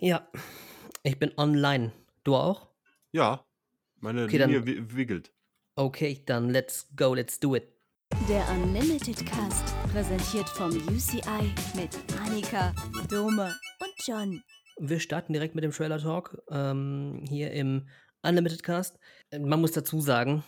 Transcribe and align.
Ja, 0.00 0.26
ich 1.02 1.18
bin 1.18 1.32
online. 1.36 1.92
Du 2.24 2.34
auch? 2.36 2.68
Ja, 3.12 3.44
meine 4.00 4.24
Okay, 4.24 4.38
Linie 4.38 4.60
dann- 4.60 4.66
wi- 4.66 4.96
wiggelt. 4.96 5.32
Okay, 5.76 6.22
dann 6.26 6.50
let's 6.50 6.88
go, 6.96 7.14
let's 7.14 7.38
do 7.40 7.54
it. 7.56 7.68
Der 8.28 8.46
Unlimited 8.50 9.24
Cast, 9.26 9.64
präsentiert 9.92 10.48
vom 10.48 10.70
UCI 10.70 11.52
mit 11.74 11.96
Annika, 12.20 12.74
Dome 13.08 13.54
und 13.80 13.94
John. 14.06 14.42
Wir 14.78 15.00
starten 15.00 15.32
direkt 15.32 15.54
mit 15.54 15.64
dem 15.64 15.70
Trailer 15.72 15.98
Talk 15.98 16.42
ähm, 16.50 17.24
hier 17.28 17.52
im 17.52 17.88
Unlimited 18.22 18.62
Cast. 18.62 18.98
Man 19.32 19.60
muss 19.60 19.72
dazu 19.72 20.00
sagen, 20.00 20.42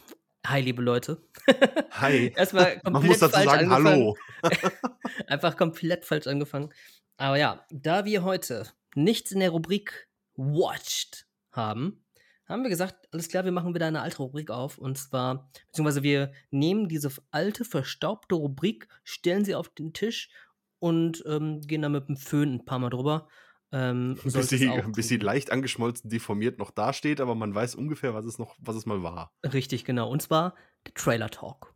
hi 0.47 0.61
liebe 0.61 0.83
Leute. 0.83 1.23
Hi. 1.93 2.33
Erstmal 2.37 2.81
komplett 2.81 2.93
Man 2.93 3.07
muss 3.07 3.19
dazu 3.19 3.35
falsch 3.35 3.51
sagen, 3.51 3.71
angefangen. 3.73 4.15
hallo. 4.43 4.81
Einfach 5.29 5.57
komplett 5.57 6.05
falsch 6.05 6.27
angefangen. 6.27 6.73
Aber 7.17 7.37
ja, 7.37 7.65
da 7.71 8.05
wir 8.05 8.25
heute 8.25 8.67
nichts 8.95 9.33
in 9.33 9.41
der 9.41 9.51
Rubrik 9.51 10.09
Watched 10.35 11.27
haben, 11.51 12.03
haben 12.47 12.63
wir 12.63 12.71
gesagt, 12.71 13.09
alles 13.13 13.29
klar, 13.29 13.45
wir 13.45 13.53
machen 13.53 13.75
wieder 13.75 13.87
eine 13.87 14.03
alte 14.03 14.19
Rubrik 14.19 14.51
auf. 14.51 14.79
Und 14.79 14.99
zwar, 14.99 15.51
beziehungsweise 15.69 16.03
wir 16.03 16.33
nehmen 16.51 16.89
diese 16.89 17.11
alte, 17.31 17.65
verstaubte 17.65 18.35
Rubrik, 18.35 18.89
stellen 19.05 19.45
sie 19.45 19.55
auf 19.55 19.69
den 19.69 19.93
Tisch 19.93 20.31
und 20.79 21.25
ähm, 21.27 21.61
gehen 21.61 21.83
dann 21.83 21.93
mit 21.93 22.09
dem 22.09 22.17
Föhn 22.17 22.55
ein 22.55 22.65
paar 22.65 22.79
Mal 22.79 22.91
drüber. 22.91 23.29
Ähm, 23.75 24.19
Bis 24.23 24.51
sie, 24.51 24.71
bis 24.95 25.09
sie 25.09 25.17
leicht 25.17 25.51
angeschmolzen, 25.51 26.11
deformiert 26.11 26.59
noch 26.59 26.71
dasteht, 26.73 27.23
aber 27.23 27.35
man 27.35 27.55
weiß 27.55 27.75
ungefähr, 27.75 28.13
was 28.13 28.27
es 28.27 28.39
noch, 28.39 28.55
was 28.59 28.77
es 28.77 28.85
mal 28.85 29.03
war. 29.03 29.33
Richtig, 29.45 29.87
genau. 29.87 30.11
Und 30.11 30.21
zwar 30.21 30.55
der 30.87 30.93
Trailer 30.93 31.31
Talk. 31.31 31.75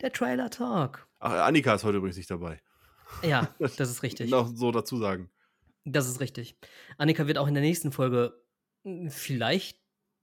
Der 0.00 0.12
Trailer 0.12 0.50
Talk. 0.50 1.08
Ach, 1.18 1.32
Annika 1.32 1.74
ist 1.74 1.82
heute 1.82 1.98
übrigens 1.98 2.16
nicht 2.16 2.30
dabei. 2.30 2.60
Ja, 3.24 3.48
das 3.58 3.90
ist 3.90 4.04
richtig. 4.04 4.30
Noch 4.30 4.48
so 4.54 4.70
dazu 4.70 4.98
sagen. 4.98 5.30
Das 5.84 6.08
ist 6.08 6.20
richtig. 6.20 6.56
Annika 6.98 7.26
wird 7.26 7.38
auch 7.38 7.48
in 7.48 7.54
der 7.54 7.62
nächsten 7.62 7.92
Folge 7.92 8.40
mh, 8.84 9.10
vielleicht 9.10 9.78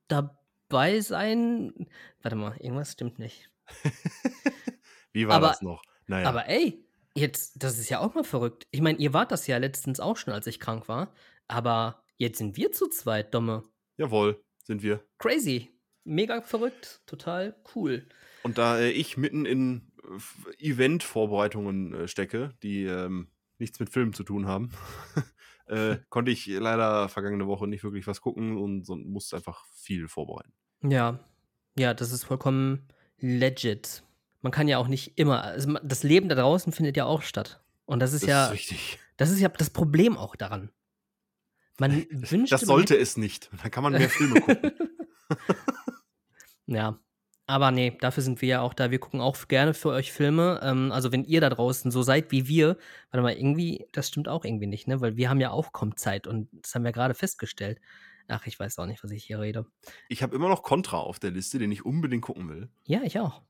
dabei 0.08 1.02
sein. 1.02 1.88
Warte 2.22 2.36
mal, 2.36 2.56
irgendwas 2.58 2.94
stimmt 2.94 3.20
nicht. 3.20 3.52
Wie 5.14 5.28
war 5.28 5.36
Aber- 5.38 5.48
das 5.50 5.62
noch? 5.62 5.82
Naja. 6.08 6.28
Aber 6.28 6.48
ey, 6.48 6.84
jetzt, 7.14 7.62
das 7.64 7.78
ist 7.78 7.90
ja 7.90 8.00
auch 8.00 8.16
mal 8.16 8.24
verrückt. 8.24 8.68
Ich 8.72 8.82
meine, 8.82 8.98
ihr 8.98 9.14
wart 9.14 9.32
das 9.32 9.46
ja 9.48 9.58
letztens 9.58 10.00
auch 10.00 10.18
schon, 10.18 10.34
als 10.34 10.48
ich 10.48 10.60
krank 10.60 10.88
war. 10.88 11.14
Aber 11.48 12.04
jetzt 12.18 12.38
sind 12.40 12.58
wir 12.58 12.72
zu 12.72 12.88
zweit, 12.88 13.34
Domme. 13.34 13.64
Jawohl, 13.98 14.44
sind 14.64 14.82
wir. 14.82 15.04
Crazy. 15.20 15.70
Mega 16.06 16.42
verrückt. 16.42 17.02
Total 17.06 17.56
cool. 17.76 18.08
Und 18.44 18.58
da 18.58 18.80
äh, 18.80 18.90
ich 18.92 19.18
mitten 19.18 19.46
in 19.46 19.92
äh, 20.58 20.70
Event-Vorbereitungen 20.70 21.94
äh, 21.94 22.08
stecke, 22.08 22.56
die 22.64 22.86
ähm, 22.86 23.30
nichts 23.60 23.80
mit 23.80 23.90
Filmen 23.92 24.14
zu 24.14 24.24
tun 24.24 24.48
haben, 24.48 24.72
äh, 25.70 26.00
konnte 26.10 26.32
ich 26.32 26.48
leider 26.48 27.10
vergangene 27.10 27.48
Woche 27.48 27.68
nicht 27.68 27.84
wirklich 27.84 28.08
was 28.08 28.22
gucken 28.22 28.58
und, 28.58 28.86
so, 28.86 28.96
musste 28.96 29.36
einfach 29.36 29.66
viel 29.74 30.08
vorbereiten. 30.08 30.54
Ja. 30.84 31.20
Ja, 31.78 31.94
das 31.94 32.12
ist 32.12 32.24
vollkommen 32.24 32.88
legit. 33.20 34.04
Man 34.42 34.52
kann 34.52 34.68
ja 34.68 34.78
auch 34.78 34.88
nicht 34.88 35.18
immer. 35.18 35.44
Also 35.44 35.74
das 35.84 36.04
Leben 36.04 36.30
da 36.30 36.36
draußen 36.36 36.74
findet 36.74 36.98
ja 36.98 37.06
auch 37.06 37.22
statt. 37.22 37.62
Und 37.86 38.00
das 38.00 38.14
ist 38.14 38.24
Das 38.24 38.30
ja. 38.30 38.46
ist 38.46 38.54
richtig. 38.54 39.00
Das 39.18 39.30
ist 39.30 39.40
ja 39.40 39.50
das 39.50 39.70
Problem 39.70 40.18
auch 40.18 40.36
daran. 40.36 40.72
Man 41.80 42.06
wünscht. 42.10 42.52
Das 42.52 42.62
sollte 42.62 42.98
es 42.98 43.18
nicht. 43.18 43.50
Da 43.62 43.70
kann 43.70 43.84
man 43.84 43.94
mehr 43.94 44.10
Filme 44.10 44.42
gucken. 44.42 44.72
ja. 46.68 47.00
Aber 47.50 47.72
nee, 47.72 47.98
dafür 48.00 48.22
sind 48.22 48.44
wir 48.44 48.48
ja 48.48 48.62
auch 48.62 48.76
da. 48.76 48.92
Wir 48.92 49.00
gucken 49.00 49.22
auch 49.22 49.48
gerne 49.48 49.74
für 49.74 49.90
euch 49.90 50.12
Filme. 50.12 50.60
Ähm, 50.62 50.92
also, 50.92 51.12
wenn 51.12 51.24
ihr 51.24 51.42
da 51.42 51.50
draußen 51.50 51.90
so 51.90 52.04
seid 52.04 52.32
wie 52.32 52.48
wir, 52.48 52.78
warte 53.10 53.24
mal, 53.24 53.34
irgendwie, 53.34 53.88
das 53.92 54.10
stimmt 54.10 54.28
auch 54.28 54.46
irgendwie 54.46 54.68
nicht, 54.68 54.88
ne? 54.88 55.02
Weil 55.02 55.18
wir 55.18 55.32
haben 55.32 55.40
ja 55.40 55.50
auch 55.50 55.72
kaum 55.72 55.98
Zeit 55.98 56.28
und 56.28 56.48
das 56.62 56.76
haben 56.76 56.84
wir 56.84 56.92
gerade 56.92 57.16
festgestellt. 57.16 57.82
Ach, 58.28 58.46
ich 58.46 58.60
weiß 58.60 58.78
auch 58.78 58.86
nicht, 58.86 59.04
was 59.04 59.10
ich 59.10 59.24
hier 59.24 59.40
rede. 59.40 59.66
Ich 60.10 60.22
habe 60.22 60.36
immer 60.36 60.48
noch 60.48 60.62
Contra 60.62 61.00
auf 61.00 61.18
der 61.18 61.32
Liste, 61.32 61.58
den 61.58 61.72
ich 61.72 61.84
unbedingt 61.84 62.22
gucken 62.22 62.50
will. 62.50 62.70
Ja, 62.86 63.02
ich 63.02 63.20
auch. 63.20 63.42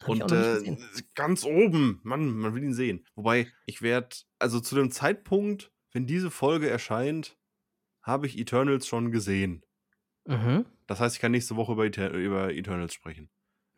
Hab 0.00 0.14
ich 0.14 0.22
Und 0.22 0.22
auch 0.22 0.28
noch 0.30 0.60
nicht 0.60 0.78
äh, 0.78 1.02
ganz 1.16 1.44
oben, 1.44 1.98
Mann, 2.04 2.28
man 2.28 2.54
will 2.54 2.62
ihn 2.62 2.74
sehen. 2.74 3.04
Wobei, 3.16 3.48
ich 3.64 3.82
werde, 3.82 4.14
also 4.38 4.60
zu 4.60 4.76
dem 4.76 4.92
Zeitpunkt, 4.92 5.72
wenn 5.90 6.06
diese 6.06 6.30
Folge 6.30 6.70
erscheint, 6.70 7.36
habe 8.02 8.28
ich 8.28 8.38
Eternals 8.38 8.86
schon 8.86 9.10
gesehen. 9.10 9.64
Mhm. 10.26 10.66
Das 10.86 11.00
heißt, 11.00 11.16
ich 11.16 11.20
kann 11.20 11.32
nächste 11.32 11.56
Woche 11.56 11.72
über, 11.72 11.84
Eter 11.86 12.10
über 12.10 12.52
Eternals 12.52 12.94
sprechen. 12.94 13.28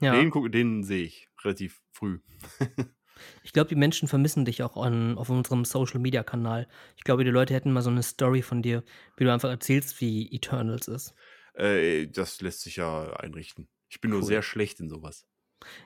Ja. 0.01 0.13
Den, 0.13 0.31
den 0.51 0.85
sehe 0.85 1.05
ich 1.05 1.29
relativ 1.45 1.83
früh. 1.91 2.21
Ich 3.43 3.53
glaube, 3.53 3.69
die 3.69 3.75
Menschen 3.75 4.07
vermissen 4.07 4.45
dich 4.45 4.63
auch 4.63 4.77
an, 4.77 5.19
auf 5.19 5.29
unserem 5.29 5.65
Social 5.65 5.99
Media 5.99 6.23
Kanal. 6.23 6.69
Ich 6.97 7.03
glaube, 7.03 7.25
die 7.25 7.31
Leute 7.31 7.55
hätten 7.55 7.73
mal 7.73 7.83
so 7.83 7.91
eine 7.91 8.05
Story 8.05 8.43
von 8.43 8.63
dir, 8.63 8.85
wie 9.17 9.25
du 9.25 9.33
einfach 9.33 9.49
erzählst, 9.49 10.01
wie 10.01 10.33
Eternals 10.33 10.87
ist. 10.87 11.15
Äh, 11.55 12.07
das 12.07 12.41
lässt 12.41 12.61
sich 12.63 12.77
ja 12.77 13.13
einrichten. 13.15 13.69
Ich 13.89 14.01
bin 14.01 14.11
nur 14.13 14.21
Cool. 14.21 14.27
sehr 14.27 14.43
schlecht 14.43 14.81
in 14.81 14.89
sowas. 14.89 15.27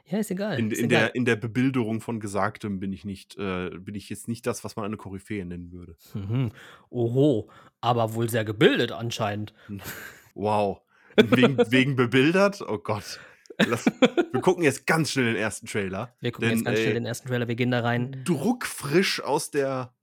Ja, 0.04 0.18
ist 0.18 0.30
egal. 0.30 0.58
In, 0.58 0.70
ist 0.70 0.80
in, 0.80 0.86
egal. 0.86 1.00
der, 1.00 1.14
in 1.14 1.24
der 1.24 1.36
Bebilderung 1.36 2.02
von 2.02 2.20
Gesagtem 2.20 2.78
bin 2.78 2.92
ich 2.92 3.06
nicht, 3.06 3.38
äh, 3.38 3.70
bin 3.70 3.94
ich 3.94 4.10
jetzt 4.10 4.28
nicht 4.28 4.46
das, 4.46 4.64
was 4.64 4.76
man 4.76 4.84
eine 4.84 4.98
Koryphäe 4.98 5.46
nennen 5.46 5.72
würde. 5.72 5.96
Mhm. 6.12 6.52
Oho, 6.90 7.48
aber 7.80 8.12
wohl 8.12 8.28
sehr 8.28 8.44
gebildet 8.44 8.92
anscheinend. 8.92 9.54
Wow. 10.34 10.80
Wegen, 11.16 11.58
wegen 11.70 11.96
bebildert? 11.96 12.62
Oh 12.62 12.78
Gott. 12.78 13.20
Lass, 13.58 13.84
wir 13.84 14.40
gucken 14.40 14.64
jetzt 14.64 14.86
ganz 14.86 15.10
schnell 15.10 15.26
den 15.26 15.36
ersten 15.36 15.66
Trailer. 15.66 16.14
Wir 16.20 16.32
gucken 16.32 16.48
Denn, 16.48 16.58
jetzt 16.58 16.64
ganz 16.64 16.78
äh, 16.78 16.82
schnell 16.82 16.94
den 16.94 17.06
ersten 17.06 17.28
Trailer, 17.28 17.48
wir 17.48 17.54
gehen 17.54 17.70
da 17.70 17.80
rein. 17.80 18.22
Druckfrisch 18.24 19.20
aus 19.20 19.50
der 19.50 19.94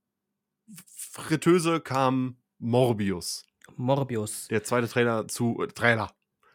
Fritteuse 0.86 1.80
kam 1.80 2.36
Morbius. 2.58 3.46
Morbius. 3.76 4.48
Der 4.48 4.62
zweite 4.62 4.88
Trailer 4.88 5.26
zu. 5.28 5.62
Äh, 5.62 5.68
Trailer. 5.68 6.12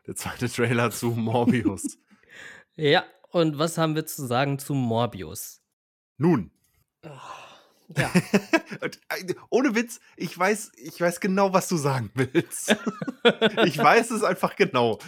Der 0.08 0.16
zweite 0.16 0.50
Trailer 0.50 0.92
zu 0.92 1.08
Morbius. 1.16 1.98
Ja, 2.76 3.04
und 3.32 3.58
was 3.58 3.78
haben 3.78 3.96
wir 3.96 4.06
zu 4.06 4.26
sagen 4.26 4.60
zu 4.60 4.74
Morbius? 4.74 5.62
Nun. 6.18 6.52
Ja, 7.96 8.12
äh, 8.82 9.34
Ohne 9.50 9.76
Witz, 9.76 10.00
ich 10.18 10.38
weiß, 10.38 10.72
ich 10.78 11.00
weiß 11.00 11.20
genau, 11.20 11.54
was 11.54 11.68
du 11.68 11.78
sagen 11.78 12.12
willst. 12.16 12.76
ich 13.66 13.78
weiß 13.78 14.12
es 14.12 14.24
einfach 14.24 14.56
genau. 14.56 15.00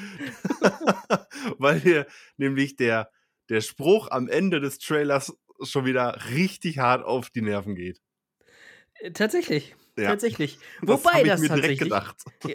Weil 1.58 1.80
dir 1.80 2.08
nämlich 2.38 2.76
der, 2.76 3.12
der 3.50 3.62
Spruch 3.62 4.12
am 4.12 4.28
Ende 4.28 4.60
des 4.60 4.80
Trailers 4.80 5.36
schon 5.62 5.86
wieder 5.86 6.20
richtig 6.32 6.78
hart 6.78 7.04
auf 7.04 7.30
die 7.30 7.42
Nerven 7.42 7.76
geht. 7.76 8.02
äh, 9.00 9.12
tatsächlich. 9.12 9.76
Ja. 9.98 10.10
Tatsächlich. 10.10 10.60
Das 10.82 11.04
Wobei 11.04 11.24
das 11.24 11.42
tatsächlich. 11.42 11.92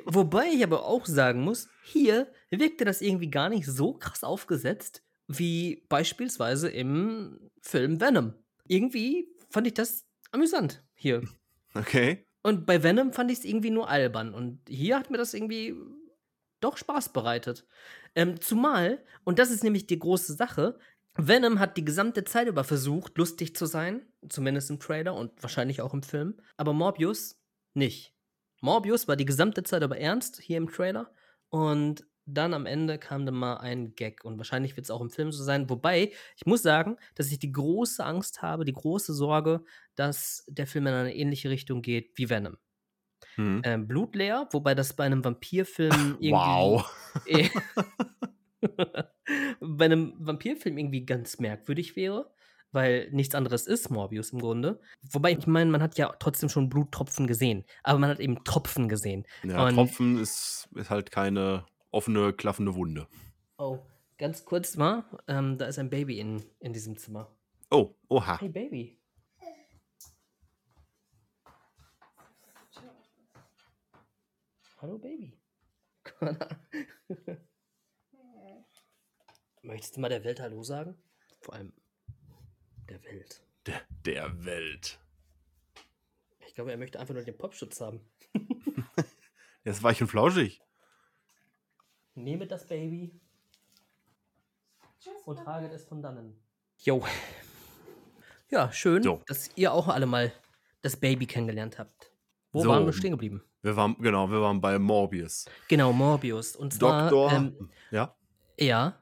Wobei 0.05 0.47
ich 0.55 0.63
aber 0.63 0.85
auch 0.85 1.07
sagen 1.07 1.41
muss, 1.41 1.69
hier 1.83 2.33
wirkte 2.51 2.85
das 2.85 3.01
irgendwie 3.01 3.31
gar 3.31 3.49
nicht 3.49 3.67
so 3.67 3.95
krass 3.95 4.23
aufgesetzt 4.23 5.03
wie 5.27 5.85
beispielsweise 5.89 6.69
im 6.69 7.51
Film 7.61 8.01
Venom. 8.01 8.35
Irgendwie 8.69 9.29
fand 9.51 9.67
ich 9.67 9.75
das 9.75 10.07
amüsant 10.33 10.85
hier. 10.95 11.23
Okay. 11.75 12.27
Und 12.43 12.67
bei 12.67 12.83
Venom 12.83 13.13
fand 13.13 13.31
ich 13.31 13.39
es 13.39 13.45
irgendwie 13.45 13.71
nur 13.71 13.89
albern. 13.89 14.35
Und 14.35 14.61
hier 14.69 14.99
hat 14.99 15.11
mir 15.11 15.19
das 15.19 15.33
irgendwie 15.33 15.77
doch 16.61 16.77
Spaß 16.77 17.13
bereitet. 17.13 17.67
Ähm, 18.15 18.41
zumal, 18.41 19.03
und 19.25 19.39
das 19.39 19.51
ist 19.51 19.65
nämlich 19.65 19.87
die 19.87 19.99
große 19.99 20.35
Sache, 20.35 20.79
Venom 21.15 21.59
hat 21.59 21.77
die 21.77 21.85
gesamte 21.85 22.25
Zeit 22.25 22.49
über 22.49 22.65
versucht, 22.65 23.17
lustig 23.19 23.55
zu 23.55 23.67
sein. 23.67 24.07
Zumindest 24.29 24.71
im 24.71 24.81
Trailer 24.81 25.15
und 25.15 25.43
wahrscheinlich 25.43 25.83
auch 25.83 25.95
im 25.95 26.03
Film. 26.03 26.41
Aber 26.57 26.73
Morbius 26.73 27.39
nicht. 27.75 28.15
Morbius 28.61 29.09
war 29.09 29.17
die 29.17 29.25
gesamte 29.25 29.63
Zeit 29.63 29.83
über 29.83 29.99
ernst 29.99 30.41
hier 30.41 30.57
im 30.57 30.71
Trailer. 30.71 31.13
Und 31.49 32.07
dann 32.27 32.55
am 32.55 32.67
Ende 32.67 32.99
kam 32.99 33.27
dann 33.27 33.35
mal 33.35 33.57
ein 33.57 33.95
Gag. 33.95 34.25
Und 34.25 34.39
wahrscheinlich 34.39 34.77
wird 34.77 34.85
es 34.85 34.91
auch 34.91 35.01
im 35.01 35.11
Film 35.11 35.33
so 35.33 35.43
sein. 35.43 35.69
Wobei, 35.69 36.13
ich 36.37 36.47
muss 36.47 36.63
sagen, 36.63 36.97
dass 37.15 37.31
ich 37.33 37.39
die 37.39 37.53
große 37.53 38.05
Angst 38.05 38.43
habe, 38.43 38.65
die 38.65 38.73
große 38.73 39.13
Sorge, 39.13 39.65
dass 39.97 40.45
der 40.49 40.67
Film 40.67 40.87
in 40.87 40.95
eine 40.95 41.15
ähnliche 41.15 41.51
Richtung 41.51 41.83
geht 41.83 42.13
wie 42.17 42.31
Venom. 42.31 42.57
Mhm. 43.37 43.63
Ähm, 43.65 43.89
blutleer, 43.89 44.49
wobei 44.53 44.75
das 44.75 44.93
bei 44.95 45.05
einem 45.05 45.25
Vampirfilm 45.25 45.91
irgendwie. 46.21 46.31
Wow. 46.33 46.91
eh- 47.27 47.49
bei 49.61 49.85
einem 49.87 50.15
Vampirfilm 50.19 50.79
irgendwie 50.79 51.05
ganz 51.05 51.39
merkwürdig 51.41 51.97
wäre, 51.97 52.33
weil 52.71 53.09
nichts 53.11 53.35
anderes 53.35 53.67
ist 53.67 53.91
Morbius 53.91 54.31
im 54.31 54.39
Grunde. 54.41 54.81
Wobei, 55.11 55.33
ich 55.33 55.47
meine, 55.47 55.71
man 55.71 55.83
hat 55.83 55.99
ja 55.99 56.15
trotzdem 56.19 56.49
schon 56.49 56.69
Bluttropfen 56.69 57.27
gesehen, 57.27 57.65
aber 57.83 57.99
man 57.99 58.11
hat 58.11 58.21
eben 58.21 58.43
Tropfen 58.45 58.89
gesehen. 58.89 59.27
Ja, 59.43 59.67
Und- 59.67 59.75
Tropfen 59.75 60.19
ist, 60.21 60.69
ist 60.75 60.91
halt 60.91 61.11
keine 61.11 61.65
offene, 61.93 62.33
klaffende 62.33 62.75
Wunde. 62.75 63.07
Oh, 63.59 63.79
ganz 64.19 64.45
kurz 64.45 64.77
mal, 64.77 65.05
ähm, 65.29 65.57
da 65.59 65.67
ist 65.67 65.79
ein 65.79 65.91
Baby 65.91 66.19
in, 66.19 66.43
in 66.59 66.73
diesem 66.73 66.97
Zimmer. 66.97 67.31
Oh, 67.71 67.95
oha. 68.09 68.41
Hey 68.41 68.49
Baby. 68.49 68.99
Hallo 74.79 74.99
Baby. 74.99 75.39
Möchtest 79.63 79.97
du 79.97 80.01
mal 80.01 80.09
der 80.09 80.25
Welt 80.25 80.41
Hallo 80.41 80.65
sagen? 80.65 81.01
Vor 81.41 81.55
allem 81.55 81.73
der 82.89 83.01
Welt. 83.05 83.47
Der, 83.67 83.81
der 84.05 84.45
Welt. 84.45 84.99
Ich 86.49 86.55
glaube, 86.55 86.73
er 86.73 86.79
möchte 86.79 86.99
einfach 86.99 87.15
nur 87.15 87.23
den 87.23 87.39
Popschutz 87.39 87.81
haben. 87.81 88.01
Der 89.65 89.73
ist 89.73 89.85
weich 89.85 90.03
und 90.03 90.09
flauschig. 90.09 90.61
Nehme 92.15 92.47
das 92.47 92.67
Baby 92.67 93.19
und 95.25 95.37
trage 95.39 95.67
es 95.69 95.85
von 95.85 96.03
dannen. 96.03 96.37
Jo. 96.79 97.05
Ja, 98.51 98.71
schön, 98.73 99.03
So. 99.03 99.23
dass 99.27 99.51
ihr 99.57 99.73
auch 99.73 99.89
alle 99.89 100.07
mal 100.07 100.33
das 100.83 100.97
Baby 100.97 101.27
kennengelernt 101.27 101.79
habt. 101.79 102.13
Wo 102.53 102.63
So. 102.63 102.69
waren 102.69 102.85
wir 102.85 102.93
stehen 102.93 103.13
geblieben? 103.13 103.43
Wir 103.63 103.77
waren, 103.77 103.97
genau, 103.99 104.31
wir 104.31 104.41
waren 104.43 104.61
bei 104.61 104.79
Morbius. 104.79 105.47
Genau, 105.69 105.93
Morbius. 105.93 106.57
Und 106.57 106.75
zwar, 106.75 107.09
Doktor. 107.09 107.33
ähm, 107.33 107.71
ja. 107.91 108.15
ja. 108.59 108.99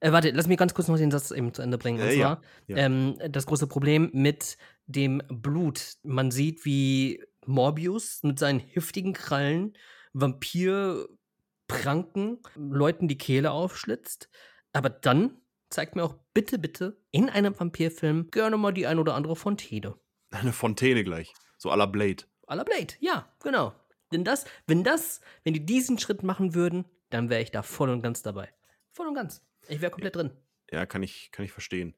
Äh, 0.00 0.12
warte, 0.12 0.30
lass 0.30 0.46
mich 0.46 0.56
ganz 0.58 0.72
kurz 0.74 0.88
noch 0.88 0.96
den 0.96 1.10
Satz 1.10 1.30
eben 1.32 1.52
zu 1.52 1.62
Ende 1.62 1.76
bringen. 1.76 2.00
Und 2.00 2.06
Äh, 2.08 2.14
ja, 2.14 2.36
zwar 2.36 2.42
ja. 2.68 2.76
Ähm, 2.78 3.18
das 3.30 3.46
große 3.46 3.66
Problem 3.66 4.10
mit 4.12 4.56
dem 4.86 5.20
Blut. 5.28 5.96
Man 6.04 6.30
sieht, 6.30 6.64
wie 6.64 7.22
Morbius 7.44 8.22
mit 8.22 8.38
seinen 8.38 8.60
heftigen 8.60 9.12
Krallen 9.12 9.76
Vampirpranken 11.68 12.38
Leuten 12.54 13.08
die 13.08 13.18
Kehle 13.18 13.50
aufschlitzt. 13.50 14.28
Aber 14.72 14.90
dann 14.90 15.40
zeigt 15.70 15.96
mir 15.96 16.04
auch 16.04 16.16
bitte, 16.34 16.58
bitte 16.58 17.00
in 17.10 17.28
einem 17.28 17.58
Vampirfilm 17.58 18.30
gerne 18.30 18.56
mal 18.56 18.72
die 18.72 18.86
ein 18.86 18.98
oder 18.98 19.14
andere 19.14 19.36
Fontäne. 19.36 19.96
Eine 20.30 20.52
Fontäne 20.52 21.04
gleich. 21.04 21.32
So 21.58 21.70
à 21.70 21.76
la 21.76 21.86
Blade. 21.86 22.24
A 22.46 22.54
la 22.54 22.64
Blade, 22.64 22.94
ja, 23.00 23.28
genau. 23.42 23.74
Denn 24.12 24.24
das, 24.24 24.44
wenn 24.66 24.84
das, 24.84 25.20
wenn 25.42 25.54
die 25.54 25.66
diesen 25.66 25.98
Schritt 25.98 26.22
machen 26.22 26.54
würden, 26.54 26.84
dann 27.10 27.28
wäre 27.28 27.42
ich 27.42 27.50
da 27.50 27.62
voll 27.62 27.90
und 27.90 28.02
ganz 28.02 28.22
dabei. 28.22 28.52
Voll 28.92 29.08
und 29.08 29.14
ganz. 29.14 29.42
Ich 29.68 29.80
wäre 29.80 29.90
komplett 29.90 30.14
drin. 30.14 30.30
Ja, 30.70 30.86
kann 30.86 31.02
ich, 31.02 31.30
kann 31.32 31.44
ich 31.44 31.52
verstehen. 31.52 31.96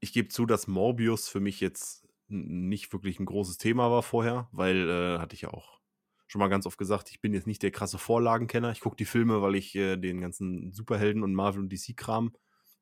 Ich 0.00 0.12
gebe 0.12 0.28
zu, 0.28 0.46
dass 0.46 0.66
Morbius 0.66 1.28
für 1.28 1.40
mich 1.40 1.60
jetzt 1.60 2.06
nicht 2.28 2.92
wirklich 2.92 3.20
ein 3.20 3.26
großes 3.26 3.58
Thema 3.58 3.90
war 3.90 4.02
vorher, 4.02 4.48
weil, 4.52 4.88
äh, 4.88 5.18
hatte 5.18 5.34
ich 5.34 5.42
ja 5.42 5.50
auch 5.50 5.81
schon 6.32 6.40
mal 6.40 6.48
ganz 6.48 6.66
oft 6.66 6.78
gesagt, 6.78 7.10
ich 7.10 7.20
bin 7.20 7.34
jetzt 7.34 7.46
nicht 7.46 7.62
der 7.62 7.70
krasse 7.70 7.98
Vorlagenkenner. 7.98 8.72
Ich 8.72 8.80
gucke 8.80 8.96
die 8.96 9.04
Filme, 9.04 9.42
weil 9.42 9.54
ich 9.54 9.74
äh, 9.74 9.98
den 9.98 10.20
ganzen 10.20 10.72
Superhelden 10.72 11.22
und 11.22 11.34
Marvel 11.34 11.60
und 11.60 11.70
DC-Kram 11.70 12.32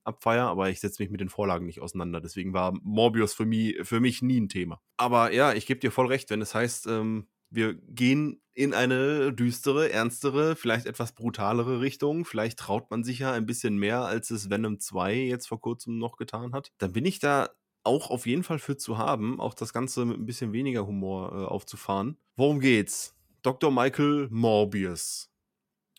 abfeier, 0.05 0.47
aber 0.47 0.71
ich 0.71 0.81
setze 0.81 1.03
mich 1.03 1.11
mit 1.11 1.21
den 1.21 1.29
Vorlagen 1.29 1.67
nicht 1.67 1.81
auseinander. 1.81 2.21
Deswegen 2.21 2.55
war 2.55 2.73
Morbius 2.83 3.35
für 3.35 3.45
mich, 3.45 3.77
für 3.83 4.01
mich 4.01 4.23
nie 4.23 4.41
ein 4.41 4.49
Thema. 4.49 4.81
Aber 4.97 5.33
ja, 5.33 5.53
ich 5.53 5.67
gebe 5.67 5.81
dir 5.81 5.91
voll 5.91 6.07
recht, 6.07 6.31
wenn 6.31 6.41
es 6.41 6.55
heißt, 6.55 6.87
ähm, 6.87 7.29
wir 7.51 7.75
gehen 7.75 8.41
in 8.55 8.73
eine 8.73 9.33
düstere, 9.33 9.91
ernstere, 9.91 10.55
vielleicht 10.55 10.87
etwas 10.87 11.13
brutalere 11.13 11.81
Richtung. 11.81 12.25
Vielleicht 12.25 12.61
traut 12.61 12.89
man 12.91 13.03
sich 13.03 13.19
ja 13.19 13.33
ein 13.33 13.47
bisschen 13.47 13.77
mehr, 13.77 14.03
als 14.03 14.31
es 14.31 14.49
Venom 14.49 14.79
2 14.79 15.15
jetzt 15.17 15.49
vor 15.49 15.61
kurzem 15.61 15.99
noch 15.99 16.17
getan 16.17 16.53
hat. 16.53 16.71
Dann 16.79 16.93
bin 16.93 17.05
ich 17.05 17.19
da 17.19 17.51
auch 17.83 18.11
auf 18.11 18.27
jeden 18.27 18.45
Fall 18.45 18.61
für 18.61 18.77
zu 18.77 18.97
haben, 18.97 19.41
auch 19.41 19.55
das 19.55 19.73
Ganze 19.73 20.05
mit 20.05 20.19
ein 20.19 20.27
bisschen 20.27 20.53
weniger 20.53 20.87
Humor 20.87 21.33
äh, 21.33 21.45
aufzufahren. 21.47 22.17
Worum 22.37 22.61
geht's? 22.61 23.17
Dr. 23.43 23.71
Michael 23.71 24.29
Morbius 24.31 25.31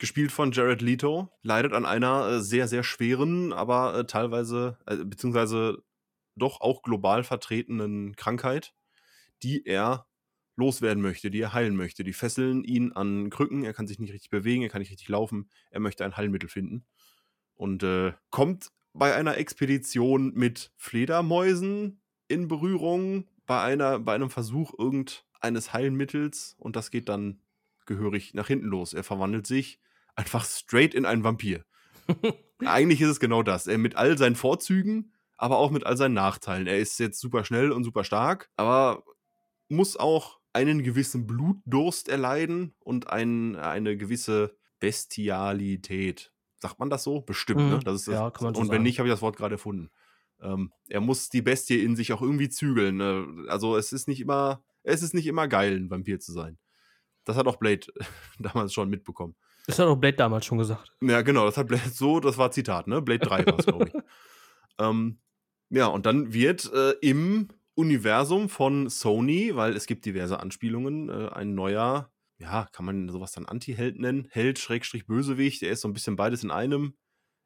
gespielt 0.02 0.32
von 0.32 0.52
Jared 0.52 0.82
Leto, 0.82 1.30
leidet 1.44 1.74
an 1.74 1.86
einer 1.86 2.28
äh, 2.28 2.42
sehr, 2.42 2.68
sehr 2.68 2.84
schweren, 2.84 3.54
aber 3.54 3.96
äh, 3.96 4.06
teilweise, 4.06 4.80
äh, 4.88 4.98
beziehungsweise 4.98 5.84
doch 6.36 6.60
auch 6.60 6.82
global 6.82 7.24
vertretenen 7.24 8.16
Krankheit, 8.16 8.74
die 9.44 9.66
er 9.66 10.08
loswerden 10.56 11.04
möchte, 11.04 11.30
die 11.30 11.42
er 11.42 11.54
heilen 11.54 11.76
möchte. 11.76 12.04
Die 12.04 12.14
fesseln 12.14 12.64
ihn 12.64 12.92
an 12.94 13.30
Krücken, 13.30 13.64
er 13.64 13.74
kann 13.74 13.86
sich 13.86 14.00
nicht 14.00 14.12
richtig 14.12 14.32
bewegen, 14.32 14.64
er 14.64 14.70
kann 14.70 14.80
nicht 14.80 14.92
richtig 14.92 15.10
laufen, 15.10 15.50
er 15.70 15.80
möchte 15.80 16.04
ein 16.04 16.18
Heilmittel 16.18 16.50
finden. 16.50 16.86
Und 17.54 17.84
äh, 17.84 18.14
kommt 18.32 18.72
bei 18.94 19.14
einer 19.14 19.38
Expedition 19.38 20.34
mit 20.34 20.72
Fledermäusen 20.78 22.02
in 22.28 22.48
Berührung, 22.48 23.28
bei, 23.46 23.62
einer, 23.62 24.00
bei 24.00 24.16
einem 24.16 24.32
Versuch 24.32 24.74
irgendeines 25.44 25.74
Heilmittels 25.74 26.56
und 26.60 26.76
das 26.76 26.92
geht 26.92 27.10
dann 27.10 27.42
gehörig 27.86 28.34
nach 28.34 28.48
hinten 28.48 28.68
los. 28.68 28.94
Er 28.94 29.04
verwandelt 29.04 29.48
sich 29.48 29.80
einfach 30.16 30.46
straight 30.46 30.94
in 30.94 31.06
einen 31.06 31.24
Vampir. 31.24 31.66
Eigentlich 32.60 33.02
ist 33.02 33.10
es 33.10 33.20
genau 33.20 33.42
das. 33.44 33.68
Er 33.68 33.78
mit 33.78 33.96
all 33.96 34.18
seinen 34.18 34.36
Vorzügen, 34.36 35.14
aber 35.38 35.58
auch 35.58 35.72
mit 35.72 35.86
all 35.86 35.98
seinen 35.98 36.14
Nachteilen. 36.14 36.68
Er 36.68 36.78
ist 36.80 37.00
jetzt 37.00 37.20
super 37.20 37.44
schnell 37.44 37.72
und 37.72 37.84
super 37.84 38.04
stark, 38.04 38.50
aber 38.56 39.04
muss 39.68 39.98
auch 39.98 40.40
einen 40.54 40.84
gewissen 40.84 41.26
Blutdurst 41.26 42.08
erleiden 42.10 42.76
und 42.80 43.10
ein, 43.10 43.56
eine 43.56 43.98
gewisse 43.98 44.56
Bestialität. 44.80 46.32
Sagt 46.58 46.80
man 46.80 46.90
das 46.90 47.04
so? 47.04 47.22
Bestimmt, 47.22 47.62
Mhm. 47.62 47.70
ne? 47.70 47.80
Das 47.84 47.96
ist 47.96 48.08
das. 48.08 48.14
Ja, 48.16 48.30
kann 48.32 48.46
man 48.46 48.54
so 48.54 48.62
und 48.62 48.68
wenn 48.68 48.76
sagen. 48.76 48.84
nicht, 48.84 49.00
habe 49.00 49.10
ich 49.10 49.14
das 49.14 49.22
Wort 49.22 49.38
gerade 49.38 49.56
erfunden. 49.56 49.90
Ähm, 50.42 50.72
er 50.90 51.02
muss 51.02 51.30
die 51.30 51.42
Bestie 51.42 51.84
in 51.84 51.96
sich 51.96 52.14
auch 52.14 52.22
irgendwie 52.22 52.50
zügeln. 52.50 52.98
Ne? 52.98 53.46
Also 53.48 53.78
es 53.78 53.94
ist 53.94 54.08
nicht 54.08 54.20
immer, 54.20 54.64
es 54.84 55.04
ist 55.04 55.14
nicht 55.14 55.28
immer 55.28 55.48
geil, 55.48 55.76
ein 55.76 55.90
Vampir 55.90 56.20
zu 56.20 56.32
sein. 56.32 56.58
Das 57.24 57.38
hat 57.38 57.48
auch 57.48 57.58
Blade 57.58 57.88
damals 58.40 58.74
schon 58.74 58.90
mitbekommen. 58.90 59.36
Das 59.68 59.80
hat 59.80 59.88
auch 59.88 59.98
Blade 59.98 60.18
damals 60.18 60.46
schon 60.46 60.58
gesagt. 60.58 60.92
Ja, 61.02 61.22
genau, 61.22 61.46
das 61.46 61.58
hat 61.58 61.68
Blade 61.68 61.90
so, 61.94 62.20
das 62.20 62.38
war 62.38 62.52
Zitat, 62.52 62.88
ne? 62.88 63.02
Blade 63.02 63.26
3 63.26 63.46
war 63.46 63.60
es, 63.60 63.66
glaube 63.66 63.88
ich. 63.88 63.94
ähm, 64.80 65.20
ja, 65.70 65.88
und 65.88 66.06
dann 66.06 66.34
wird 66.34 66.72
äh, 66.74 66.92
im 67.02 67.50
Universum 67.76 68.50
von 68.50 68.90
Sony, 68.90 69.56
weil 69.56 69.76
es 69.76 69.86
gibt 69.86 70.06
diverse 70.06 70.40
Anspielungen, 70.40 71.10
äh, 71.10 71.30
ein 71.30 71.56
neuer, 71.56 72.12
ja, 72.38 72.68
kann 72.72 72.86
man 72.86 73.10
sowas 73.10 73.32
dann 73.32 73.46
Anti-Held 73.46 74.00
nennen? 74.00 74.28
Held, 74.32 74.60
Schrägstrich, 74.60 75.06
Bösewicht, 75.06 75.64
er 75.64 75.72
ist 75.72 75.82
so 75.82 75.88
ein 75.88 75.94
bisschen 75.94 76.16
beides 76.16 76.44
in 76.44 76.52
einem. 76.52 76.96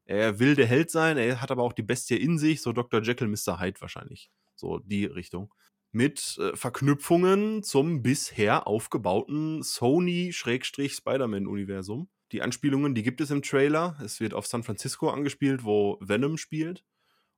Er 0.06 0.40
will 0.40 0.56
der 0.56 0.68
Held 0.68 0.92
sein, 0.92 1.18
er 1.18 1.42
hat 1.42 1.52
aber 1.52 1.64
auch 1.64 1.74
die 1.74 1.84
Bestie 1.84 2.18
in 2.18 2.38
sich, 2.38 2.62
so 2.62 2.72
Dr. 2.72 3.02
Jekyll, 3.02 3.28
Mr. 3.28 3.60
Hyde 3.60 3.82
wahrscheinlich. 3.82 4.32
So 4.56 4.80
die 4.80 5.06
Richtung. 5.06 5.54
Mit 5.96 6.38
äh, 6.40 6.56
Verknüpfungen 6.58 7.64
zum 7.64 8.04
bisher 8.04 8.68
aufgebauten 8.68 9.64
Sony-Spider-Man-Universum. 9.64 12.10
Die 12.34 12.42
Anspielungen, 12.42 12.96
die 12.96 13.04
gibt 13.04 13.22
es 13.22 13.32
im 13.32 13.42
Trailer. 13.42 13.98
Es 14.04 14.20
wird 14.20 14.34
auf 14.34 14.46
San 14.46 14.64
Francisco 14.64 15.10
angespielt, 15.10 15.64
wo 15.64 15.98
Venom 16.02 16.36
spielt. 16.36 16.84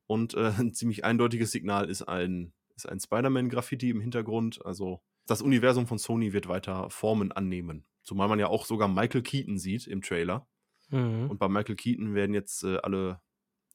Und 0.07 0.33
äh, 0.33 0.54
ein 0.57 0.74
ziemlich 0.74 1.06
eindeutiges 1.06 1.51
Signal 1.51 1.88
ist 1.88 2.01
ein, 2.01 2.51
ist 2.75 2.89
ein 2.89 3.00
Spider-Man-Graffiti 3.00 3.92
im 3.92 4.01
Hintergrund. 4.01 4.65
Also 4.65 5.03
das 5.27 5.44
Universum 5.44 5.86
von 5.86 6.00
Sony 6.00 6.33
wird 6.33 6.48
weiter 6.48 6.89
Formen 6.89 7.31
annehmen. 7.31 7.86
Zumal 8.01 8.27
man 8.27 8.39
ja 8.39 8.48
auch 8.48 8.65
sogar 8.65 8.88
Michael 8.88 9.21
Keaton 9.21 9.60
sieht 9.60 9.86
im 9.86 10.01
Trailer. 10.01 10.48
Mhm. 10.89 11.30
Und 11.30 11.38
bei 11.38 11.48
Michael 11.48 11.75
Keaton 11.75 12.15
werden 12.15 12.33
jetzt 12.33 12.63
äh, 12.63 12.77
alle, 12.77 13.21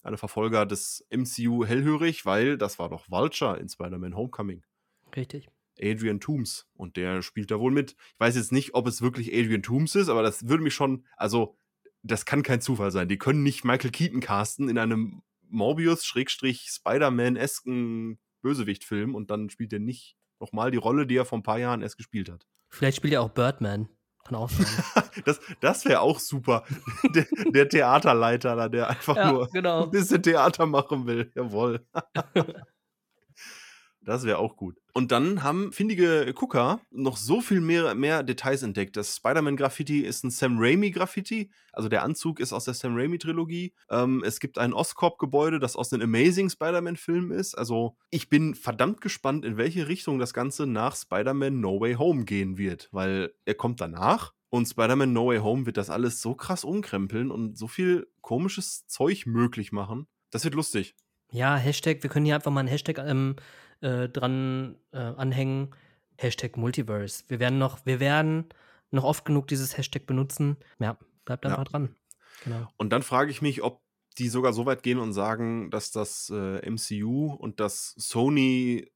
alle 0.03 0.19
Verfolger 0.19 0.67
des 0.67 1.07
MCU 1.09 1.65
hellhörig, 1.65 2.27
weil 2.27 2.59
das 2.59 2.81
war 2.81 2.89
doch 2.89 3.09
Vulture 3.09 3.61
in 3.61 3.69
Spider-Man 3.69 4.17
Homecoming. 4.17 4.65
Richtig. 5.15 5.49
Adrian 5.81 6.21
Toomes 6.21 6.69
und 6.75 6.97
der 6.97 7.23
spielt 7.23 7.51
da 7.51 7.59
wohl 7.59 7.73
mit. 7.73 7.93
Ich 7.93 8.21
weiß 8.21 8.37
jetzt 8.37 8.53
nicht, 8.53 8.75
ob 8.75 8.87
es 8.87 9.01
wirklich 9.03 9.33
Adrian 9.33 9.63
Toomes 9.63 9.95
ist, 9.95 10.09
aber 10.09 10.23
das 10.23 10.49
würde 10.49 10.63
mich 10.63 10.75
schon, 10.75 11.07
also 11.17 11.57
das 12.03 12.27
kann 12.27 12.43
kein 12.43 12.61
Zufall 12.61 12.91
sein. 12.91 13.09
Die 13.09 13.17
können 13.19 13.43
nicht 13.43 13.65
Michael 13.65 13.91
Keaton 13.91 14.21
casten 14.21 14.69
in 14.69 14.77
einem 14.79 15.23
Morbius-Spider-Man-esken 15.49 18.19
Bösewicht-Film 18.43 19.15
und 19.15 19.31
dann 19.31 19.49
spielt 19.51 19.73
er 19.73 19.79
nicht 19.79 20.17
nochmal 20.41 20.71
die 20.71 20.79
Rolle, 20.79 21.07
die 21.07 21.17
er 21.17 21.25
vor 21.25 21.39
ein 21.39 21.45
paar 21.45 21.59
Jahren 21.59 21.81
erst 21.83 21.97
gespielt 21.97 22.29
hat. 22.29 22.47
Vielleicht 22.69 22.99
spielt 22.99 23.15
er 23.15 23.23
auch 23.23 23.31
Birdman. 23.31 23.89
Kann 24.25 24.37
auch 24.37 24.51
sein. 24.51 24.67
Das, 25.27 25.41
das 25.61 25.85
wäre 25.85 26.01
auch 26.01 26.19
super. 26.19 26.65
Der, 27.15 27.27
der 27.53 27.69
Theaterleiter 27.69 28.57
da, 28.57 28.71
der 28.71 28.89
einfach 28.89 29.15
ja, 29.15 29.31
nur 29.31 29.47
genau. 29.49 29.85
ein 29.85 29.91
bisschen 29.91 30.23
Theater 30.23 30.65
machen 30.65 31.07
will. 31.07 31.31
Jawohl. 31.35 31.87
Das 34.05 34.25
wäre 34.25 34.39
auch 34.39 34.57
gut. 34.57 34.79
Und 34.95 35.13
dann 35.13 35.43
haben 35.43 35.73
findige 35.73 36.33
Gucker 36.35 36.81
noch 36.91 37.17
so 37.17 37.41
viel 37.41 37.61
mehr, 37.61 37.95
mehr 37.95 38.23
Details 38.23 38.63
entdeckt. 38.63 38.97
Das 38.97 39.17
Spider-Man-Graffiti 39.17 40.01
ist 40.01 40.25
ein 40.25 40.31
Sam 40.31 40.59
Raimi-Graffiti. 40.59 41.51
Also 41.73 41.89
der 41.89 42.03
Anzug 42.03 42.41
ist 42.41 42.53
aus 42.53 42.65
der 42.65 42.75
Sam 42.75 42.97
Raimi-Trilogie. 42.97 43.75
Ähm, 43.91 44.23
es 44.25 44.41
gibt 44.41 44.59
ein 44.59 44.73
Oscorp-Gebäude, 44.73 45.61
das 45.61 45.77
aus 45.77 45.89
den 45.89 46.03
Amazing 46.03 46.51
Spider-Man-Filmen 46.51 47.31
ist. 47.31 47.57
Also 47.57 47.97
ich 48.11 48.29
bin 48.29 48.55
verdammt 48.55 49.01
gespannt, 49.01 49.45
in 49.45 49.57
welche 49.57 49.89
Richtung 49.89 50.19
das 50.19 50.35
Ganze 50.35 50.67
nach 50.67 50.97
Spider-Man 50.97 51.61
No 51.61 51.81
Way 51.81 51.95
Home 51.95 52.25
gehen 52.25 52.59
wird. 52.59 52.89
Weil 52.93 53.33
er 53.45 53.55
kommt 53.55 53.81
danach. 53.81 54.33
Und 54.51 54.67
Spider-Man 54.67 55.13
No 55.13 55.29
Way 55.29 55.39
Home 55.39 55.65
wird 55.65 55.79
das 55.79 55.89
alles 55.89 56.21
so 56.21 56.35
krass 56.35 56.65
umkrempeln 56.65 57.31
und 57.31 57.57
so 57.57 57.69
viel 57.69 58.09
komisches 58.21 58.87
Zeug 58.87 59.25
möglich 59.27 59.73
machen. 59.73 60.07
Das 60.31 60.45
wird 60.45 60.55
lustig. 60.55 60.95
Ja, 61.31 61.57
Hashtag, 61.57 62.03
wir 62.03 62.11
können 62.11 62.27
hier 62.27 62.35
einfach 62.35 62.51
mal 62.51 62.61
einen 62.61 62.69
Hashtag 62.69 62.99
ähm, 62.99 63.37
äh, 63.83 64.09
dran 64.09 64.77
äh, 64.93 64.99
anhängen. 64.99 65.75
Hashtag 66.19 66.57
Multiverse. 66.57 67.25
Wir 67.29 67.41
werden 67.41 67.59
noch, 67.59 67.85
wir 67.85 67.99
werden 68.01 68.47
noch 68.91 69.05
oft 69.05 69.25
genug 69.25 69.49
dieses 69.49 69.77
Hashtag 69.77 70.07
benutzen. 70.07 70.57
Ja, 70.79 70.97
bleibt 71.25 71.45
einfach 71.47 71.59
Ja. 71.59 71.65
dran. 71.65 71.95
Genau. 72.45 72.69
Und 72.77 72.91
dann 72.91 73.03
frage 73.03 73.31
ich 73.31 73.43
mich, 73.43 73.63
ob 73.63 73.81
die 74.19 74.29
sogar 74.29 74.53
so 74.53 74.67
weit 74.67 74.83
gehen 74.83 74.99
und 74.99 75.13
sagen, 75.15 75.71
dass 75.71 75.91
das 75.91 76.31
äh, 76.35 76.69
MCU 76.71 77.33
und 77.33 77.61
das 77.61 77.95
Sony 77.97 78.91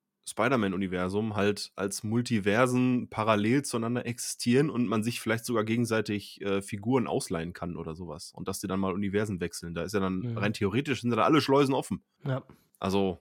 Spider-Man-Universum 0.50 1.36
halt 1.36 1.72
als 1.76 2.02
Multiversen 2.02 3.08
parallel 3.08 3.62
zueinander 3.64 4.06
existieren 4.06 4.70
und 4.70 4.86
man 4.86 5.02
sich 5.02 5.20
vielleicht 5.20 5.44
sogar 5.44 5.64
gegenseitig 5.64 6.40
äh, 6.42 6.62
Figuren 6.62 7.06
ausleihen 7.06 7.52
kann 7.52 7.76
oder 7.76 7.94
sowas. 7.94 8.32
Und 8.34 8.48
dass 8.48 8.60
die 8.60 8.66
dann 8.66 8.80
mal 8.80 8.92
Universen 8.92 9.40
wechseln. 9.40 9.74
Da 9.74 9.82
ist 9.82 9.94
ja 9.94 10.00
dann 10.00 10.18
Mhm. 10.18 10.38
rein 10.38 10.52
theoretisch 10.52 11.00
sind 11.02 11.10
da 11.10 11.22
alle 11.24 11.40
Schleusen 11.40 11.74
offen. 11.74 12.02
Ja. 12.24 12.42
Also, 12.78 13.18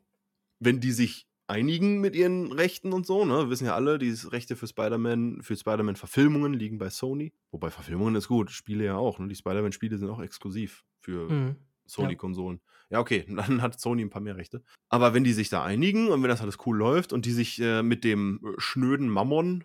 wenn 0.59 0.79
die 0.79 0.91
sich 0.91 1.27
einigen 1.47 1.99
mit 2.01 2.15
ihren 2.15 2.51
Rechten 2.51 2.93
und 2.93 3.05
so, 3.05 3.25
ne? 3.25 3.43
Wir 3.43 3.49
wissen 3.49 3.65
ja 3.65 3.75
alle, 3.75 3.97
die 3.97 4.11
Rechte 4.11 4.55
für 4.55 4.67
Spider-Man, 4.67 5.41
für 5.41 5.55
Spider-Man-Verfilmungen 5.55 6.53
liegen 6.53 6.77
bei 6.77 6.89
Sony. 6.89 7.33
Wobei 7.51 7.69
Verfilmungen 7.69 8.15
ist 8.15 8.27
gut, 8.27 8.51
Spiele 8.51 8.85
ja 8.85 8.97
auch, 8.97 9.19
ne? 9.19 9.27
Die 9.27 9.35
Spider-Man-Spiele 9.35 9.97
sind 9.97 10.09
auch 10.09 10.21
exklusiv 10.21 10.83
für 11.01 11.29
Mhm. 11.31 11.55
Sony-Konsolen. 11.87 12.61
Ja. 12.89 12.99
okay, 12.99 13.25
dann 13.29 13.61
hat 13.61 13.79
Sony 13.79 14.03
ein 14.03 14.09
paar 14.09 14.21
mehr 14.21 14.37
Rechte. 14.37 14.63
Aber 14.89 15.13
wenn 15.13 15.23
die 15.23 15.33
sich 15.33 15.49
da 15.49 15.63
einigen 15.63 16.07
und 16.09 16.21
wenn 16.23 16.29
das 16.29 16.41
alles 16.41 16.57
cool 16.65 16.77
läuft 16.77 17.13
und 17.13 17.25
die 17.25 17.31
sich 17.31 17.59
äh, 17.61 17.83
mit 17.83 18.03
dem 18.03 18.39
äh, 18.43 18.59
schnöden 18.59 19.07
Mammon, 19.09 19.63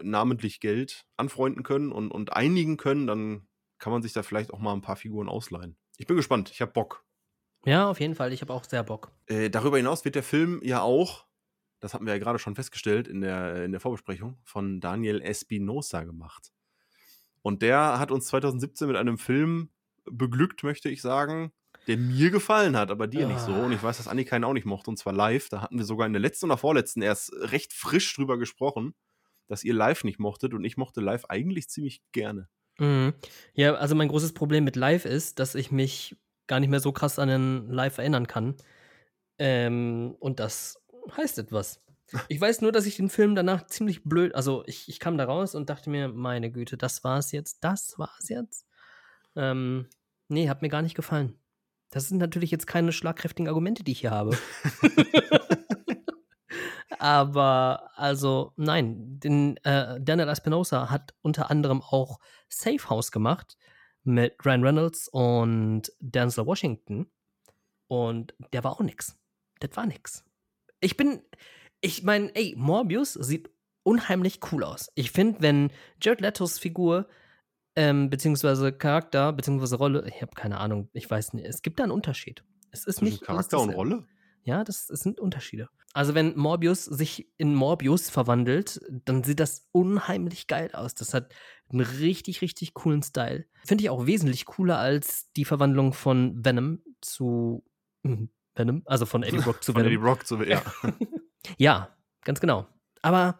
namentlich 0.00 0.60
Geld, 0.60 1.04
anfreunden 1.16 1.62
können 1.64 1.90
und, 1.90 2.10
und 2.10 2.32
einigen 2.32 2.76
können, 2.76 3.06
dann 3.08 3.48
kann 3.78 3.92
man 3.92 4.02
sich 4.02 4.12
da 4.12 4.22
vielleicht 4.22 4.52
auch 4.52 4.58
mal 4.60 4.72
ein 4.72 4.80
paar 4.82 4.96
Figuren 4.96 5.28
ausleihen. 5.28 5.76
Ich 5.96 6.06
bin 6.06 6.16
gespannt, 6.16 6.50
ich 6.52 6.60
habe 6.60 6.72
Bock. 6.72 7.04
Ja, 7.68 7.90
auf 7.90 8.00
jeden 8.00 8.14
Fall. 8.14 8.32
Ich 8.32 8.40
habe 8.40 8.54
auch 8.54 8.64
sehr 8.64 8.82
Bock. 8.82 9.12
Äh, 9.26 9.50
darüber 9.50 9.76
hinaus 9.76 10.02
wird 10.06 10.14
der 10.14 10.22
Film 10.22 10.62
ja 10.64 10.80
auch, 10.80 11.26
das 11.80 11.92
hatten 11.92 12.06
wir 12.06 12.14
ja 12.14 12.18
gerade 12.18 12.38
schon 12.38 12.54
festgestellt 12.54 13.06
in 13.06 13.20
der, 13.20 13.62
in 13.62 13.72
der 13.72 13.80
Vorbesprechung, 13.80 14.38
von 14.42 14.80
Daniel 14.80 15.20
Espinosa 15.20 16.04
gemacht. 16.04 16.50
Und 17.42 17.60
der 17.60 17.98
hat 17.98 18.10
uns 18.10 18.24
2017 18.28 18.88
mit 18.88 18.96
einem 18.96 19.18
Film 19.18 19.68
beglückt, 20.06 20.62
möchte 20.62 20.88
ich 20.88 21.02
sagen, 21.02 21.52
der 21.88 21.98
mir 21.98 22.30
gefallen 22.30 22.74
hat, 22.74 22.90
aber 22.90 23.06
dir 23.06 23.26
nicht 23.26 23.40
so. 23.40 23.52
Und 23.52 23.72
ich 23.72 23.82
weiß, 23.82 23.98
dass 23.98 24.08
Annika 24.08 24.34
ihn 24.34 24.44
auch 24.44 24.54
nicht 24.54 24.66
mochte, 24.66 24.88
und 24.88 24.96
zwar 24.96 25.12
live. 25.12 25.50
Da 25.50 25.60
hatten 25.60 25.76
wir 25.76 25.84
sogar 25.84 26.06
in 26.06 26.14
der 26.14 26.22
letzten 26.22 26.46
oder 26.46 26.56
vorletzten 26.56 27.02
erst 27.02 27.34
recht 27.34 27.74
frisch 27.74 28.14
drüber 28.14 28.38
gesprochen, 28.38 28.94
dass 29.46 29.62
ihr 29.62 29.74
live 29.74 30.04
nicht 30.04 30.18
mochtet. 30.18 30.54
Und 30.54 30.64
ich 30.64 30.78
mochte 30.78 31.02
live 31.02 31.26
eigentlich 31.26 31.68
ziemlich 31.68 32.00
gerne. 32.12 32.48
Mhm. 32.78 33.12
Ja, 33.52 33.74
also 33.74 33.94
mein 33.94 34.08
großes 34.08 34.32
Problem 34.32 34.64
mit 34.64 34.76
live 34.76 35.04
ist, 35.04 35.38
dass 35.38 35.54
ich 35.54 35.70
mich 35.70 36.16
gar 36.48 36.60
nicht 36.60 36.70
mehr 36.70 36.80
so 36.80 36.92
krass 36.92 37.18
an 37.18 37.28
den 37.28 37.70
Live 37.70 37.98
erinnern 37.98 38.26
kann. 38.26 38.56
Ähm, 39.38 40.16
und 40.18 40.40
das 40.40 40.82
heißt 41.16 41.38
etwas. 41.38 41.80
Ich 42.28 42.40
weiß 42.40 42.62
nur, 42.62 42.72
dass 42.72 42.86
ich 42.86 42.96
den 42.96 43.10
Film 43.10 43.34
danach 43.34 43.66
ziemlich 43.66 44.02
blöd, 44.02 44.34
also 44.34 44.64
ich, 44.66 44.88
ich 44.88 44.98
kam 44.98 45.18
da 45.18 45.26
raus 45.26 45.54
und 45.54 45.68
dachte 45.68 45.90
mir, 45.90 46.08
meine 46.08 46.50
Güte, 46.50 46.78
das 46.78 47.04
war's 47.04 47.32
jetzt, 47.32 47.62
das 47.62 47.98
war's 47.98 48.30
jetzt. 48.30 48.66
Ähm, 49.36 49.88
nee, 50.28 50.48
hat 50.48 50.62
mir 50.62 50.70
gar 50.70 50.80
nicht 50.80 50.94
gefallen. 50.94 51.38
Das 51.90 52.08
sind 52.08 52.16
natürlich 52.16 52.50
jetzt 52.50 52.66
keine 52.66 52.92
schlagkräftigen 52.92 53.46
Argumente, 53.46 53.84
die 53.84 53.92
ich 53.92 54.00
hier 54.00 54.10
habe. 54.10 54.38
Aber 56.98 57.90
also 57.94 58.54
nein, 58.56 59.20
den, 59.20 59.58
äh, 59.58 60.00
Daniel 60.00 60.28
Espinosa 60.28 60.88
hat 60.88 61.14
unter 61.20 61.50
anderem 61.50 61.82
auch 61.82 62.20
Safe 62.48 62.88
House 62.88 63.12
gemacht 63.12 63.58
mit 64.08 64.34
Ryan 64.44 64.64
Reynolds 64.64 65.08
und 65.08 65.92
Denzel 66.00 66.46
Washington. 66.46 67.06
Und 67.86 68.34
der 68.52 68.64
war 68.64 68.72
auch 68.72 68.80
nix. 68.80 69.16
Das 69.60 69.76
war 69.76 69.86
nix. 69.86 70.24
Ich 70.80 70.96
bin, 70.96 71.22
ich 71.80 72.02
meine, 72.02 72.34
ey, 72.34 72.54
Morbius 72.56 73.14
sieht 73.14 73.50
unheimlich 73.82 74.40
cool 74.52 74.64
aus. 74.64 74.90
Ich 74.94 75.10
finde, 75.10 75.40
wenn 75.40 75.70
Jared 76.02 76.20
Letos 76.20 76.58
Figur, 76.58 77.08
ähm, 77.76 78.10
beziehungsweise 78.10 78.72
Charakter, 78.72 79.32
beziehungsweise 79.32 79.76
Rolle, 79.76 80.04
ich 80.08 80.20
habe 80.20 80.34
keine 80.34 80.58
Ahnung, 80.58 80.88
ich 80.92 81.10
weiß 81.10 81.32
nicht, 81.34 81.46
es 81.46 81.62
gibt 81.62 81.78
da 81.78 81.84
einen 81.84 81.92
Unterschied. 81.92 82.44
Es 82.70 82.84
ist 82.84 82.96
Zwischen 82.96 83.12
nicht 83.12 83.22
Charakter 83.24 83.60
und 83.60 83.70
Rolle? 83.70 84.06
Ja, 84.48 84.64
das, 84.64 84.86
das 84.86 85.00
sind 85.00 85.20
Unterschiede. 85.20 85.68
Also 85.92 86.14
wenn 86.14 86.34
Morbius 86.34 86.86
sich 86.86 87.30
in 87.36 87.54
Morbius 87.54 88.08
verwandelt, 88.08 88.80
dann 88.88 89.22
sieht 89.22 89.40
das 89.40 89.68
unheimlich 89.72 90.46
geil 90.46 90.70
aus. 90.72 90.94
Das 90.94 91.12
hat 91.12 91.34
einen 91.68 91.82
richtig, 91.82 92.40
richtig 92.40 92.72
coolen 92.72 93.02
Style. 93.02 93.44
Finde 93.66 93.84
ich 93.84 93.90
auch 93.90 94.06
wesentlich 94.06 94.46
cooler 94.46 94.78
als 94.78 95.30
die 95.32 95.44
Verwandlung 95.44 95.92
von 95.92 96.42
Venom 96.42 96.80
zu 97.02 97.62
hm, 98.04 98.30
Venom, 98.54 98.82
also 98.86 99.04
von 99.04 99.22
Eddie 99.22 99.36
Brock 99.36 99.62
zu 99.62 99.72
Von 99.74 99.82
Venom. 99.82 99.92
Eddie 99.92 100.02
Brock 100.02 100.26
zu, 100.26 100.42
ja. 100.42 100.62
Ja, 101.58 101.94
ganz 102.24 102.40
genau. 102.40 102.66
Aber 103.02 103.38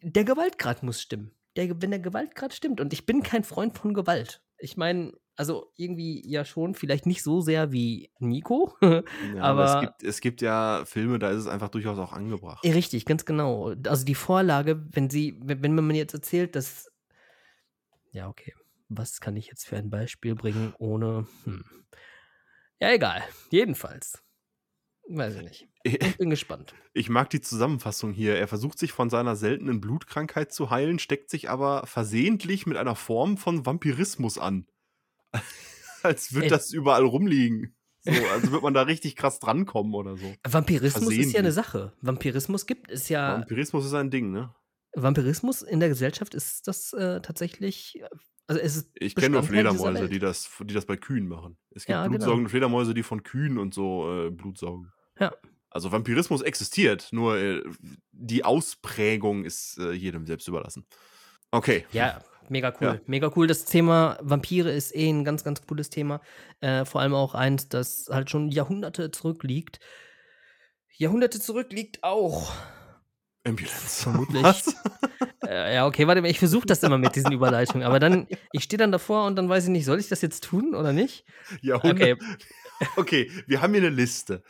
der 0.00 0.24
Gewaltgrad 0.24 0.82
muss 0.82 1.02
stimmen. 1.02 1.32
Der, 1.56 1.82
wenn 1.82 1.90
der 1.90 2.00
Gewaltgrad 2.00 2.54
stimmt, 2.54 2.80
und 2.80 2.94
ich 2.94 3.04
bin 3.04 3.22
kein 3.22 3.44
Freund 3.44 3.76
von 3.76 3.92
Gewalt. 3.92 4.42
Ich 4.56 4.78
meine, 4.78 5.12
also 5.40 5.72
irgendwie 5.76 6.22
ja 6.30 6.44
schon, 6.44 6.74
vielleicht 6.74 7.06
nicht 7.06 7.22
so 7.22 7.40
sehr 7.40 7.72
wie 7.72 8.10
Nico. 8.18 8.76
ja 8.82 9.02
aber, 9.38 9.64
Aber- 9.64 9.64
es, 9.64 9.80
gibt, 9.80 10.02
es 10.02 10.20
gibt 10.20 10.42
ja 10.42 10.84
Filme, 10.84 11.18
da 11.18 11.30
ist 11.30 11.38
es 11.38 11.46
einfach 11.46 11.70
durchaus 11.70 11.98
auch 11.98 12.12
angebracht. 12.12 12.62
Ja, 12.62 12.72
Richtig, 12.74 13.06
ganz 13.06 13.24
genau. 13.24 13.72
Also 13.86 14.04
die 14.04 14.14
Vorlage, 14.14 14.84
wenn 14.92 15.08
sie, 15.08 15.40
wenn, 15.42 15.74
man 15.74 15.86
mir 15.86 15.96
jetzt 15.96 16.12
erzählt, 16.12 16.54
dass. 16.54 16.92
Ja, 18.12 18.28
okay. 18.28 18.54
Was 18.90 19.20
kann 19.20 19.34
ich 19.36 19.46
jetzt 19.46 19.66
für 19.66 19.76
ein 19.76 19.88
Beispiel 19.88 20.34
bringen, 20.34 20.74
ohne. 20.78 21.26
Hm. 21.44 21.64
Ja, 22.78 22.92
egal. 22.92 23.22
Jedenfalls. 23.50 24.22
Weiß 25.08 25.36
ich 25.36 25.42
nicht. 25.42 25.68
Ich 25.84 26.18
bin 26.18 26.28
gespannt. 26.30 26.74
Ich 26.92 27.08
mag 27.08 27.30
die 27.30 27.40
Zusammenfassung 27.40 28.12
hier. 28.12 28.36
Er 28.36 28.48
versucht 28.48 28.76
sich 28.78 28.90
von 28.90 29.10
seiner 29.10 29.36
seltenen 29.36 29.80
Blutkrankheit 29.80 30.52
zu 30.52 30.70
heilen, 30.70 30.98
steckt 30.98 31.30
sich 31.30 31.48
aber 31.48 31.86
versehentlich 31.86 32.66
mit 32.66 32.76
einer 32.76 32.96
Form 32.96 33.36
von 33.36 33.64
Vampirismus 33.64 34.38
an. 34.38 34.66
Als 36.02 36.32
würde 36.32 36.48
das 36.48 36.72
überall 36.72 37.04
rumliegen. 37.04 37.74
So, 38.02 38.12
also 38.32 38.52
wird 38.52 38.62
man 38.62 38.72
da 38.72 38.82
richtig 38.82 39.14
krass 39.16 39.40
drankommen 39.40 39.94
oder 39.94 40.16
so. 40.16 40.32
Vampirismus 40.48 41.12
ist 41.12 41.32
ja 41.32 41.40
eine. 41.40 41.52
Sache. 41.52 41.92
Vampirismus 42.00 42.66
gibt 42.66 42.90
es 42.90 43.08
ja. 43.10 43.40
Vampirismus 43.40 43.84
ist 43.84 43.94
ein 43.94 44.10
Ding, 44.10 44.30
ne? 44.30 44.54
Vampirismus 44.94 45.62
in 45.62 45.80
der 45.80 45.90
Gesellschaft 45.90 46.34
ist 46.34 46.66
das 46.66 46.92
äh, 46.94 47.20
tatsächlich. 47.20 48.02
Also 48.46 48.60
es 48.60 48.76
ist 48.76 48.90
Ich 48.98 49.14
kenne 49.14 49.34
nur 49.34 49.42
Fledermäuse, 49.42 50.08
die 50.08 50.18
das, 50.18 50.50
die 50.60 50.74
das 50.74 50.86
bei 50.86 50.96
Kühen 50.96 51.28
machen. 51.28 51.58
Es 51.70 51.82
gibt 51.84 51.90
Ja, 51.90 52.02
genau. 52.04 52.16
blutsaugende 52.16 52.50
Fledermäuse, 52.50 52.94
die 52.94 53.02
von 53.02 53.22
Kühen 53.22 53.58
und 53.58 53.74
so 53.74 54.26
äh, 54.26 54.30
Blut 54.30 54.58
saugen. 54.58 54.90
Ja. 55.20 55.32
Also 55.68 55.92
Vampirismus 55.92 56.42
existiert, 56.42 57.08
nur 57.12 57.38
äh, 57.38 57.62
die 58.10 58.44
Ausprägung 58.44 59.44
ist 59.44 59.78
äh, 59.78 59.92
jedem 59.92 60.26
selbst 60.26 60.48
überlassen. 60.48 60.84
Okay. 61.52 61.86
Ja, 61.92 62.20
mega 62.50 62.74
cool. 62.80 62.86
Ja. 62.86 63.00
Mega 63.06 63.32
cool. 63.36 63.46
Das 63.46 63.64
Thema 63.64 64.18
Vampire 64.20 64.70
ist 64.70 64.94
eh 64.94 65.08
ein 65.08 65.24
ganz, 65.24 65.44
ganz 65.44 65.66
cooles 65.66 65.90
Thema. 65.90 66.20
Äh, 66.60 66.84
vor 66.84 67.00
allem 67.00 67.14
auch 67.14 67.34
eins, 67.34 67.68
das 67.68 68.08
halt 68.10 68.30
schon 68.30 68.50
Jahrhunderte 68.50 69.10
zurückliegt. 69.10 69.80
Jahrhunderte 70.96 71.40
zurückliegt 71.40 72.02
auch. 72.02 72.52
Ambulance. 73.44 74.02
Vermutlich. 74.02 74.42
Was? 74.42 74.74
Äh, 75.46 75.74
ja, 75.74 75.86
okay, 75.86 76.06
warte 76.06 76.20
mal, 76.20 76.30
ich 76.30 76.38
versuche 76.38 76.66
das 76.66 76.82
immer 76.82 76.98
mit 76.98 77.16
diesen 77.16 77.32
Überleitungen. 77.32 77.86
Aber 77.86 77.98
dann, 77.98 78.26
ich 78.52 78.64
stehe 78.64 78.78
dann 78.78 78.92
davor 78.92 79.26
und 79.26 79.36
dann 79.36 79.48
weiß 79.48 79.64
ich 79.64 79.70
nicht, 79.70 79.84
soll 79.84 79.98
ich 79.98 80.08
das 80.08 80.20
jetzt 80.20 80.44
tun 80.44 80.74
oder 80.74 80.92
nicht? 80.92 81.24
Jahrhundert. 81.62 82.18
Okay. 82.96 83.30
wir 83.46 83.62
haben 83.62 83.72
hier 83.72 83.82
eine 83.82 83.90
Liste. 83.90 84.42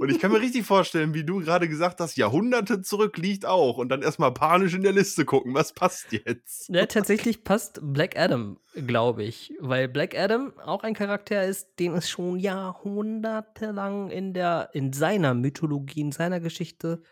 Und 0.00 0.10
ich 0.10 0.18
kann 0.18 0.32
mir 0.32 0.40
richtig 0.40 0.64
vorstellen, 0.64 1.14
wie 1.14 1.24
du 1.24 1.40
gerade 1.40 1.68
gesagt 1.68 2.00
hast, 2.00 2.16
Jahrhunderte 2.16 2.82
zurück 2.82 3.16
liegt 3.18 3.46
auch. 3.46 3.78
Und 3.78 3.88
dann 3.88 4.02
erstmal 4.02 4.32
panisch 4.32 4.74
in 4.74 4.82
der 4.82 4.92
Liste 4.92 5.24
gucken, 5.24 5.54
was 5.54 5.72
passt 5.72 6.12
jetzt? 6.12 6.68
Ja, 6.68 6.86
tatsächlich 6.86 7.44
passt 7.44 7.80
Black 7.82 8.18
Adam, 8.18 8.58
glaube 8.86 9.24
ich. 9.24 9.52
Weil 9.60 9.88
Black 9.88 10.16
Adam 10.16 10.52
auch 10.64 10.82
ein 10.82 10.94
Charakter 10.94 11.44
ist, 11.44 11.68
den 11.78 11.94
es 11.94 12.08
schon 12.08 12.38
jahrhundertelang 12.38 14.10
in, 14.10 14.34
der, 14.34 14.70
in 14.72 14.92
seiner 14.92 15.34
Mythologie, 15.34 16.00
in 16.00 16.12
seiner 16.12 16.40
Geschichte 16.40 17.02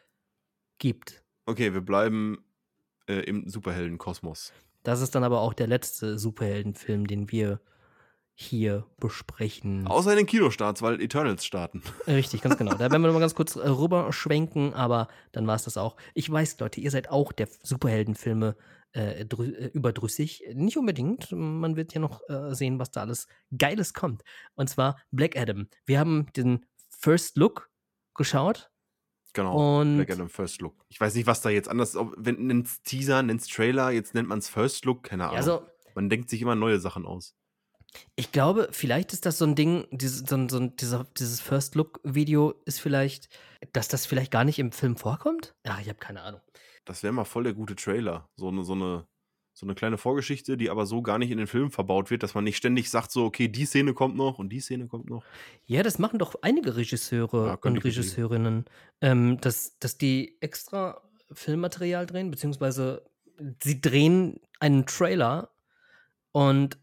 gibt. 0.78 1.22
Okay, 1.46 1.72
wir 1.72 1.80
bleiben 1.80 2.44
äh, 3.08 3.20
im 3.20 3.48
Superheldenkosmos. 3.48 4.52
Das 4.82 5.00
ist 5.00 5.14
dann 5.14 5.24
aber 5.24 5.40
auch 5.40 5.54
der 5.54 5.66
letzte 5.66 6.18
Superheldenfilm, 6.18 7.06
den 7.06 7.30
wir 7.30 7.60
hier 8.40 8.86
besprechen. 9.00 9.88
Außer 9.88 10.12
in 10.12 10.18
den 10.18 10.26
Kinostarts, 10.26 10.80
weil 10.80 11.00
Eternals 11.00 11.44
starten. 11.44 11.82
Richtig, 12.06 12.40
ganz 12.40 12.56
genau. 12.56 12.70
Da 12.70 12.78
werden 12.78 13.02
wir 13.02 13.08
nochmal 13.08 13.20
ganz 13.20 13.34
kurz 13.34 13.56
äh, 13.56 13.66
rüberschwenken, 13.66 14.74
aber 14.74 15.08
dann 15.32 15.48
war 15.48 15.56
es 15.56 15.64
das 15.64 15.76
auch. 15.76 15.96
Ich 16.14 16.30
weiß, 16.30 16.60
Leute, 16.60 16.80
ihr 16.80 16.92
seid 16.92 17.10
auch 17.10 17.32
der 17.32 17.48
Superheldenfilme 17.64 18.54
äh, 18.94 19.22
äh, 19.22 19.70
überdrüssig. 19.72 20.44
Nicht 20.54 20.76
unbedingt. 20.76 21.32
Man 21.32 21.74
wird 21.74 21.92
ja 21.94 22.00
noch 22.00 22.20
äh, 22.28 22.54
sehen, 22.54 22.78
was 22.78 22.92
da 22.92 23.00
alles 23.00 23.26
Geiles 23.58 23.92
kommt. 23.92 24.22
Und 24.54 24.70
zwar 24.70 25.00
Black 25.10 25.36
Adam. 25.36 25.66
Wir 25.84 25.98
haben 25.98 26.28
den 26.36 26.64
First 26.90 27.36
Look 27.38 27.72
geschaut. 28.14 28.70
Genau. 29.32 29.80
Und 29.80 29.96
Black 29.96 30.12
Adam 30.12 30.28
First 30.28 30.60
Look. 30.60 30.76
Ich 30.90 31.00
weiß 31.00 31.16
nicht, 31.16 31.26
was 31.26 31.40
da 31.40 31.50
jetzt 31.50 31.68
anders 31.68 31.96
ob, 31.96 32.14
wenn 32.16 32.46
nennt's 32.46 32.82
Teaser, 32.82 33.20
nennt's 33.24 33.48
Trailer, 33.48 33.90
jetzt 33.90 34.14
nennt 34.14 34.28
man 34.28 34.38
es 34.38 34.48
First 34.48 34.84
Look, 34.84 35.02
keine 35.02 35.24
Ahnung. 35.24 35.38
also, 35.38 35.66
man 35.96 36.08
denkt 36.08 36.30
sich 36.30 36.40
immer 36.40 36.54
neue 36.54 36.78
Sachen 36.78 37.04
aus. 37.04 37.34
Ich 38.16 38.32
glaube, 38.32 38.68
vielleicht 38.72 39.12
ist 39.12 39.26
das 39.26 39.38
so 39.38 39.44
ein 39.46 39.54
Ding, 39.54 39.86
dieses, 39.90 40.20
so, 40.28 40.36
ein- 40.36 40.48
so, 40.48 40.58
ein- 40.58 40.76
dieser, 40.76 41.04
dieses 41.16 41.40
First 41.40 41.74
Look-Video 41.74 42.54
ist 42.64 42.80
vielleicht, 42.80 43.28
dass 43.72 43.88
das 43.88 44.06
vielleicht 44.06 44.30
gar 44.30 44.44
nicht 44.44 44.58
im 44.58 44.72
Film 44.72 44.96
vorkommt? 44.96 45.54
Ja, 45.66 45.78
ich 45.80 45.88
habe 45.88 45.98
keine 45.98 46.22
Ahnung. 46.22 46.40
Das 46.84 47.02
wäre 47.02 47.12
mal 47.12 47.24
voll 47.24 47.44
der 47.44 47.54
gute 47.54 47.76
Trailer. 47.76 48.28
So 48.36 48.48
eine, 48.48 48.64
so 48.64 48.72
eine, 48.74 49.06
so 49.52 49.66
eine 49.66 49.74
kleine 49.74 49.98
Vorgeschichte, 49.98 50.56
die 50.56 50.70
aber 50.70 50.86
so 50.86 51.02
gar 51.02 51.18
nicht 51.18 51.30
in 51.30 51.38
den 51.38 51.46
Film 51.48 51.70
verbaut 51.70 52.10
wird, 52.10 52.22
dass 52.22 52.34
man 52.34 52.44
nicht 52.44 52.56
ständig 52.56 52.90
sagt, 52.90 53.10
so, 53.10 53.24
okay, 53.24 53.48
die 53.48 53.64
Szene 53.66 53.92
kommt 53.92 54.16
noch 54.16 54.38
und 54.38 54.50
die 54.50 54.60
Szene 54.60 54.86
kommt 54.86 55.10
noch. 55.10 55.24
Ja, 55.66 55.82
das 55.82 55.98
machen 55.98 56.18
doch 56.18 56.36
einige 56.42 56.76
Regisseure 56.76 57.46
Ja, 57.48 57.54
und. 57.56 57.84
Regisseurinnen, 57.84 58.66
ähm, 59.00 59.40
dass, 59.40 59.78
dass 59.80 59.98
die 59.98 60.36
extra 60.40 61.02
Filmmaterial 61.32 62.06
drehen, 62.06 62.30
beziehungsweise 62.30 63.04
sie 63.62 63.80
drehen 63.80 64.40
einen 64.60 64.86
Trailer 64.86 65.50
und 66.32 66.78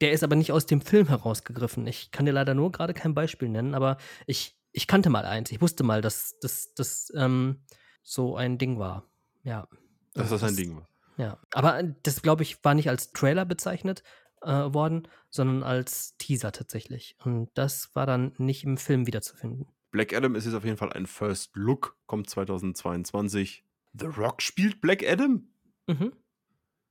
der 0.00 0.12
ist 0.12 0.22
aber 0.22 0.36
nicht 0.36 0.52
aus 0.52 0.66
dem 0.66 0.80
Film 0.80 1.08
herausgegriffen. 1.08 1.86
Ich 1.86 2.10
kann 2.10 2.26
dir 2.26 2.32
leider 2.32 2.54
nur 2.54 2.72
gerade 2.72 2.94
kein 2.94 3.14
Beispiel 3.14 3.48
nennen, 3.48 3.74
aber 3.74 3.98
ich 4.26 4.56
ich 4.72 4.86
kannte 4.86 5.10
mal 5.10 5.24
eins. 5.24 5.50
Ich 5.50 5.60
wusste 5.60 5.82
mal, 5.82 6.00
dass 6.00 6.38
das 6.40 7.12
ähm, 7.16 7.62
so 8.02 8.36
ein 8.36 8.58
Ding 8.58 8.78
war. 8.78 9.04
Ja. 9.42 9.68
Dass 10.14 10.30
das 10.30 10.42
ein 10.42 10.56
Ding 10.56 10.76
war. 10.76 10.88
Ja. 11.16 11.38
Aber 11.52 11.82
das, 11.82 12.22
glaube 12.22 12.42
ich, 12.42 12.64
war 12.64 12.74
nicht 12.74 12.88
als 12.88 13.12
Trailer 13.12 13.44
bezeichnet 13.44 14.02
äh, 14.42 14.50
worden, 14.50 15.08
sondern 15.28 15.62
als 15.62 16.16
Teaser 16.18 16.52
tatsächlich. 16.52 17.16
Und 17.24 17.50
das 17.54 17.94
war 17.94 18.06
dann 18.06 18.32
nicht 18.38 18.64
im 18.64 18.76
Film 18.76 19.06
wiederzufinden. 19.06 19.66
Black 19.90 20.14
Adam 20.14 20.34
ist 20.36 20.44
jetzt 20.44 20.54
auf 20.54 20.64
jeden 20.64 20.76
Fall 20.76 20.92
ein 20.92 21.06
First 21.06 21.50
Look, 21.54 21.96
kommt 22.06 22.30
2022. 22.30 23.64
The 23.92 24.06
Rock 24.06 24.40
spielt 24.40 24.80
Black 24.80 25.02
Adam? 25.04 25.48
Mhm. 25.88 26.12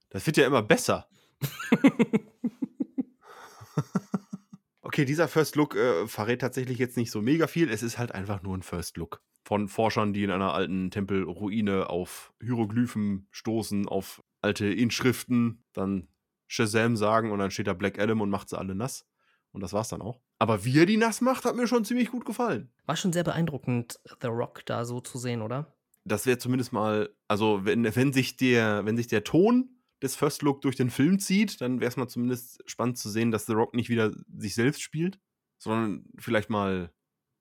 Das 0.09 0.25
wird 0.25 0.37
ja 0.37 0.45
immer 0.45 0.63
besser. 0.63 1.07
okay, 4.99 5.05
dieser 5.05 5.29
First 5.29 5.55
Look 5.55 5.75
äh, 5.75 6.07
verrät 6.07 6.41
tatsächlich 6.41 6.77
jetzt 6.77 6.97
nicht 6.97 7.09
so 7.09 7.21
mega 7.21 7.47
viel. 7.47 7.69
Es 7.69 7.83
ist 7.83 7.97
halt 7.97 8.11
einfach 8.11 8.43
nur 8.43 8.57
ein 8.57 8.63
First 8.63 8.97
Look. 8.97 9.21
Von 9.45 9.69
Forschern, 9.69 10.11
die 10.11 10.25
in 10.25 10.29
einer 10.29 10.53
alten 10.53 10.91
Tempelruine 10.91 11.89
auf 11.89 12.33
Hieroglyphen 12.41 13.25
stoßen, 13.31 13.87
auf 13.87 14.21
alte 14.41 14.65
Inschriften, 14.65 15.63
dann 15.71 16.09
Shazam 16.47 16.97
sagen 16.97 17.31
und 17.31 17.39
dann 17.39 17.49
steht 17.49 17.67
da 17.67 17.73
Black 17.73 17.97
Adam 17.97 18.19
und 18.19 18.29
macht 18.29 18.49
sie 18.49 18.57
alle 18.57 18.75
nass. 18.75 19.05
Und 19.53 19.61
das 19.61 19.71
war's 19.71 19.87
dann 19.87 20.01
auch. 20.01 20.19
Aber 20.37 20.65
wie 20.65 20.77
er 20.77 20.85
die 20.85 20.97
nass 20.97 21.21
macht, 21.21 21.45
hat 21.45 21.55
mir 21.55 21.65
schon 21.65 21.85
ziemlich 21.85 22.11
gut 22.11 22.25
gefallen. 22.25 22.69
War 22.85 22.97
schon 22.97 23.13
sehr 23.13 23.23
beeindruckend, 23.23 24.01
The 24.21 24.27
Rock 24.27 24.65
da 24.65 24.83
so 24.83 24.99
zu 24.99 25.17
sehen, 25.17 25.41
oder? 25.41 25.73
Das 26.03 26.25
wäre 26.25 26.39
zumindest 26.39 26.73
mal, 26.73 27.09
also 27.29 27.63
wenn, 27.63 27.85
wenn, 27.95 28.11
sich 28.11 28.35
der, 28.35 28.85
wenn 28.85 28.97
sich 28.97 29.07
der 29.07 29.23
Ton 29.23 29.78
des 30.01 30.15
First 30.15 30.41
Look 30.41 30.61
durch 30.61 30.75
den 30.75 30.89
Film 30.89 31.19
zieht, 31.19 31.61
dann 31.61 31.79
wäre 31.79 31.89
es 31.89 31.97
mal 31.97 32.07
zumindest 32.07 32.63
spannend 32.69 32.97
zu 32.97 33.09
sehen, 33.09 33.31
dass 33.31 33.45
The 33.45 33.53
Rock 33.53 33.73
nicht 33.73 33.89
wieder 33.89 34.11
sich 34.37 34.55
selbst 34.55 34.81
spielt, 34.81 35.19
sondern 35.57 36.05
vielleicht 36.17 36.49
mal 36.49 36.93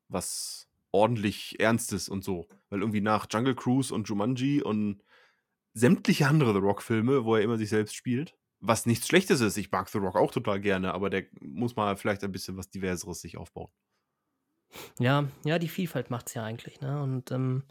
was 0.09 0.69
ordentlich 0.91 1.61
Ernstes 1.61 2.09
und 2.09 2.25
so. 2.25 2.49
Weil 2.71 2.81
irgendwie 2.81 3.00
nach 3.00 3.27
Jungle 3.31 3.55
Cruise 3.55 3.95
und 3.95 4.09
Jumanji 4.09 4.62
und 4.62 5.03
sämtliche 5.75 6.27
andere 6.27 6.53
The 6.53 6.59
Rock-Filme, 6.59 7.25
wo 7.25 7.37
er 7.37 7.43
immer 7.43 7.59
sich 7.59 7.69
selbst 7.69 7.95
spielt, 7.95 8.37
was 8.61 8.87
nichts 8.87 9.07
Schlechtes 9.07 9.41
ist. 9.41 9.57
Ich 9.57 9.71
mag 9.71 9.88
The 9.88 9.99
Rock 9.99 10.17
auch 10.17 10.33
total 10.33 10.61
gerne, 10.61 10.95
aber 10.95 11.11
der 11.11 11.27
muss 11.41 11.77
mal 11.77 11.97
vielleicht 11.97 12.25
ein 12.25 12.33
bisschen 12.33 12.57
was 12.57 12.71
Diverseres 12.71 13.21
sich 13.21 13.37
aufbauen. 13.37 13.71
Ja, 14.99 15.29
ja, 15.45 15.59
die 15.59 15.69
Vielfalt 15.69 16.11
macht 16.11 16.29
es 16.29 16.35
ja 16.35 16.45
eigentlich, 16.45 16.81
ne? 16.81 17.00
Und 17.00 17.31
ähm, 17.31 17.62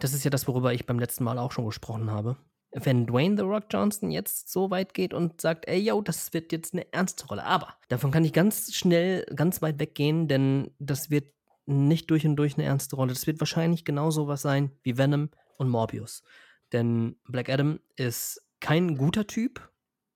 das 0.00 0.12
ist 0.14 0.24
ja 0.24 0.30
das, 0.30 0.46
worüber 0.48 0.72
ich 0.72 0.86
beim 0.86 0.98
letzten 0.98 1.24
Mal 1.24 1.38
auch 1.38 1.52
schon 1.52 1.66
gesprochen 1.66 2.10
habe. 2.10 2.36
Wenn 2.72 3.06
Dwayne 3.06 3.36
The 3.36 3.42
Rock 3.42 3.64
Johnson 3.70 4.10
jetzt 4.10 4.50
so 4.50 4.70
weit 4.70 4.94
geht 4.94 5.12
und 5.12 5.40
sagt, 5.40 5.68
ey, 5.68 5.78
yo, 5.78 6.00
das 6.00 6.32
wird 6.32 6.52
jetzt 6.52 6.72
eine 6.72 6.90
ernste 6.92 7.26
Rolle. 7.26 7.44
Aber 7.44 7.74
davon 7.88 8.10
kann 8.10 8.24
ich 8.24 8.32
ganz 8.32 8.74
schnell, 8.74 9.24
ganz 9.36 9.60
weit 9.60 9.78
weggehen, 9.78 10.26
denn 10.26 10.70
das 10.78 11.10
wird 11.10 11.32
nicht 11.66 12.10
durch 12.10 12.26
und 12.26 12.36
durch 12.36 12.54
eine 12.54 12.64
ernste 12.64 12.96
Rolle. 12.96 13.12
Das 13.12 13.26
wird 13.26 13.40
wahrscheinlich 13.40 13.84
genauso 13.84 14.26
was 14.26 14.42
sein 14.42 14.72
wie 14.82 14.98
Venom 14.98 15.30
und 15.58 15.68
Morbius. 15.68 16.22
Denn 16.72 17.16
Black 17.28 17.48
Adam 17.48 17.78
ist 17.96 18.42
kein 18.60 18.96
guter 18.96 19.26
Typ. 19.26 19.70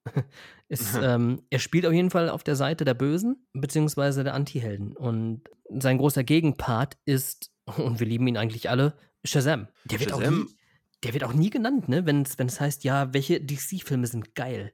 ist, 0.68 0.96
ähm, 1.00 1.42
er 1.50 1.58
spielt 1.58 1.86
auf 1.86 1.92
jeden 1.92 2.10
Fall 2.10 2.30
auf 2.30 2.44
der 2.44 2.56
Seite 2.56 2.84
der 2.84 2.94
Bösen, 2.94 3.46
beziehungsweise 3.52 4.24
der 4.24 4.34
Anti-Helden. 4.34 4.96
Und 4.96 5.42
sein 5.68 5.98
großer 5.98 6.24
Gegenpart 6.24 6.96
ist, 7.04 7.50
und 7.76 8.00
wir 8.00 8.06
lieben 8.06 8.26
ihn 8.26 8.36
eigentlich 8.36 8.70
alle, 8.70 8.94
Shazam. 9.24 9.68
Der 9.84 10.00
wird, 10.00 10.10
Shazam. 10.10 10.24
Auch, 10.24 10.48
nie, 10.48 10.56
der 11.02 11.12
wird 11.12 11.24
auch 11.24 11.32
nie 11.32 11.50
genannt, 11.50 11.88
ne? 11.88 12.06
Wenn 12.06 12.22
es 12.22 12.60
heißt, 12.60 12.84
ja, 12.84 13.12
welche 13.12 13.40
DC-Filme 13.40 14.06
sind 14.06 14.34
geil. 14.34 14.72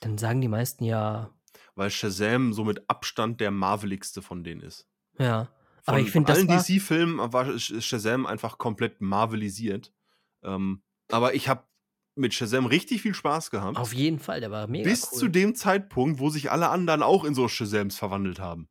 Dann 0.00 0.18
sagen 0.18 0.40
die 0.40 0.48
meisten 0.48 0.84
ja. 0.84 1.30
Weil 1.74 1.90
Shazam 1.90 2.52
so 2.52 2.64
mit 2.64 2.88
Abstand 2.88 3.40
der 3.40 3.50
marveligste 3.50 4.22
von 4.22 4.44
denen 4.44 4.60
ist. 4.60 4.86
Ja. 5.18 5.48
Von, 5.82 5.94
aber 5.94 6.00
ich 6.00 6.10
finde, 6.10 6.32
allen 6.32 6.48
DC-Filmen 6.48 7.32
war 7.32 7.58
Shazam 7.58 8.26
einfach 8.26 8.58
komplett 8.58 9.00
marvelisiert. 9.00 9.92
Ähm, 10.42 10.82
aber 11.10 11.34
ich 11.34 11.48
habe 11.48 11.64
mit 12.16 12.32
Shazam 12.32 12.66
richtig 12.66 13.02
viel 13.02 13.14
Spaß 13.14 13.50
gehabt. 13.50 13.76
Auf 13.76 13.92
jeden 13.92 14.18
Fall, 14.18 14.40
der 14.40 14.50
war 14.50 14.66
mega 14.66 14.88
Bis 14.88 15.10
cool. 15.12 15.18
zu 15.18 15.28
dem 15.28 15.54
Zeitpunkt, 15.54 16.20
wo 16.20 16.30
sich 16.30 16.50
alle 16.50 16.68
anderen 16.68 17.02
auch 17.02 17.24
in 17.24 17.34
so 17.34 17.48
Shazams 17.48 17.96
verwandelt 17.96 18.38
haben. 18.38 18.68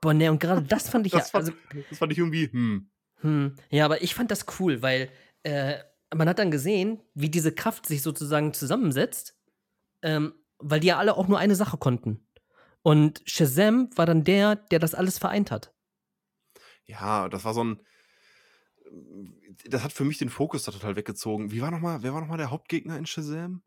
Boah, 0.00 0.14
ne, 0.14 0.30
und 0.30 0.40
gerade 0.40 0.62
das 0.62 0.88
fand 0.88 1.06
ich 1.06 1.12
das 1.12 1.32
ja. 1.32 1.40
Fand, 1.40 1.48
also, 1.48 1.84
das 1.90 1.98
fand 1.98 2.12
ich 2.12 2.18
irgendwie, 2.18 2.50
hm. 2.50 2.90
Hm, 3.20 3.56
ja, 3.70 3.84
aber 3.84 4.02
ich 4.02 4.14
fand 4.14 4.30
das 4.30 4.46
cool, 4.58 4.80
weil 4.80 5.10
äh, 5.42 5.78
man 6.14 6.28
hat 6.28 6.38
dann 6.38 6.50
gesehen, 6.50 7.00
wie 7.14 7.28
diese 7.28 7.52
Kraft 7.52 7.86
sich 7.86 8.02
sozusagen 8.02 8.54
zusammensetzt, 8.54 9.36
ähm, 10.02 10.34
weil 10.58 10.80
die 10.80 10.88
ja 10.88 10.98
alle 10.98 11.16
auch 11.16 11.28
nur 11.28 11.38
eine 11.38 11.54
Sache 11.54 11.76
konnten. 11.76 12.26
Und 12.82 13.22
Shazam 13.26 13.90
war 13.96 14.06
dann 14.06 14.24
der, 14.24 14.56
der 14.56 14.78
das 14.78 14.94
alles 14.94 15.18
vereint 15.18 15.50
hat. 15.50 15.74
Ja, 16.84 17.28
das 17.28 17.44
war 17.44 17.54
so 17.54 17.64
ein. 17.64 17.80
Das 19.66 19.84
hat 19.84 19.92
für 19.92 20.04
mich 20.04 20.16
den 20.16 20.30
Fokus 20.30 20.62
da 20.62 20.72
total 20.72 20.96
weggezogen. 20.96 21.50
Wie 21.50 21.60
war 21.60 21.70
noch 21.70 21.80
mal, 21.80 22.02
wer 22.02 22.14
war 22.14 22.20
nochmal 22.20 22.38
der 22.38 22.50
Hauptgegner 22.50 22.96
in 22.96 23.04
Shazam? 23.04 23.62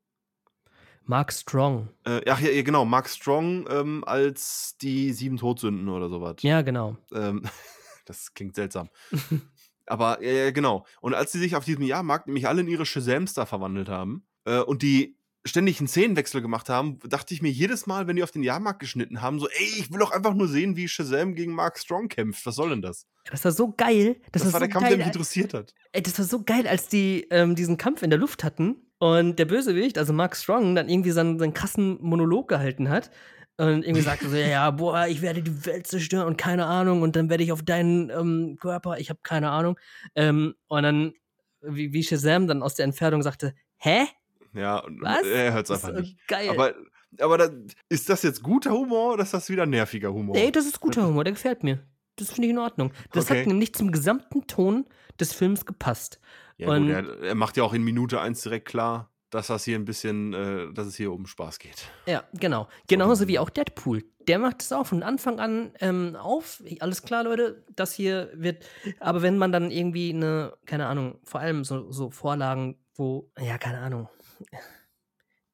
Mark 1.04 1.32
Strong. 1.34 1.90
Äh, 2.06 2.22
ach 2.30 2.40
ja, 2.40 2.62
genau, 2.62 2.86
Mark 2.86 3.10
Strong 3.10 3.68
ähm, 3.70 4.04
als 4.06 4.78
die 4.82 5.14
sieben 5.14 5.38
Todsünden 5.38 5.90
oder 5.90 6.10
sowas. 6.10 6.38
Ja, 6.42 6.62
genau. 6.62 6.98
Ähm, 7.14 7.44
das 8.06 8.34
klingt 8.34 8.56
seltsam. 8.56 8.90
Aber 9.92 10.22
äh, 10.22 10.54
genau. 10.54 10.86
Und 11.02 11.14
als 11.14 11.34
sie 11.34 11.40
sich 11.40 11.58
auf 11.58 11.66
diesem 11.66 11.84
Jahrmarkt 11.84 12.26
nämlich 12.26 12.48
alle 12.48 12.62
in 12.62 12.70
ihre 12.70 12.86
Shazams 12.86 13.34
da 13.34 13.46
verwandelt 13.46 13.90
haben 13.90 14.26
äh, 14.46 14.60
und 14.60 14.84
die 14.84 15.18
ständig 15.44 15.80
einen 15.80 15.90
Szenenwechsel 15.90 16.42
gemacht 16.42 16.70
haben, 16.70 17.00
dachte 17.10 17.34
ich 17.34 17.42
mir 17.42 17.52
jedes 17.52 17.88
Mal, 17.88 18.08
wenn 18.08 18.16
die 18.16 18.24
auf 18.24 18.32
den 18.32 18.42
Jahrmarkt 18.42 18.80
geschnitten 18.80 19.22
haben, 19.22 19.38
so, 19.40 19.50
ey, 19.50 19.80
ich 19.80 19.92
will 19.92 20.00
doch 20.00 20.12
einfach 20.12 20.34
nur 20.34 20.48
sehen, 20.48 20.78
wie 20.78 20.88
Shazam 20.88 21.36
gegen 21.36 21.54
Mark 21.54 21.78
Strong 21.78 22.08
kämpft. 22.08 22.46
Was 22.46 22.56
soll 22.56 22.70
denn 22.70 22.82
das? 22.82 23.06
Das 23.30 23.44
war 23.44 23.52
so 23.52 23.74
geil. 23.76 24.16
Das, 24.32 24.44
das 24.44 24.54
war 24.54 24.60
so 24.62 24.66
der 24.66 24.70
Kampf, 24.70 24.84
geil. 24.84 24.92
der 24.92 24.98
mich 25.00 25.14
interessiert 25.14 25.54
hat. 25.54 25.74
Ey, 25.92 26.02
das 26.02 26.18
war 26.18 26.26
so 26.26 26.42
geil, 26.42 26.68
als 26.68 26.88
die 26.88 27.28
ähm, 27.30 27.56
diesen 27.56 27.76
Kampf 27.76 28.02
in 28.02 28.12
der 28.12 28.20
Luft 28.20 28.46
hatten 28.46 28.78
und 29.00 29.40
der 29.40 29.46
Bösewicht, 29.46 29.98
also 29.98 30.14
Mark 30.14 30.38
Strong, 30.38 30.74
dann 30.76 30.88
irgendwie 30.88 31.12
seinen, 31.12 31.38
seinen 31.38 31.54
krassen 31.54 31.98
Monolog 32.02 32.48
gehalten 32.48 32.88
hat 32.88 33.12
und 33.58 33.84
irgendwie 33.84 34.02
sagte 34.02 34.28
so, 34.30 34.36
ja, 34.36 34.72
boah, 34.72 35.08
ich 35.08 35.22
werde 35.22 35.44
die 35.44 35.66
Welt 35.66 35.86
zerstören 35.88 36.28
und 36.28 36.38
keine 36.38 36.66
Ahnung 36.66 37.02
und 37.02 37.16
dann 37.16 37.30
werde 37.30 37.44
ich 37.44 37.52
auf 37.52 37.62
deinen 37.64 38.10
ähm, 38.10 38.58
Körper, 38.60 38.98
ich 38.98 39.10
habe 39.10 39.20
keine 39.24 39.52
Ahnung. 39.52 39.78
Ähm, 40.16 40.56
und 40.68 40.84
dann, 40.84 41.14
wie, 41.62 41.94
wie 41.94 42.04
Shazam 42.04 42.48
dann 42.48 42.64
aus 42.64 42.76
der 42.76 42.86
Entfernung 42.86 43.22
sagte, 43.22 43.54
hä? 43.78 44.06
Ja, 44.54 44.84
Was? 45.00 45.24
er 45.24 45.54
hört 45.54 45.70
es 45.70 45.72
einfach 45.84 46.00
nicht. 46.00 46.18
Geil. 46.28 46.50
Aber, 46.50 46.74
aber 47.20 47.38
da, 47.38 47.50
ist 47.90 48.10
das 48.10 48.24
jetzt 48.24 48.42
guter 48.42 48.72
Humor 48.72 49.14
oder 49.14 49.24
ist 49.24 49.34
das 49.34 49.50
wieder 49.50 49.66
nerviger 49.66 50.12
Humor? 50.12 50.36
Ey, 50.36 50.52
das 50.52 50.66
ist 50.66 50.80
guter 50.80 51.06
Humor, 51.06 51.24
der 51.24 51.34
gefällt 51.34 51.64
mir. 51.64 51.86
Das 52.16 52.30
finde 52.32 52.48
ich 52.48 52.52
in 52.54 52.60
Ordnung. 52.60 52.92
Das 53.14 53.26
Okay. 53.30 53.42
hat 53.42 53.48
nämlich 53.48 53.74
zum 53.74 53.92
gesamten 53.92 54.48
Ton 54.48 54.86
des 55.20 55.34
Films 55.34 55.66
gepasst. 55.66 56.20
Ja, 56.58 56.68
gut, 56.68 56.78
Und- 56.78 56.90
er, 56.90 57.20
er 57.22 57.36
macht 57.36 57.58
ja 57.58 57.64
auch 57.64 57.74
in 57.74 57.84
Minute 57.84 58.20
1 58.20 58.42
direkt 58.42 58.68
klar, 58.68 59.11
dass 59.32 59.48
das 59.48 59.63
hier 59.63 59.80
ein 59.80 59.86
bisschen, 59.86 60.34
äh, 60.34 60.74
dass 60.74 60.86
es 60.86 60.96
hier 60.96 61.12
um 61.12 61.26
Spaß 61.26 61.58
geht. 61.58 61.88
Ja, 62.06 62.24
genau. 62.34 62.67
Genauso 62.88 63.28
wie 63.28 63.39
auch 63.39 63.50
Deadpool. 63.50 64.04
Der 64.28 64.38
macht 64.38 64.62
es 64.62 64.72
auch 64.72 64.86
von 64.86 65.02
Anfang 65.02 65.39
an 65.39 65.72
ähm, 65.80 66.15
auf. 66.15 66.62
Alles 66.80 67.02
klar, 67.02 67.24
Leute, 67.24 67.65
das 67.76 67.94
hier 67.94 68.30
wird. 68.36 68.63
Aber 69.00 69.22
wenn 69.22 69.38
man 69.38 69.52
dann 69.52 69.72
irgendwie 69.72 70.13
eine, 70.13 70.54
keine 70.65 70.86
Ahnung, 70.86 71.20
vor 71.24 71.39
allem 71.39 71.63
so, 71.63 71.91
so 71.91 72.12
Vorlagen, 72.12 72.78
wo, 72.96 73.32
ja, 73.39 73.58
keine 73.58 73.80
Ahnung. 73.80 74.10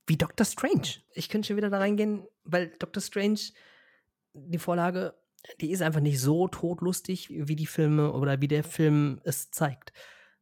Wie 0.07 0.17
Doctor 0.17 0.45
Strange. 0.45 0.87
Ich 1.13 1.29
könnte 1.29 1.47
schon 1.47 1.57
wieder 1.57 1.69
da 1.69 1.77
reingehen, 1.77 2.25
weil 2.43 2.69
Doctor 2.79 3.01
Strange, 3.01 3.39
die 4.33 4.57
Vorlage, 4.57 5.13
die 5.61 5.71
ist 5.71 5.81
einfach 5.81 6.01
nicht 6.01 6.19
so 6.19 6.47
todlustig, 6.47 7.29
wie 7.29 7.55
die 7.55 7.67
Filme 7.67 8.11
oder 8.11 8.41
wie 8.41 8.47
der 8.47 8.63
Film 8.63 9.21
es 9.23 9.51
zeigt. 9.51 9.93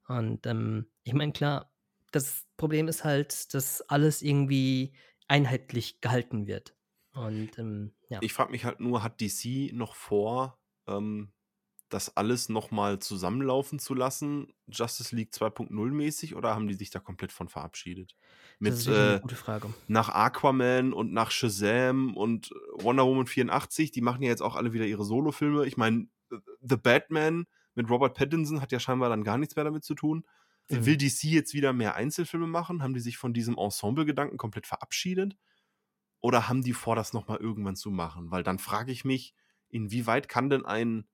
Und 0.08 0.46
ähm, 0.46 0.88
ich 1.04 1.14
meine, 1.14 1.32
klar, 1.32 1.70
das 2.16 2.46
Problem 2.58 2.88
ist 2.88 3.04
halt, 3.04 3.54
dass 3.54 3.82
alles 3.82 4.22
irgendwie 4.22 4.94
einheitlich 5.28 6.02
gehalten 6.02 6.48
wird. 6.48 6.76
Und 7.14 7.58
ähm, 7.60 7.94
ja. 8.10 8.20
Ich 8.22 8.34
frage 8.34 8.52
mich 8.52 8.66
halt 8.66 8.80
nur, 8.80 9.04
hat 9.04 9.22
DC 9.22 9.74
noch 9.74 9.96
vor, 9.96 10.60
ähm, 10.88 11.32
das 11.90 12.18
alles 12.18 12.50
nochmal 12.50 13.00
zusammenlaufen 13.00 13.80
zu 13.80 13.94
lassen, 13.94 14.54
Justice 14.68 15.16
League 15.16 15.34
2.0 15.34 15.92
mäßig, 15.92 16.36
oder 16.36 16.56
haben 16.56 16.68
die 16.68 16.74
sich 16.74 16.90
da 16.90 17.00
komplett 17.00 17.32
von 17.32 17.48
verabschiedet? 17.50 18.16
das 18.60 18.60
Mit 18.60 18.74
ist 18.76 18.88
wirklich 18.88 19.10
eine 19.10 19.18
äh, 19.18 19.20
gute 19.20 19.36
Frage. 19.36 19.74
nach 19.88 20.10
Aquaman 20.10 20.94
und 20.94 21.14
nach 21.14 21.32
Shazam 21.32 22.16
und 22.18 22.50
Wonder 22.74 23.06
Woman 23.06 23.28
84, 23.28 23.92
die 23.92 24.02
machen 24.02 24.24
ja 24.24 24.30
jetzt 24.30 24.42
auch 24.42 24.56
alle 24.56 24.74
wieder 24.74 24.86
ihre 24.86 25.06
Solo-Filme. 25.06 25.66
Ich 25.66 25.78
meine, 25.78 26.08
The 26.62 26.78
Batman 26.78 27.46
mit 27.76 27.90
Robert 27.90 28.16
Pattinson 28.16 28.62
hat 28.62 28.72
ja 28.72 28.80
scheinbar 28.80 29.10
dann 29.10 29.24
gar 29.24 29.38
nichts 29.38 29.56
mehr 29.56 29.66
damit 29.66 29.84
zu 29.84 29.96
tun. 29.96 30.26
Mhm. 30.70 30.86
Will 30.86 30.98
DC 30.98 31.24
jetzt 31.26 31.54
wieder 31.54 31.74
mehr 31.74 31.96
Einzelfilme 31.96 32.48
machen? 32.48 32.82
Haben 32.82 32.94
die 32.94 33.00
sich 33.00 33.18
von 33.18 33.34
diesem 33.34 33.58
Ensemble-Gedanken 33.58 34.38
komplett 34.38 34.66
verabschiedet? 34.68 35.38
Oder 36.22 36.48
haben 36.50 36.64
die 36.64 36.74
vor, 36.74 36.96
das 36.96 37.14
nochmal 37.14 37.38
irgendwann 37.38 37.76
zu 37.76 37.92
machen? 37.92 38.32
Weil 38.32 38.44
dann 38.44 38.58
frage 38.58 38.92
ich 38.92 39.06
mich, 39.06 39.36
inwieweit 39.70 40.28
kann 40.28 40.50
denn 40.50 40.66
ein, 40.66 41.08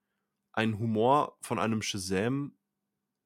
ein 0.53 0.79
Humor 0.79 1.37
von 1.41 1.59
einem 1.59 1.81
Shazam 1.81 2.57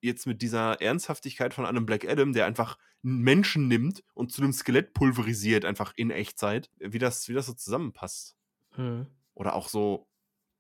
jetzt 0.01 0.25
mit 0.25 0.41
dieser 0.41 0.81
Ernsthaftigkeit 0.81 1.53
von 1.53 1.65
einem 1.65 1.85
Black 1.85 2.05
Adam, 2.05 2.33
der 2.33 2.45
einfach 2.45 2.77
einen 3.03 3.19
Menschen 3.21 3.67
nimmt 3.67 4.03
und 4.13 4.31
zu 4.31 4.41
einem 4.41 4.53
Skelett 4.53 4.93
pulverisiert, 4.93 5.65
einfach 5.65 5.93
in 5.95 6.09
Echtzeit, 6.09 6.71
wie 6.79 6.99
das, 6.99 7.27
wie 7.27 7.33
das 7.33 7.45
so 7.47 7.53
zusammenpasst? 7.53 8.35
Mhm. 8.77 9.07
Oder 9.33 9.53
auch 9.53 9.67
so, 9.69 10.07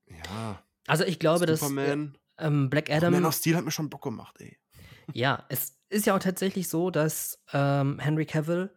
ja, 0.07 0.63
Also 0.87 1.03
ich 1.05 1.17
glaube, 1.19 1.45
dass 1.45 1.61
Superman. 1.61 2.17
ähm, 2.37 2.69
Black 2.69 2.89
Adam. 2.89 3.09
Adam. 3.09 3.13
Man 3.13 3.25
of 3.25 3.35
Steel 3.35 3.55
hat 3.55 3.65
mir 3.65 3.71
schon 3.71 3.89
Bock 3.89 4.03
gemacht, 4.03 4.35
ey. 4.39 4.59
Ja, 5.13 5.45
es 5.49 5.77
ist 5.89 6.05
ja 6.05 6.15
auch 6.15 6.19
tatsächlich 6.19 6.67
so, 6.67 6.89
dass 6.89 7.43
ähm, 7.53 7.99
Henry 7.99 8.25
Cavill, 8.25 8.71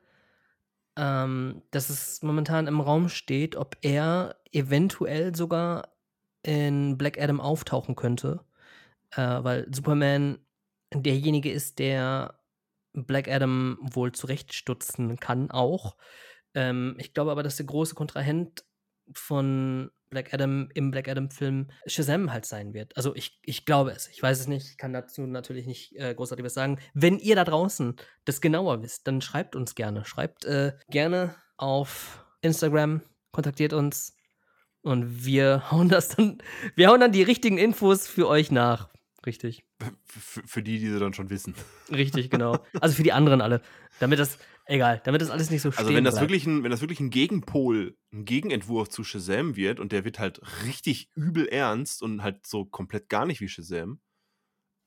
ähm, 0.96 1.62
dass 1.70 1.90
es 1.90 2.22
momentan 2.22 2.66
im 2.66 2.80
Raum 2.80 3.08
steht, 3.08 3.56
ob 3.56 3.76
er 3.82 4.36
eventuell 4.52 5.34
sogar 5.34 5.94
in 6.42 6.98
Black 6.98 7.20
Adam 7.20 7.40
auftauchen 7.40 7.96
könnte, 7.96 8.44
äh, 9.12 9.20
weil 9.20 9.66
Superman 9.72 10.38
derjenige 10.94 11.52
ist, 11.52 11.78
der 11.78 12.40
Black 12.92 13.28
Adam 13.28 13.78
wohl 13.80 14.12
zurechtstutzen 14.12 15.18
kann, 15.18 15.50
auch. 15.50 15.96
Ähm, 16.54 16.96
ich 16.98 17.14
glaube 17.14 17.30
aber, 17.30 17.42
dass 17.42 17.56
der 17.56 17.66
große 17.66 17.94
Kontrahent 17.94 18.64
von 19.12 19.90
Black 20.10 20.32
Adam 20.32 20.68
im 20.74 20.90
Black 20.90 21.08
Adam-Film 21.08 21.68
Shazam 21.86 22.32
halt 22.32 22.46
sein 22.46 22.74
wird. 22.74 22.96
Also 22.96 23.14
ich, 23.14 23.40
ich 23.44 23.64
glaube 23.64 23.92
es. 23.92 24.08
Ich 24.08 24.22
weiß 24.22 24.40
es 24.40 24.46
nicht. 24.46 24.70
Ich 24.70 24.76
kann 24.78 24.92
dazu 24.92 25.26
natürlich 25.26 25.66
nicht 25.66 25.96
äh, 25.96 26.14
großartig 26.14 26.44
was 26.44 26.54
sagen. 26.54 26.78
Wenn 26.94 27.18
ihr 27.18 27.36
da 27.36 27.44
draußen 27.44 27.96
das 28.24 28.40
genauer 28.40 28.82
wisst, 28.82 29.06
dann 29.06 29.20
schreibt 29.20 29.56
uns 29.56 29.74
gerne. 29.74 30.04
Schreibt 30.04 30.44
äh, 30.44 30.72
gerne 30.88 31.34
auf 31.56 32.24
Instagram, 32.40 33.02
kontaktiert 33.32 33.72
uns 33.72 34.16
und 34.82 35.24
wir 35.24 35.64
hauen 35.70 35.88
das 35.88 36.10
dann, 36.10 36.38
wir 36.74 36.88
hauen 36.88 37.00
dann 37.00 37.12
die 37.12 37.22
richtigen 37.22 37.58
Infos 37.58 38.06
für 38.06 38.28
euch 38.28 38.50
nach. 38.50 38.88
Richtig. 39.26 39.64
Für, 40.06 40.42
für 40.46 40.62
die, 40.62 40.78
die 40.78 40.90
sie 40.90 40.98
dann 40.98 41.12
schon 41.12 41.28
wissen. 41.28 41.54
Richtig, 41.90 42.30
genau. 42.30 42.58
Also 42.80 42.94
für 42.94 43.02
die 43.02 43.12
anderen 43.12 43.40
alle. 43.40 43.60
Damit 44.00 44.18
das, 44.18 44.38
egal, 44.68 45.00
damit 45.04 45.20
das 45.20 45.30
alles 45.30 45.50
nicht 45.50 45.62
so 45.62 45.70
Also 45.70 45.94
wenn 45.94 46.04
das 46.04 46.20
wirklich 46.20 46.46
ein, 46.46 46.62
wenn 46.62 46.70
das 46.70 46.80
wirklich 46.80 47.00
ein 47.00 47.10
Gegenpol, 47.10 47.96
ein 48.12 48.24
Gegenentwurf 48.24 48.88
zu 48.88 49.04
Shazam 49.04 49.56
wird 49.56 49.80
und 49.80 49.92
der 49.92 50.04
wird 50.04 50.18
halt 50.18 50.40
richtig 50.64 51.10
übel 51.14 51.46
ernst 51.46 52.02
und 52.02 52.22
halt 52.22 52.46
so 52.46 52.64
komplett 52.64 53.08
gar 53.08 53.26
nicht 53.26 53.40
wie 53.40 53.48
Shazam. 53.48 54.00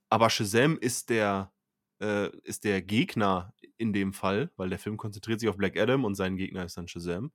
Aber 0.09 0.29
Shazam 0.29 0.77
ist 0.77 1.09
der, 1.09 1.53
äh, 2.01 2.29
ist 2.43 2.63
der 2.63 2.81
Gegner 2.81 3.53
in 3.77 3.93
dem 3.93 4.13
Fall, 4.13 4.51
weil 4.55 4.69
der 4.69 4.79
Film 4.79 4.97
konzentriert 4.97 5.39
sich 5.39 5.49
auf 5.49 5.57
Black 5.57 5.77
Adam 5.77 6.05
und 6.05 6.15
sein 6.15 6.37
Gegner 6.37 6.65
ist 6.65 6.77
dann 6.77 6.87
Shazam. 6.87 7.31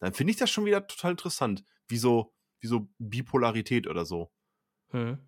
Dann 0.00 0.14
finde 0.14 0.32
ich 0.32 0.36
das 0.36 0.50
schon 0.50 0.64
wieder 0.64 0.86
total 0.86 1.12
interessant. 1.12 1.64
Wie 1.86 1.98
so, 1.98 2.34
wie 2.60 2.66
so 2.66 2.88
Bipolarität 2.98 3.86
oder 3.86 4.04
so. 4.04 4.30
Hm. 4.90 5.18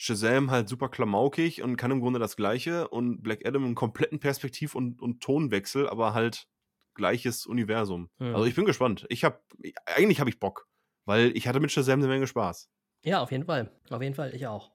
Shazam 0.00 0.50
halt 0.50 0.68
super 0.68 0.88
klamaukig 0.88 1.62
und 1.62 1.76
kann 1.76 1.90
im 1.90 2.00
Grunde 2.00 2.20
das 2.20 2.36
Gleiche 2.36 2.88
und 2.88 3.20
Black 3.20 3.44
Adam 3.44 3.64
einen 3.64 3.74
kompletten 3.74 4.20
Perspektiv- 4.20 4.76
und, 4.76 5.02
und 5.02 5.20
Tonwechsel, 5.20 5.88
aber 5.88 6.14
halt 6.14 6.46
gleiches 6.94 7.46
Universum. 7.46 8.08
Mhm. 8.18 8.34
Also 8.34 8.46
ich 8.46 8.54
bin 8.54 8.64
gespannt. 8.64 9.06
Ich 9.08 9.24
habe 9.24 9.40
eigentlich 9.86 10.20
habe 10.20 10.30
ich 10.30 10.38
Bock, 10.38 10.68
weil 11.04 11.36
ich 11.36 11.48
hatte 11.48 11.58
mit 11.58 11.72
Shazam 11.72 11.98
eine 11.98 12.06
Menge 12.06 12.28
Spaß. 12.28 12.70
Ja, 13.04 13.20
auf 13.20 13.32
jeden 13.32 13.44
Fall. 13.44 13.72
Auf 13.90 14.00
jeden 14.00 14.14
Fall, 14.14 14.34
ich 14.34 14.46
auch. 14.46 14.70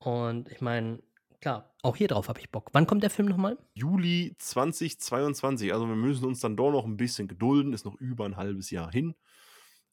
Und 0.00 0.50
ich 0.50 0.60
meine, 0.60 1.02
klar, 1.40 1.72
auch 1.82 1.96
hier 1.96 2.08
drauf 2.08 2.28
habe 2.28 2.40
ich 2.40 2.50
Bock. 2.50 2.70
Wann 2.72 2.86
kommt 2.88 3.04
der 3.04 3.10
Film 3.10 3.28
nochmal? 3.28 3.58
Juli 3.74 4.34
2022. 4.38 5.72
Also 5.72 5.86
wir 5.86 5.94
müssen 5.94 6.24
uns 6.24 6.40
dann 6.40 6.56
doch 6.56 6.72
noch 6.72 6.84
ein 6.84 6.96
bisschen 6.96 7.28
gedulden. 7.28 7.72
Ist 7.72 7.84
noch 7.84 7.96
über 8.00 8.24
ein 8.24 8.36
halbes 8.36 8.70
Jahr 8.70 8.90
hin. 8.90 9.14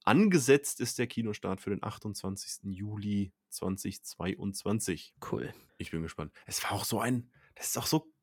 Angesetzt 0.05 0.79
ist 0.79 0.99
der 0.99 1.07
Kinostart 1.07 1.59
für 1.59 1.71
den 1.71 1.83
28. 1.83 2.71
Juli 2.71 3.33
2022. 3.49 5.15
Cool. 5.31 5.53
Ich 5.79 5.91
bin 5.91 6.03
gespannt. 6.03 6.31
Es 6.45 6.63
war 6.63 6.73
auch 6.73 6.85
so 6.85 6.99
ein, 6.99 7.31
das 7.55 7.67
ist 7.67 7.77
auch 7.77 7.87
so 7.87 8.13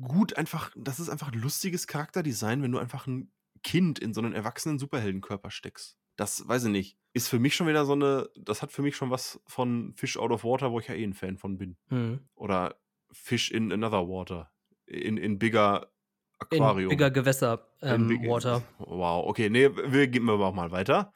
gut 0.00 0.36
einfach, 0.36 0.70
das 0.76 1.00
ist 1.00 1.08
einfach 1.08 1.32
ein 1.32 1.38
lustiges 1.38 1.88
Charakterdesign, 1.88 2.62
wenn 2.62 2.70
du 2.70 2.78
einfach 2.78 3.06
ein 3.06 3.32
Kind 3.64 3.98
in 3.98 4.14
so 4.14 4.20
einen 4.20 4.32
erwachsenen 4.32 4.78
Superheldenkörper 4.78 5.50
steckst. 5.50 5.98
Das 6.16 6.46
weiß 6.46 6.64
ich 6.64 6.70
nicht. 6.70 6.98
Ist 7.12 7.28
für 7.28 7.40
mich 7.40 7.56
schon 7.56 7.66
wieder 7.66 7.84
so 7.84 7.92
eine, 7.92 8.28
das 8.36 8.62
hat 8.62 8.70
für 8.70 8.82
mich 8.82 8.96
schon 8.96 9.10
was 9.10 9.40
von 9.46 9.92
Fish 9.94 10.16
Out 10.16 10.30
of 10.30 10.44
Water, 10.44 10.70
wo 10.70 10.78
ich 10.78 10.88
ja 10.88 10.94
eh 10.94 11.04
ein 11.04 11.14
Fan 11.14 11.36
von 11.38 11.58
bin. 11.58 11.76
Mhm. 11.88 12.20
Oder 12.34 12.76
Fish 13.10 13.50
in 13.50 13.72
Another 13.72 14.08
Water. 14.08 14.52
In, 14.86 15.16
in 15.16 15.38
Bigger 15.38 15.90
Aquarium. 16.38 16.90
In 16.90 16.96
Bigger 16.96 17.10
Gewässer 17.10 17.66
ähm, 17.82 18.08
Big, 18.08 18.28
Water. 18.28 18.62
Wow, 18.78 19.26
okay, 19.26 19.50
nee, 19.50 19.68
wir 19.74 20.06
gehen 20.06 20.28
aber 20.28 20.46
auch 20.46 20.54
mal 20.54 20.70
weiter. 20.70 21.12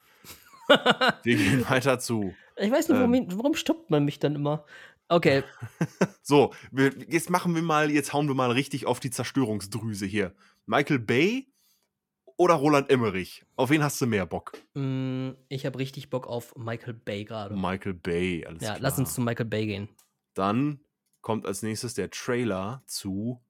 Wir 1.23 1.37
gehen 1.37 1.69
weiter 1.69 1.99
zu. 1.99 2.33
Ich 2.57 2.71
weiß 2.71 2.89
nicht, 2.89 2.97
warum, 2.97 3.13
ähm, 3.13 3.27
warum 3.31 3.55
stoppt 3.55 3.89
man 3.89 4.05
mich 4.05 4.19
dann 4.19 4.35
immer? 4.35 4.65
Okay. 5.09 5.43
so, 6.21 6.53
wir, 6.71 6.91
jetzt 7.07 7.29
machen 7.29 7.55
wir 7.55 7.61
mal, 7.61 7.91
jetzt 7.91 8.13
hauen 8.13 8.27
wir 8.27 8.35
mal 8.35 8.51
richtig 8.51 8.85
auf 8.85 8.99
die 8.99 9.11
Zerstörungsdrüse 9.11 10.05
hier. 10.05 10.33
Michael 10.65 10.99
Bay 10.99 11.47
oder 12.35 12.55
Roland 12.55 12.89
Emmerich? 12.89 13.45
Auf 13.55 13.69
wen 13.69 13.83
hast 13.83 14.01
du 14.01 14.05
mehr 14.05 14.25
Bock? 14.25 14.53
Mm, 14.73 15.31
ich 15.49 15.65
habe 15.65 15.79
richtig 15.79 16.09
Bock 16.09 16.27
auf 16.27 16.55
Michael 16.55 16.93
Bay 16.93 17.23
gerade. 17.23 17.55
Michael 17.55 17.93
Bay, 17.93 18.45
alles 18.45 18.61
ja, 18.61 18.69
klar. 18.69 18.77
Ja, 18.77 18.81
lass 18.81 18.99
uns 18.99 19.13
zu 19.13 19.21
Michael 19.21 19.45
Bay 19.45 19.65
gehen. 19.65 19.89
Dann 20.33 20.81
kommt 21.21 21.45
als 21.45 21.63
nächstes 21.63 21.93
der 21.93 22.09
Trailer 22.09 22.83
zu 22.85 23.41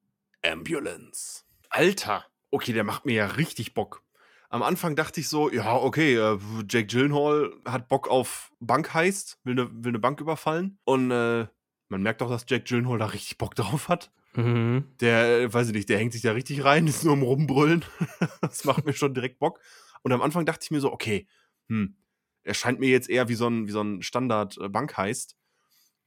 Ambulance. 0.44 1.44
Alter, 1.70 2.26
okay, 2.52 2.74
der 2.74 2.84
macht 2.84 3.06
mir 3.06 3.16
ja 3.16 3.26
richtig 3.26 3.74
Bock 3.74 4.04
am 4.50 4.64
Anfang 4.64 4.96
dachte 4.96 5.20
ich 5.20 5.28
so, 5.28 5.52
ja, 5.52 5.76
okay, 5.76 6.16
äh, 6.16 6.38
Jake 6.70 6.88
Gyllenhaal 6.88 7.54
hat 7.66 7.88
Bock 7.90 8.08
auf 8.08 8.52
Bankheist, 8.60 9.40
will 9.44 9.60
eine 9.60 9.70
will 9.84 9.92
ne 9.92 10.00
Bank 10.00 10.22
überfallen. 10.22 10.80
Und 10.86 11.12
äh, 11.12 11.48
man 11.90 12.02
merkt 12.02 12.22
auch, 12.22 12.30
dass 12.30 12.46
Jake 12.48 12.64
Gyllenhaal 12.64 13.00
da 13.00 13.08
richtig 13.08 13.38
Bock 13.38 13.56
drauf 13.56 13.90
hat. 13.90 14.12
Mhm. 14.36 14.86
Der, 15.02 15.42
äh, 15.42 15.54
weiß 15.54 15.68
ich 15.68 15.74
nicht, 15.74 15.90
der 15.90 15.98
hängt 15.98 16.14
sich 16.14 16.22
da 16.22 16.32
richtig 16.32 16.64
rein, 16.64 16.88
ist 16.88 17.04
nur 17.04 17.14
am 17.14 17.24
Rumbrüllen. 17.24 17.84
das 18.42 18.66
macht 18.66 18.86
mir 18.86 18.94
schon 18.94 19.14
direkt 19.14 19.40
Bock. 19.40 19.60
Und 20.04 20.12
am 20.12 20.22
Anfang 20.22 20.46
dachte 20.46 20.64
ich 20.64 20.72
mir 20.72 20.80
so, 20.80 20.94
okay, 20.94 21.28
hm, 21.68 21.96
er 22.44 22.54
scheint 22.54 22.80
mir 22.80 22.90
jetzt 22.90 23.10
eher 23.10 23.28
wie 23.28 23.36
so 23.36 23.48
ein, 23.48 23.68
wie 23.68 23.72
so 23.72 23.82
ein 23.82 24.02
Standard-Bankheist. 24.02 25.36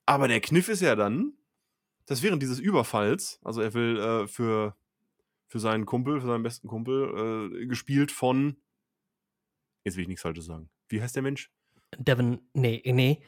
Aber 0.07 0.29
der 0.29 0.40
Kniff 0.40 0.68
ist 0.68 0.81
ja 0.81 0.96
dann, 0.96 1.35
dass 2.07 2.22
während 2.22 2.42
dieses 2.42 2.59
Überfalls, 2.59 3.38
also 3.44 3.61
er 3.61 3.74
will 3.74 3.98
äh, 3.98 4.26
für 4.26 4.74
für 5.50 5.58
seinen 5.58 5.84
Kumpel, 5.84 6.20
für 6.20 6.28
seinen 6.28 6.44
besten 6.44 6.68
Kumpel, 6.68 7.58
äh, 7.60 7.66
gespielt 7.66 8.12
von. 8.12 8.56
Jetzt 9.84 9.96
will 9.96 10.02
ich 10.02 10.08
nichts 10.08 10.22
Falsches 10.22 10.44
sagen. 10.44 10.70
Wie 10.88 11.02
heißt 11.02 11.16
der 11.16 11.24
Mensch? 11.24 11.50
Devin, 11.98 12.40
nee, 12.54 12.80
nee. 12.86 13.22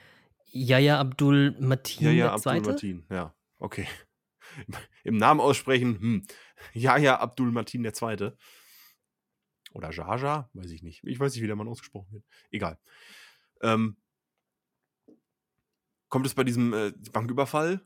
Yaya 0.52 1.00
Abdul 1.00 1.56
Matin. 1.58 2.06
Yaya 2.06 2.32
Abdul 2.32 2.60
Matin, 2.60 3.06
ja, 3.10 3.34
okay. 3.58 3.88
Im 5.04 5.16
Namen 5.16 5.40
aussprechen, 5.40 5.98
hm. 5.98 6.26
Yaya 6.74 7.18
Abdul 7.18 7.50
Matin 7.50 7.82
der 7.82 7.92
Zweite. 7.92 8.38
Oder 9.72 9.90
Jaja, 9.90 10.48
weiß 10.52 10.70
ich 10.70 10.82
nicht. 10.82 11.02
Ich 11.02 11.18
weiß 11.18 11.32
nicht, 11.32 11.42
wie 11.42 11.46
der 11.46 11.56
Mann 11.56 11.68
ausgesprochen 11.68 12.12
wird. 12.12 12.24
Egal. 12.50 12.78
Ähm, 13.62 13.96
kommt 16.08 16.26
es 16.26 16.34
bei 16.34 16.44
diesem 16.44 16.72
äh, 16.72 16.92
Banküberfall 17.12 17.80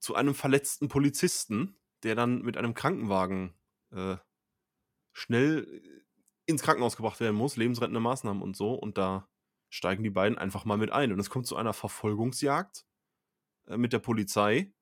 zu 0.00 0.16
einem 0.16 0.34
verletzten 0.34 0.88
Polizisten, 0.88 1.78
der 2.02 2.14
dann 2.14 2.42
mit 2.42 2.56
einem 2.56 2.74
Krankenwagen 2.74 3.54
äh, 3.92 4.16
schnell 5.12 5.66
äh, 5.66 5.98
ins 6.46 6.62
Krankenhaus 6.62 6.96
gebracht 6.96 7.20
werden 7.20 7.36
muss, 7.36 7.56
lebensrettende 7.56 8.00
Maßnahmen 8.00 8.42
und 8.42 8.56
so. 8.56 8.74
Und 8.74 8.98
da 8.98 9.28
steigen 9.68 10.02
die 10.02 10.10
beiden 10.10 10.38
einfach 10.38 10.64
mal 10.64 10.78
mit 10.78 10.90
ein. 10.90 11.12
Und 11.12 11.18
es 11.18 11.30
kommt 11.30 11.46
zu 11.46 11.56
einer 11.56 11.72
Verfolgungsjagd 11.72 12.86
äh, 13.66 13.76
mit 13.76 13.92
der 13.92 13.98
Polizei, 13.98 14.72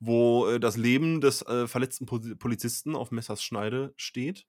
wo 0.00 0.46
äh, 0.48 0.58
das 0.58 0.76
Leben 0.76 1.20
des 1.20 1.42
äh, 1.42 1.68
verletzten 1.68 2.06
Polizisten 2.06 2.96
auf 2.96 3.10
Messers 3.10 3.42
Schneide 3.42 3.94
steht. 3.96 4.46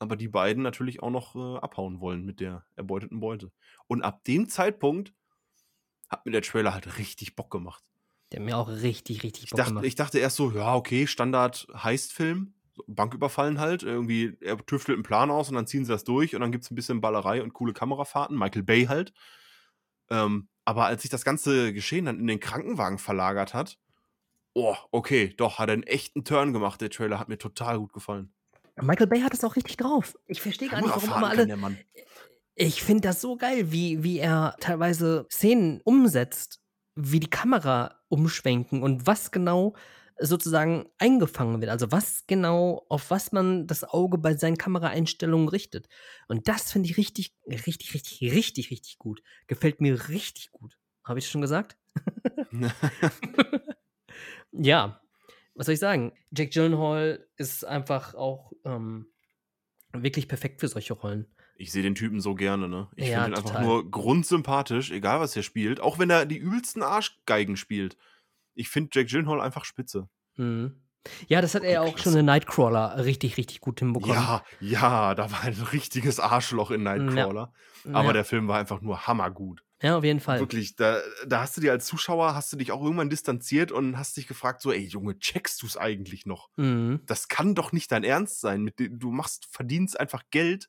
Aber 0.00 0.14
die 0.14 0.28
beiden 0.28 0.62
natürlich 0.62 1.02
auch 1.02 1.10
noch 1.10 1.34
abhauen 1.60 2.00
wollen 2.00 2.24
mit 2.24 2.38
der 2.38 2.64
erbeuteten 2.76 3.18
Beute. 3.18 3.50
Und 3.88 4.02
ab 4.02 4.22
dem 4.22 4.48
Zeitpunkt 4.48 5.12
hat 6.08 6.24
mir 6.24 6.30
der 6.30 6.42
Trailer 6.42 6.72
halt 6.72 6.98
richtig 6.98 7.34
Bock 7.34 7.50
gemacht. 7.50 7.82
Der 8.30 8.40
mir 8.40 8.58
auch 8.58 8.68
richtig, 8.68 9.24
richtig 9.24 9.50
Bock 9.50 9.52
ich 9.52 9.56
dachte, 9.56 9.70
gemacht. 9.70 9.84
Ich 9.86 9.94
dachte 9.96 10.18
erst 10.20 10.36
so, 10.36 10.52
ja, 10.52 10.76
okay, 10.76 11.08
Standard 11.08 11.66
Heist-Film. 11.74 12.54
Bank 12.86 13.14
überfallen 13.14 13.60
halt. 13.60 13.82
Irgendwie, 13.82 14.36
er 14.40 14.58
tüftelt 14.58 14.96
einen 14.96 15.02
Plan 15.02 15.30
aus 15.30 15.48
und 15.48 15.54
dann 15.54 15.66
ziehen 15.66 15.84
sie 15.84 15.92
das 15.92 16.04
durch 16.04 16.34
und 16.34 16.40
dann 16.40 16.52
gibt 16.52 16.64
es 16.64 16.70
ein 16.70 16.74
bisschen 16.74 17.00
Ballerei 17.00 17.42
und 17.42 17.52
coole 17.52 17.72
Kamerafahrten. 17.72 18.38
Michael 18.38 18.62
Bay 18.62 18.86
halt. 18.86 19.12
Ähm, 20.10 20.48
aber 20.64 20.86
als 20.86 21.02
sich 21.02 21.10
das 21.10 21.24
ganze 21.24 21.72
Geschehen 21.72 22.06
dann 22.06 22.18
in 22.18 22.26
den 22.26 22.40
Krankenwagen 22.40 22.98
verlagert 22.98 23.54
hat, 23.54 23.78
oh, 24.54 24.76
okay, 24.90 25.34
doch, 25.36 25.58
hat 25.58 25.68
er 25.68 25.74
einen 25.74 25.82
echten 25.82 26.24
Turn 26.24 26.52
gemacht. 26.52 26.80
Der 26.80 26.90
Trailer 26.90 27.18
hat 27.18 27.28
mir 27.28 27.38
total 27.38 27.78
gut 27.78 27.92
gefallen. 27.92 28.32
Michael 28.80 29.06
Bay 29.06 29.20
hat 29.20 29.34
es 29.34 29.44
auch 29.44 29.56
richtig 29.56 29.76
drauf. 29.76 30.16
Ich 30.26 30.40
verstehe 30.40 30.68
gar 30.68 30.80
nicht, 30.80 30.90
warum 30.90 31.10
immer 31.10 31.30
alle. 31.30 31.76
Ich 32.54 32.82
finde 32.82 33.02
das 33.02 33.20
so 33.20 33.36
geil, 33.36 33.70
wie, 33.70 34.02
wie 34.02 34.18
er 34.18 34.56
teilweise 34.60 35.26
Szenen 35.30 35.80
umsetzt, 35.84 36.60
wie 36.96 37.20
die 37.20 37.30
Kamera 37.30 38.00
umschwenken 38.08 38.82
und 38.82 39.06
was 39.06 39.30
genau 39.30 39.74
sozusagen 40.20 40.88
eingefangen 40.98 41.60
wird. 41.60 41.70
Also 41.70 41.92
was 41.92 42.26
genau, 42.26 42.86
auf 42.88 43.10
was 43.10 43.32
man 43.32 43.66
das 43.66 43.84
Auge 43.84 44.18
bei 44.18 44.36
seinen 44.36 44.58
Kameraeinstellungen 44.58 45.48
richtet. 45.48 45.88
Und 46.28 46.48
das 46.48 46.72
finde 46.72 46.88
ich 46.88 46.96
richtig, 46.96 47.36
richtig, 47.46 47.94
richtig, 47.94 48.32
richtig, 48.32 48.70
richtig 48.70 48.98
gut. 48.98 49.22
Gefällt 49.46 49.80
mir 49.80 50.08
richtig 50.08 50.50
gut. 50.52 50.78
Habe 51.04 51.18
ich 51.18 51.28
schon 51.28 51.40
gesagt? 51.40 51.76
ja, 54.52 55.00
was 55.54 55.66
soll 55.66 55.74
ich 55.74 55.80
sagen? 55.80 56.12
Jack 56.30 56.52
Gyllenhaal 56.52 57.26
ist 57.36 57.64
einfach 57.64 58.14
auch 58.14 58.52
ähm, 58.64 59.12
wirklich 59.92 60.28
perfekt 60.28 60.60
für 60.60 60.68
solche 60.68 60.94
Rollen. 60.94 61.26
Ich 61.56 61.72
sehe 61.72 61.82
den 61.82 61.94
Typen 61.96 62.20
so 62.20 62.34
gerne, 62.34 62.68
ne? 62.68 62.88
Ich 62.96 63.10
Ja, 63.10 63.12
finde 63.12 63.30
ihn 63.30 63.34
einfach 63.34 63.56
nur 63.56 63.90
grundsympathisch, 63.90 64.90
egal 64.92 65.20
was 65.20 65.34
er 65.36 65.42
spielt. 65.42 65.80
Auch 65.80 65.98
wenn 65.98 66.08
er 66.10 66.24
die 66.24 66.36
übelsten 66.38 66.82
Arschgeigen 66.82 67.56
spielt. 67.56 67.96
Ich 68.58 68.68
finde 68.68 68.90
Jack 68.92 69.08
Gyllenhaal 69.08 69.40
einfach 69.40 69.64
spitze. 69.64 70.08
Mhm. 70.36 70.82
Ja, 71.28 71.40
das 71.40 71.54
hat 71.54 71.62
er 71.62 71.70
ja 71.70 71.80
auch 71.82 71.96
schon 71.96 72.16
in 72.16 72.26
Nightcrawler 72.26 73.04
richtig, 73.04 73.36
richtig 73.36 73.60
gut 73.60 73.78
hinbekommen. 73.78 74.16
Ja, 74.16 74.42
ja, 74.60 75.14
da 75.14 75.30
war 75.30 75.44
ein 75.44 75.54
richtiges 75.72 76.18
Arschloch 76.18 76.70
in 76.72 76.82
Nightcrawler. 76.82 77.52
Aber 77.92 78.08
ja. 78.08 78.12
der 78.12 78.24
Film 78.24 78.48
war 78.48 78.58
einfach 78.58 78.80
nur 78.80 79.06
hammergut. 79.06 79.62
ja, 79.80 79.96
auf 79.96 80.04
jeden 80.04 80.18
Fall. 80.18 80.40
Wirklich, 80.40 80.74
da, 80.74 80.98
da 81.26 81.40
hast 81.40 81.56
du 81.56 81.60
dir 81.60 81.70
als 81.70 81.86
Zuschauer, 81.86 82.34
hast 82.34 82.52
du 82.52 82.56
dich 82.56 82.72
auch 82.72 82.82
irgendwann 82.82 83.10
distanziert 83.10 83.70
und 83.70 83.96
hast 83.96 84.16
dich 84.16 84.26
gefragt, 84.26 84.60
so, 84.60 84.72
ey 84.72 84.84
Junge, 84.84 85.18
checkst 85.18 85.62
du 85.62 85.66
es 85.66 85.76
eigentlich 85.76 86.26
noch? 86.26 86.50
Mhm. 86.56 87.00
Das 87.06 87.28
kann 87.28 87.54
doch 87.54 87.70
nicht 87.70 87.92
dein 87.92 88.02
Ernst 88.02 88.40
sein. 88.40 88.72
Du 88.76 89.12
machst, 89.12 89.46
verdienst 89.50 89.98
einfach 89.98 90.24
Geld, 90.30 90.68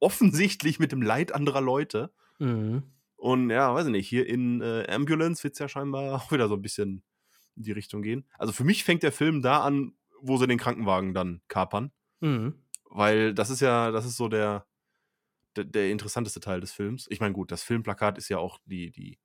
offensichtlich 0.00 0.78
mit 0.78 0.90
dem 0.90 1.02
Leid 1.02 1.32
anderer 1.32 1.60
Leute. 1.60 2.12
Mhm. 2.38 2.82
Und 3.16 3.50
ja, 3.50 3.74
weiß 3.74 3.86
ich 3.86 3.92
nicht, 3.92 4.08
hier 4.08 4.26
in 4.26 4.60
äh, 4.60 4.86
Ambulance 4.88 5.42
wird 5.44 5.54
es 5.54 5.58
ja 5.58 5.68
scheinbar 5.68 6.14
auch 6.16 6.32
wieder 6.32 6.48
so 6.48 6.54
ein 6.54 6.62
bisschen 6.62 7.02
in 7.56 7.62
die 7.62 7.72
Richtung 7.72 8.02
gehen. 8.02 8.26
Also 8.38 8.52
für 8.52 8.64
mich 8.64 8.84
fängt 8.84 9.02
der 9.02 9.12
Film 9.12 9.42
da 9.42 9.62
an, 9.62 9.94
wo 10.20 10.36
sie 10.36 10.46
den 10.46 10.58
Krankenwagen 10.58 11.14
dann 11.14 11.42
kapern. 11.48 11.92
Mhm. 12.20 12.54
Weil 12.90 13.34
das 13.34 13.50
ist 13.50 13.60
ja, 13.60 13.90
das 13.90 14.06
ist 14.06 14.16
so 14.16 14.28
der, 14.28 14.66
der, 15.56 15.64
der 15.64 15.90
interessanteste 15.90 16.40
Teil 16.40 16.60
des 16.60 16.72
Films. 16.72 17.06
Ich 17.10 17.20
meine, 17.20 17.34
gut, 17.34 17.50
das 17.50 17.62
Filmplakat 17.62 18.18
ist 18.18 18.28
ja 18.28 18.38
auch 18.38 18.58
die, 18.64 18.90
die, 18.90 19.18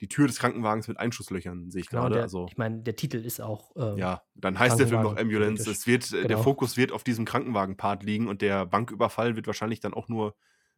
die 0.00 0.08
Tür 0.08 0.26
des 0.26 0.38
Krankenwagens 0.38 0.88
mit 0.88 0.98
Einschusslöchern, 0.98 1.70
sehe 1.70 1.82
ich 1.82 1.88
Genau, 1.88 2.02
gerade. 2.02 2.14
der, 2.14 2.22
Also, 2.24 2.46
ich 2.48 2.56
meine, 2.56 2.82
der 2.82 2.96
Titel 2.96 3.18
ist 3.18 3.40
auch. 3.40 3.76
äh, 3.76 3.98
ja, 4.00 4.22
dann 4.34 4.58
heißt 4.58 4.78
der 4.78 4.88
Film 4.88 5.02
noch 5.02 5.16
Ambulance. 5.16 5.70
Es 5.70 5.86
wird, 5.86 6.06
äh, 6.12 6.20
Der 6.22 6.28
Genau. 6.28 6.42
Fokus 6.42 6.76
wird 6.76 6.92
auf 6.92 7.04
diesem 7.04 7.24
Krankenwagen-Part 7.26 8.02
liegen 8.02 8.26
und 8.28 8.40
der 8.42 8.64
Banküberfall 8.66 9.36
wird 9.36 9.46
wahrscheinlich 9.46 9.80
dann 9.80 9.92
auch 9.94 10.08
nur 10.08 10.34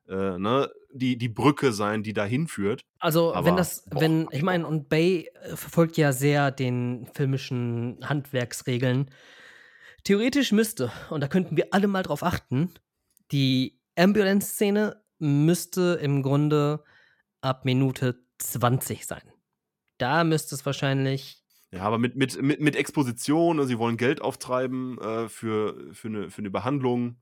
äh, 0.09 0.39
ne, 0.39 0.71
die, 0.93 1.17
die 1.17 1.29
Brücke 1.29 1.73
sein, 1.73 2.03
die 2.03 2.13
dahin 2.13 2.49
führt. 2.49 2.83
Also, 2.99 3.35
Aber, 3.35 3.47
wenn 3.47 3.57
das, 3.57 3.85
boah, 3.89 4.01
wenn, 4.01 4.29
ich 4.31 4.43
meine, 4.43 4.67
und 4.67 4.89
Bay 4.89 5.31
äh, 5.43 5.57
verfolgt 5.57 5.97
ja 5.97 6.13
sehr 6.13 6.51
den 6.51 7.07
filmischen 7.15 7.99
Handwerksregeln. 8.03 9.11
Theoretisch 10.05 10.53
müsste, 10.53 10.91
und 11.11 11.21
da 11.21 11.29
könnten 11.29 11.57
wir 11.57 11.69
alle 11.71 11.87
mal 11.87 12.03
drauf 12.03 12.23
achten, 12.23 12.73
die 13.31 13.81
Ambulance-Szene 13.97 15.03
müsste 15.19 15.99
im 16.03 16.23
Grunde 16.23 16.83
ab 17.41 17.65
Minute 17.65 18.25
20 18.39 19.07
sein. 19.07 19.23
Da 19.99 20.25
müsste 20.25 20.55
es 20.55 20.67
wahrscheinlich. 20.67 21.43
Ja, 21.71 21.85
aber 21.85 21.99
mit, 21.99 22.17
mit, 22.17 22.41
mit, 22.43 22.61
mit 22.61 22.77
Exposition, 22.77 23.57
ne, 23.57 23.67
sie 23.67 23.79
wollen 23.79 23.97
Geld 23.97 24.21
auftreiben 24.21 24.99
äh, 24.99 25.29
für, 25.29 25.95
für, 25.95 26.09
eine, 26.09 26.31
für 26.31 26.41
eine 26.41 26.51
Behandlung, 26.51 27.17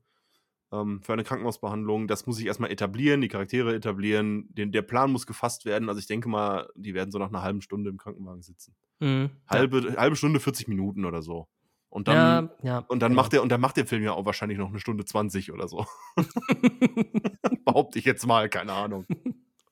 ähm, 0.71 1.01
für 1.01 1.13
eine 1.13 1.23
Krankenhausbehandlung. 1.23 2.07
Das 2.07 2.25
muss 2.25 2.37
sich 2.37 2.45
erstmal 2.45 2.71
etablieren, 2.71 3.21
die 3.21 3.27
Charaktere 3.27 3.75
etablieren, 3.75 4.47
den, 4.53 4.71
der 4.71 4.81
Plan 4.81 5.11
muss 5.11 5.27
gefasst 5.27 5.65
werden. 5.65 5.89
Also 5.89 5.99
ich 5.99 6.07
denke 6.07 6.29
mal, 6.29 6.69
die 6.75 6.93
werden 6.93 7.11
so 7.11 7.19
nach 7.19 7.29
einer 7.29 7.41
halben 7.41 7.61
Stunde 7.61 7.89
im 7.89 7.97
Krankenwagen 7.97 8.41
sitzen. 8.41 8.75
Mh, 8.99 9.29
Halbe, 9.49 9.95
halbe 9.97 10.15
Stunde, 10.15 10.39
40 10.39 10.67
Minuten 10.67 11.05
oder 11.05 11.21
so. 11.21 11.47
Und 11.89 12.07
dann, 12.07 12.49
ja, 12.63 12.75
ja, 12.75 12.77
und 12.87 13.01
dann 13.01 13.13
macht 13.13 13.33
der, 13.33 13.43
und 13.43 13.49
dann 13.49 13.59
macht 13.59 13.75
der 13.75 13.85
Film 13.85 14.01
ja 14.01 14.13
auch 14.13 14.25
wahrscheinlich 14.25 14.57
noch 14.57 14.69
eine 14.69 14.79
Stunde 14.79 15.03
20 15.03 15.51
oder 15.51 15.67
so. 15.67 15.85
Behaupte 17.65 17.99
ich 17.99 18.05
jetzt 18.05 18.25
mal, 18.25 18.47
keine 18.47 18.71
Ahnung. 18.71 19.05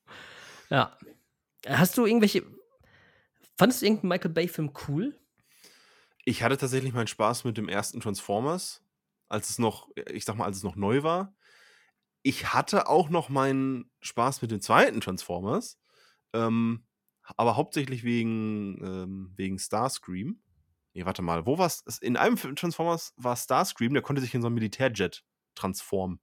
ja. 0.69 0.97
Hast 1.65 1.97
du 1.97 2.05
irgendwelche. 2.05 2.43
Fandest 3.57 3.81
du 3.81 3.85
irgendeinen 3.85 4.09
Michael 4.09 4.31
Bay-Film 4.31 4.71
cool? 4.87 5.17
Ich 6.25 6.43
hatte 6.43 6.57
tatsächlich 6.57 6.93
meinen 6.93 7.07
Spaß 7.07 7.45
mit 7.45 7.57
dem 7.57 7.69
ersten 7.69 8.01
Transformers, 8.01 8.81
als 9.29 9.49
es 9.49 9.59
noch, 9.59 9.89
ich 10.11 10.25
sag 10.25 10.35
mal, 10.37 10.45
als 10.45 10.57
es 10.57 10.63
noch 10.63 10.75
neu 10.75 11.03
war. 11.03 11.33
Ich 12.21 12.53
hatte 12.53 12.87
auch 12.87 13.09
noch 13.09 13.29
meinen 13.29 13.91
Spaß 14.01 14.41
mit 14.41 14.51
dem 14.51 14.61
zweiten 14.61 15.01
Transformers, 15.01 15.79
ähm, 16.33 16.85
aber 17.37 17.55
hauptsächlich 17.55 18.03
wegen, 18.03 18.83
ähm, 18.83 19.33
wegen 19.37 19.59
Starscream. 19.59 20.41
Nee, 20.93 21.05
warte 21.05 21.21
mal, 21.21 21.45
wo 21.45 21.57
war's? 21.57 21.83
Es- 21.85 21.99
In 21.99 22.17
einem 22.17 22.37
Film 22.37 22.55
Transformers 22.55 23.13
war 23.15 23.35
Starscream, 23.35 23.93
der 23.93 24.01
konnte 24.03 24.21
sich 24.21 24.33
in 24.33 24.41
so 24.41 24.47
einen 24.47 24.55
Militärjet 24.55 25.23
transformen. 25.55 26.19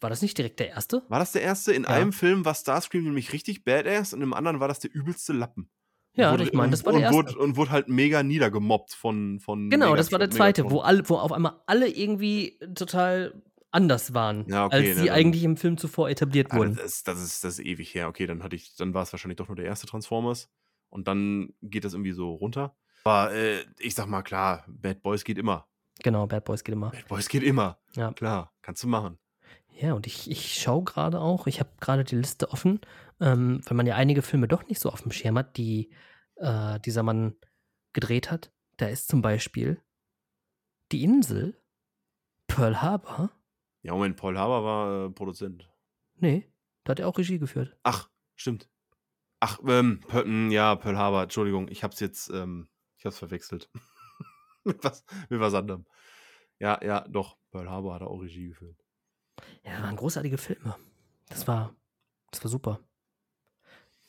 War 0.00 0.10
das 0.10 0.22
nicht 0.22 0.38
direkt 0.38 0.60
der 0.60 0.70
erste? 0.70 1.04
War 1.08 1.18
das 1.18 1.32
der 1.32 1.42
erste? 1.42 1.72
In 1.72 1.82
Ja. 1.82 1.90
einem 1.90 2.12
Film 2.12 2.44
war 2.44 2.54
Starscream 2.54 3.04
nämlich 3.04 3.32
richtig 3.32 3.64
badass 3.64 4.14
und 4.14 4.22
im 4.22 4.32
anderen 4.32 4.60
war 4.60 4.68
das 4.68 4.78
der 4.80 4.94
übelste 4.94 5.32
Lappen. 5.32 5.70
Und 6.18 6.24
Ja, 6.24 6.32
wurde- 6.32 6.44
ich 6.44 6.52
meine, 6.52 6.72
das 6.72 6.84
war 6.84 6.92
und, 6.94 7.00
der 7.00 7.10
und 7.10 7.14
erste. 7.16 7.34
Wurde, 7.36 7.44
und 7.44 7.56
wurde 7.56 7.70
halt 7.70 7.88
mega 7.88 8.22
niedergemobbt 8.24 8.92
von. 8.92 9.38
von 9.38 9.70
Genau, 9.70 9.94
das 9.94 10.10
war 10.10 10.18
der 10.18 10.30
zweite, 10.30 10.68
wo, 10.68 10.80
alle, 10.80 11.08
wo 11.08 11.16
auf 11.16 11.30
einmal 11.30 11.60
alle 11.66 11.88
irgendwie 11.88 12.58
total 12.74 13.40
anders 13.70 14.14
waren, 14.14 14.44
Ja, 14.48 14.66
okay, 14.66 14.74
als 14.76 14.84
ne, 14.88 14.94
sie 14.96 15.06
dann- 15.06 15.14
eigentlich 15.14 15.44
im 15.44 15.56
Film 15.56 15.76
zuvor 15.78 16.10
etabliert 16.10 16.48
Ah, 16.50 16.56
wurden. 16.56 16.74
das, 16.74 16.84
ist, 16.86 17.08
das, 17.08 17.22
ist, 17.22 17.44
das 17.44 17.58
ist 17.60 17.64
ewig 17.64 17.94
her. 17.94 18.08
Okay, 18.08 18.26
dann 18.26 18.42
hatte 18.42 18.56
ich, 18.56 18.74
dann 18.76 18.94
war 18.94 19.02
es 19.04 19.12
wahrscheinlich 19.12 19.36
doch 19.36 19.46
nur 19.48 19.56
der 19.56 19.66
erste 19.66 19.86
Transformers. 19.86 20.50
Und 20.90 21.06
dann 21.06 21.52
geht 21.62 21.84
das 21.84 21.92
irgendwie 21.92 22.12
so 22.12 22.32
runter. 22.34 22.74
Aber 23.04 23.32
äh, 23.32 23.64
ich 23.78 23.94
sag 23.94 24.06
mal, 24.08 24.22
klar, 24.22 24.64
Bad 24.66 25.02
Boys 25.02 25.22
geht 25.22 25.38
immer. 25.38 25.68
Genau, 26.02 26.26
Bad 26.26 26.44
Boys 26.44 26.64
geht 26.64 26.72
immer. 26.72 26.90
Bad 26.90 27.06
Boys 27.08 27.28
geht 27.28 27.42
immer. 27.44 27.78
Ja. 27.94 28.12
Klar, 28.12 28.52
kannst 28.62 28.82
du 28.82 28.88
machen. 28.88 29.18
Ja, 29.80 29.92
und 29.92 30.06
ich, 30.08 30.28
ich 30.30 30.54
schaue 30.60 30.82
gerade 30.82 31.20
auch, 31.20 31.46
ich 31.46 31.60
habe 31.60 31.70
gerade 31.80 32.02
die 32.04 32.16
Liste 32.16 32.50
offen, 32.50 32.80
ähm, 33.20 33.60
weil 33.66 33.76
man 33.76 33.86
ja 33.86 33.94
einige 33.94 34.22
Filme 34.22 34.48
doch 34.48 34.66
nicht 34.66 34.80
so 34.80 34.90
auf 34.90 35.02
dem 35.02 35.12
Schirm 35.12 35.38
hat, 35.38 35.56
die 35.56 35.90
äh, 36.38 36.80
dieser 36.80 37.02
Mann 37.02 37.36
gedreht 37.92 38.30
hat. 38.30 38.52
Da 38.76 38.86
ist 38.86 39.08
zum 39.08 39.22
Beispiel 39.22 39.82
Die 40.92 41.04
Insel, 41.04 41.60
Pearl 42.46 42.80
Harbor. 42.80 43.30
Ja, 43.82 43.92
Moment, 43.92 44.16
Paul 44.16 44.38
Haber 44.38 44.64
war 44.64 45.06
äh, 45.06 45.10
Produzent. 45.10 45.70
Nee, 46.16 46.50
da 46.84 46.92
hat 46.92 47.00
er 47.00 47.08
auch 47.08 47.18
Regie 47.18 47.38
geführt. 47.38 47.76
Ach, 47.82 48.10
stimmt. 48.34 48.68
Ach, 49.40 49.60
ähm, 49.66 50.00
Pearl, 50.06 50.24
mh, 50.24 50.52
ja, 50.52 50.74
Pearl 50.76 50.98
Harbor, 50.98 51.22
Entschuldigung, 51.22 51.68
ich 51.68 51.84
hab's 51.84 52.00
jetzt, 52.00 52.28
ähm, 52.30 52.68
ich 52.96 53.04
hab's 53.04 53.18
verwechselt. 53.18 53.70
mit, 54.64 54.82
was, 54.82 55.04
mit 55.28 55.40
was 55.40 55.54
anderem. 55.54 55.86
Ja, 56.58 56.82
ja, 56.82 57.06
doch, 57.08 57.38
Pearl 57.50 57.70
Harbor 57.70 57.94
hat 57.94 58.02
er 58.02 58.08
auch 58.08 58.20
Regie 58.20 58.48
geführt. 58.48 58.76
Ja, 59.62 59.82
waren 59.82 59.96
großartige 59.96 60.38
Filme. 60.38 60.76
Das 61.28 61.46
war, 61.46 61.76
das 62.32 62.42
war 62.42 62.50
super. 62.50 62.80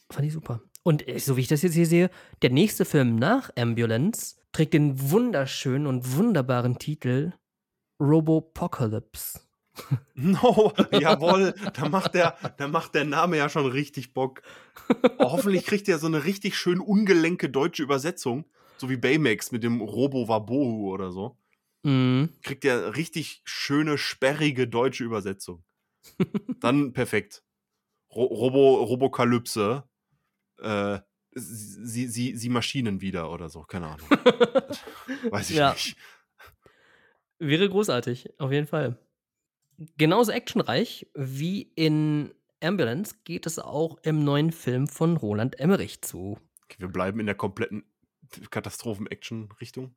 Fand 0.10 0.26
ich 0.26 0.34
super. 0.34 0.62
Und 0.84 1.08
äh, 1.08 1.20
so 1.20 1.38
wie 1.38 1.42
ich 1.42 1.48
das 1.48 1.62
jetzt 1.62 1.76
hier 1.76 1.86
sehe, 1.86 2.10
der 2.42 2.52
nächste 2.52 2.86
Film 2.86 3.16
nach 3.16 3.52
Ambulance 3.58 4.36
trägt 4.52 4.74
den 4.74 5.12
wunderschönen 5.12 5.88
und 5.88 6.16
wunderbaren 6.16 6.80
Titel 6.80 7.34
Robopocalypse. 8.00 9.42
No, 10.14 10.74
jawohl, 10.92 11.54
da 11.74 11.88
macht, 11.88 12.14
der, 12.14 12.36
da 12.58 12.68
macht 12.68 12.96
der 12.96 13.06
Name 13.06 13.38
ja 13.38 13.48
schon 13.48 13.66
richtig 13.66 14.14
Bock. 14.14 14.42
Oh, 15.18 15.32
hoffentlich 15.32 15.66
kriegt 15.66 15.88
er 15.88 16.00
so 16.00 16.08
eine 16.08 16.26
richtig 16.26 16.58
schön 16.58 16.82
ungelenke 16.82 17.50
deutsche 17.50 17.84
Übersetzung, 17.84 18.44
so 18.78 18.90
wie 18.90 18.98
Baymax 18.98 19.54
mit 19.54 19.64
dem 19.64 19.80
Robo 19.80 20.28
Wabohu 20.28 20.92
oder 20.94 21.14
so. 21.14 21.38
Mhm. 21.84 22.30
Kriegt 22.42 22.66
er 22.66 22.98
richtig 22.98 23.42
schöne, 23.46 23.98
sperrige 23.98 24.68
deutsche 24.68 25.06
Übersetzung. 25.06 25.64
Dann 26.60 26.92
perfekt. 26.92 27.44
Ro 28.14 28.26
Robo 28.26 28.84
Robokalypse. 28.84 29.84
Äh, 30.62 31.00
sie, 31.32 32.08
sie, 32.08 32.36
sie 32.36 32.50
Maschinen 32.50 33.02
wieder 33.02 33.32
oder 33.32 33.50
so, 33.50 33.62
keine 33.64 33.88
Ahnung. 33.88 34.08
Weiß 35.30 35.50
ich 35.50 35.58
Ja. 35.58 35.72
nicht. 35.74 35.96
Wäre 37.40 37.70
großartig, 37.70 38.40
auf 38.40 38.52
jeden 38.52 38.68
Fall. 38.68 38.98
Genauso 39.98 40.32
actionreich 40.32 41.08
wie 41.16 41.62
in 41.76 42.34
Ambulance 42.62 43.16
geht 43.24 43.46
es 43.46 43.60
auch 43.60 43.98
im 44.04 44.24
neuen 44.26 44.52
Film 44.52 44.88
von 44.88 45.16
Roland 45.16 45.58
Emmerich 45.60 46.02
zu. 46.02 46.38
Okay, 46.66 46.76
wir 46.80 46.90
bleiben 46.90 47.20
in 47.22 47.26
der 47.28 47.36
kompletten 47.36 47.84
Katastrophen-Action-Richtung. 48.52 49.96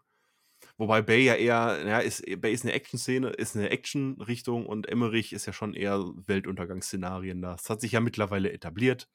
Wobei 0.78 1.02
Bay 1.02 1.24
ja 1.24 1.34
eher, 1.34 1.84
ja, 1.84 1.98
ist, 1.98 2.24
Bay 2.40 2.52
ist 2.52 2.64
eine 2.64 2.72
Action-Szene, 2.72 3.30
ist 3.30 3.56
eine 3.56 3.70
Action-Richtung 3.70 4.64
und 4.66 4.88
Emmerich 4.88 5.32
ist 5.32 5.46
ja 5.46 5.52
schon 5.52 5.74
eher 5.74 5.98
Weltuntergangsszenarien 6.26 7.42
da. 7.42 7.52
Das 7.52 7.68
hat 7.68 7.80
sich 7.80 7.92
ja 7.92 8.00
mittlerweile 8.00 8.52
etabliert. 8.52 9.08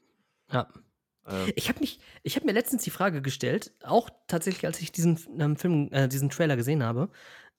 Ja. 0.52 0.68
Äh, 1.28 1.52
Ich 1.56 1.70
habe 1.70 1.80
mich, 1.80 2.00
ich 2.24 2.36
habe 2.36 2.46
mir 2.46 2.54
letztens 2.54 2.84
die 2.84 2.90
Frage 2.90 3.22
gestellt, 3.22 3.74
auch 3.84 4.10
tatsächlich, 4.28 4.66
als 4.66 4.80
ich 4.82 4.92
diesen 4.92 5.20
ähm, 5.40 5.56
Film, 5.58 5.90
äh, 5.92 6.08
diesen 6.08 6.30
Trailer 6.30 6.56
gesehen 6.56 6.84
habe, 6.84 7.10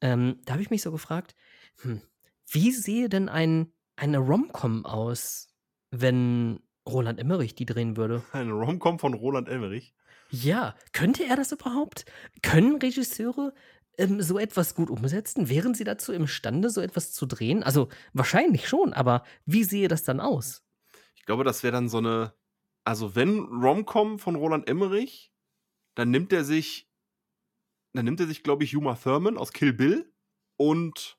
ähm, 0.01 0.41
da 0.45 0.55
habe 0.55 0.63
ich 0.63 0.71
mich 0.71 0.83
so 0.83 0.93
gefragt, 0.93 1.35
hm, 1.83 2.03
wie 2.51 2.73
sehe 2.73 3.09
denn 3.09 3.29
ein, 3.29 3.73
eine 3.97 4.19
Rom-Com 4.19 4.87
aus, 4.87 5.49
wenn 5.91 6.61
Roland 6.89 7.19
Emmerich 7.21 7.55
die 7.55 7.67
drehen 7.67 7.97
würde? 7.97 8.23
eine 8.33 8.53
Rom-Com 8.53 8.99
von 8.99 9.15
Roland 9.15 9.49
Emmerich. 9.49 9.95
Ja, 10.31 10.75
könnte 10.93 11.25
er 11.25 11.37
das 11.37 11.53
überhaupt? 11.53 12.05
Können 12.43 12.77
Regisseure 12.77 13.55
ähm, 13.97 14.21
so 14.21 14.39
etwas 14.39 14.75
gut 14.75 14.91
umsetzen? 14.91 15.49
Wären 15.49 15.75
sie 15.75 15.85
dazu 15.85 16.13
imstande, 16.13 16.69
so 16.71 16.81
etwas 16.83 17.13
zu 17.13 17.27
drehen? 17.27 17.63
Also 17.63 17.89
wahrscheinlich 18.13 18.69
schon, 18.69 18.93
aber 18.93 19.25
wie 19.47 19.65
sehe 19.65 19.89
das 19.89 20.05
dann 20.05 20.21
aus? 20.21 20.63
Ich 21.17 21.25
glaube, 21.25 21.45
das 21.45 21.63
wäre 21.63 21.73
dann 21.73 21.89
so 21.89 21.99
eine, 21.99 22.33
also 22.89 23.15
wenn 23.15 23.41
Rom-Com 23.41 24.19
von 24.19 24.35
Roland 24.35 24.67
Emmerich, 24.69 25.31
dann 25.95 26.11
nimmt 26.11 26.33
er 26.33 26.43
sich, 26.43 26.89
dann 27.93 28.05
nimmt 28.07 28.19
er 28.21 28.27
sich, 28.27 28.43
glaube 28.43 28.65
ich, 28.65 28.75
Uma 28.77 28.95
Thurman 28.95 29.37
aus 29.37 29.53
Kill 29.53 29.73
Bill 29.75 30.11
und, 30.57 31.19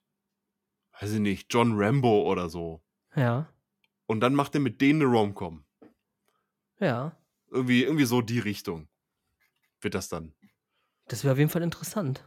weiß 0.99 1.13
ich 1.13 1.19
nicht, 1.19 1.53
John 1.53 1.73
Rambo 1.75 2.23
oder 2.29 2.49
so. 2.49 2.81
Ja. 3.15 3.47
und 4.07 4.19
dann 4.21 4.33
macht 4.35 4.53
er 4.55 4.61
mit 4.61 4.81
denen 4.81 5.01
eine 5.01 5.11
Rom-Com. 5.11 5.63
Ja, 6.79 7.15
Irgendwie, 7.51 7.83
irgendwie 7.83 8.05
so 8.05 8.21
die 8.21 8.39
Richtung 8.39 8.87
wird 9.81 9.93
das 9.95 10.09
dann. 10.09 10.33
das 11.07 11.23
wäre 11.23 11.33
auf 11.33 11.37
jeden 11.39 11.49
Fall 11.51 11.61
interessant. 11.63 12.23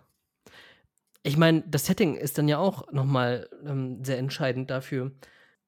Ich 1.24 1.36
meine, 1.36 1.62
das 1.68 1.86
Setting 1.86 2.16
ist 2.16 2.36
dann 2.38 2.48
ja 2.48 2.58
auch 2.58 2.90
nochmal 2.92 3.48
ähm, 3.64 4.04
sehr 4.04 4.18
entscheidend 4.18 4.70
dafür. 4.70 5.12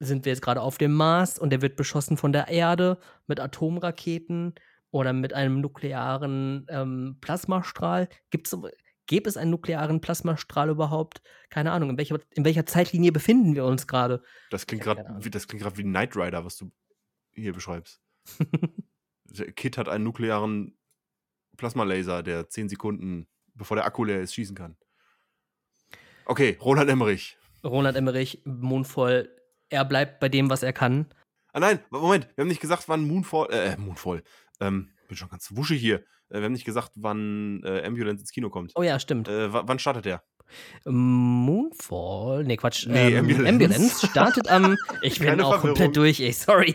Sind 0.00 0.24
wir 0.24 0.33
jetzt 0.33 0.42
gerade 0.42 0.61
auf 0.61 0.78
dem 0.78 0.92
Mars 0.92 1.38
und 1.38 1.50
der 1.50 1.62
wird 1.62 1.76
beschossen 1.76 2.16
von 2.16 2.33
der 2.33 2.48
Erde 2.48 2.98
mit 3.26 3.40
Atomraketen 3.40 4.54
oder 4.90 5.12
mit 5.12 5.33
einem 5.33 5.61
nuklearen 5.61 6.66
ähm, 6.68 7.18
Plasmastrahl? 7.20 8.09
Gibt's, 8.30 8.57
gäbe 9.07 9.28
es 9.28 9.37
einen 9.37 9.50
nuklearen 9.50 10.00
Plasmastrahl 10.00 10.68
überhaupt? 10.68 11.22
Keine 11.50 11.72
Ahnung. 11.72 11.90
In 11.90 11.98
welcher, 11.98 12.18
in 12.30 12.44
welcher 12.44 12.66
Zeitlinie 12.66 13.12
befinden 13.12 13.54
wir 13.54 13.64
uns 13.64 13.87
gerade? 13.87 14.22
Das 14.50 14.66
klingt 14.66 14.83
gerade 14.83 15.04
wie, 15.20 15.30
das 15.30 15.46
klingt 15.46 15.64
wie 15.76 15.83
Knight 15.83 16.16
Rider, 16.16 16.44
was 16.44 16.57
du 16.57 16.70
hier 17.33 17.52
beschreibst. 17.52 18.00
Der 19.26 19.52
Kid 19.52 19.78
hat 19.78 19.88
einen 19.88 20.04
nuklearen 20.04 20.76
Plasmalaser, 21.57 22.22
der 22.22 22.48
10 22.48 22.68
Sekunden, 22.68 23.26
bevor 23.54 23.76
der 23.76 23.87
Akku 23.87 24.04
leer 24.04 24.20
ist, 24.20 24.35
schießen 24.35 24.54
kann. 24.54 24.76
Okay, 26.26 26.59
Roland 26.61 26.90
Emmerich. 26.90 27.37
Ronald 27.64 27.96
Emmerich, 27.96 28.42
Mondvoll, 28.44 29.28
er 29.70 29.85
bleibt 29.85 30.20
bei 30.20 30.29
dem, 30.29 30.50
was 30.50 30.62
er 30.62 30.72
kann. 30.72 31.07
Ah 31.53 31.61
nein, 31.61 31.79
Moment, 31.90 32.29
wir 32.37 32.42
haben 32.42 32.48
nicht 32.48 32.61
gesagt, 32.61 32.88
wann 32.88 33.07
Moonfall, 33.07 33.48
äh, 33.53 33.77
Moonfall, 33.77 34.22
ähm, 34.61 34.90
bin 35.09 35.16
schon 35.16 35.29
ganz 35.29 35.55
wuschig 35.55 35.81
hier. 35.81 36.00
Äh, 36.31 36.38
wir 36.38 36.42
haben 36.44 36.53
nicht 36.53 36.64
gesagt, 36.64 36.92
wann 36.96 37.62
äh, 37.64 37.85
Ambulance 37.85 38.20
ins 38.22 38.33
Kino 38.33 38.50
kommt. 38.50 38.72
Oh 38.74 38.83
ja, 38.83 38.98
stimmt. 38.98 39.29
Äh, 39.29 39.53
wa- 39.53 39.62
wann 39.66 39.79
startet 39.79 40.05
der? 40.05 40.22
Moonfall, 40.85 42.44
nee, 42.44 42.57
Quatsch. 42.57 42.87
Nee, 42.87 43.09
ähm, 43.14 43.18
Ambulance. 43.18 43.48
Ambulance 43.48 44.07
startet 44.07 44.48
am. 44.48 44.77
Ich 45.03 45.18
bin 45.18 45.29
Keine 45.29 45.44
auch 45.46 45.53
Verwirrung. 45.61 45.77
komplett 45.77 45.96
durch, 45.96 46.20
ey, 46.20 46.33
sorry. 46.33 46.74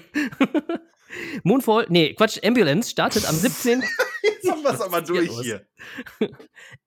Moonfall, 1.43 1.85
nee, 1.89 2.13
Quatsch, 2.13 2.39
Ambulance 2.43 2.89
startet 2.89 3.27
am 3.27 3.35
17. 3.35 3.81
Jetzt 4.23 4.49
haben 4.51 4.63
wir 4.63 4.71
es 4.73 4.81
aber 4.81 5.01
durch 5.01 5.29
hier. 5.41 5.65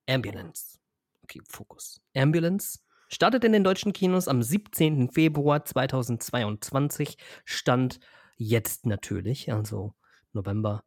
Ambulance. 0.08 0.78
Okay, 1.24 1.40
Fokus. 1.48 2.00
Ambulance 2.16 2.78
startet 3.12 3.44
in 3.44 3.52
den 3.52 3.64
deutschen 3.64 3.92
Kinos 3.92 4.28
am 4.28 4.42
17. 4.42 5.10
Februar 5.10 5.64
2022. 5.64 7.16
Stand 7.44 8.00
jetzt 8.36 8.86
natürlich, 8.86 9.52
also 9.52 9.94
November 10.32 10.84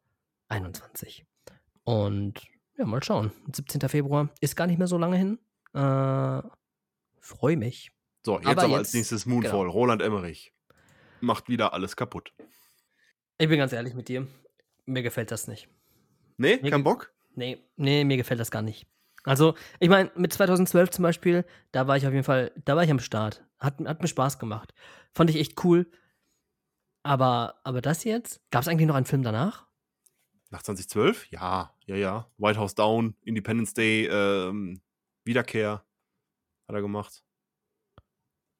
21. 0.48 1.24
Und 1.84 2.40
ja, 2.78 2.84
mal 2.84 3.02
schauen. 3.02 3.32
17. 3.52 3.88
Februar 3.88 4.28
ist 4.40 4.56
gar 4.56 4.66
nicht 4.66 4.78
mehr 4.78 4.88
so 4.88 4.98
lange 4.98 5.16
hin. 5.16 5.38
Äh, 5.72 6.42
Freue 7.20 7.56
mich. 7.56 7.90
So, 8.24 8.38
jetzt 8.38 8.46
Aber 8.46 8.62
aber, 8.64 8.76
als 8.78 8.88
jetzt- 8.88 8.94
nächstes 8.94 9.26
Moonfall. 9.26 9.60
genau. 9.62 9.70
Roland 9.72 10.02
Emmerich. 10.02 10.52
Macht 11.20 11.48
wieder 11.48 11.72
alles 11.72 11.96
kaputt. 11.96 12.32
Ich 13.38 13.48
bin 13.48 13.58
ganz 13.58 13.72
ehrlich 13.72 13.94
mit 13.94 14.08
dir. 14.08 14.26
Mir 14.84 15.02
gefällt 15.02 15.30
das 15.30 15.48
nicht. 15.48 15.68
Nee, 16.36 16.58
Mir 16.62 16.70
kein 16.70 16.84
Bock? 16.84 17.12
Nee, 17.34 17.58
nee, 17.76 18.04
mir 18.04 18.16
gefällt 18.16 18.40
das 18.40 18.50
gar 18.50 18.62
nicht. 18.62 18.86
Also, 19.26 19.54
ich 19.80 19.88
meine, 19.88 20.10
mit 20.14 20.32
2012 20.32 20.90
zum 20.90 21.02
Beispiel, 21.02 21.44
da 21.72 21.88
war 21.88 21.96
ich 21.96 22.06
auf 22.06 22.12
jeden 22.12 22.24
Fall, 22.24 22.52
da 22.64 22.76
war 22.76 22.84
ich 22.84 22.90
am 22.90 23.00
Start. 23.00 23.44
Hat, 23.58 23.80
hat 23.84 24.00
mir 24.00 24.06
Spaß 24.08 24.38
gemacht. 24.38 24.72
Fand 25.12 25.30
ich 25.30 25.36
echt 25.36 25.62
cool. 25.64 25.90
Aber, 27.02 27.60
aber 27.64 27.80
das 27.82 28.04
jetzt? 28.04 28.40
Gab 28.50 28.62
es 28.62 28.68
eigentlich 28.68 28.86
noch 28.86 28.94
einen 28.94 29.04
Film 29.06 29.22
danach? 29.22 29.66
Nach 30.50 30.62
2012? 30.62 31.26
Ja, 31.30 31.74
ja, 31.86 31.96
ja. 31.96 32.30
White 32.38 32.58
House 32.58 32.76
Down, 32.76 33.16
Independence 33.22 33.74
Day, 33.74 34.06
ähm, 34.06 34.80
Wiederkehr 35.24 35.84
hat 36.68 36.74
er 36.76 36.80
gemacht. 36.82 37.24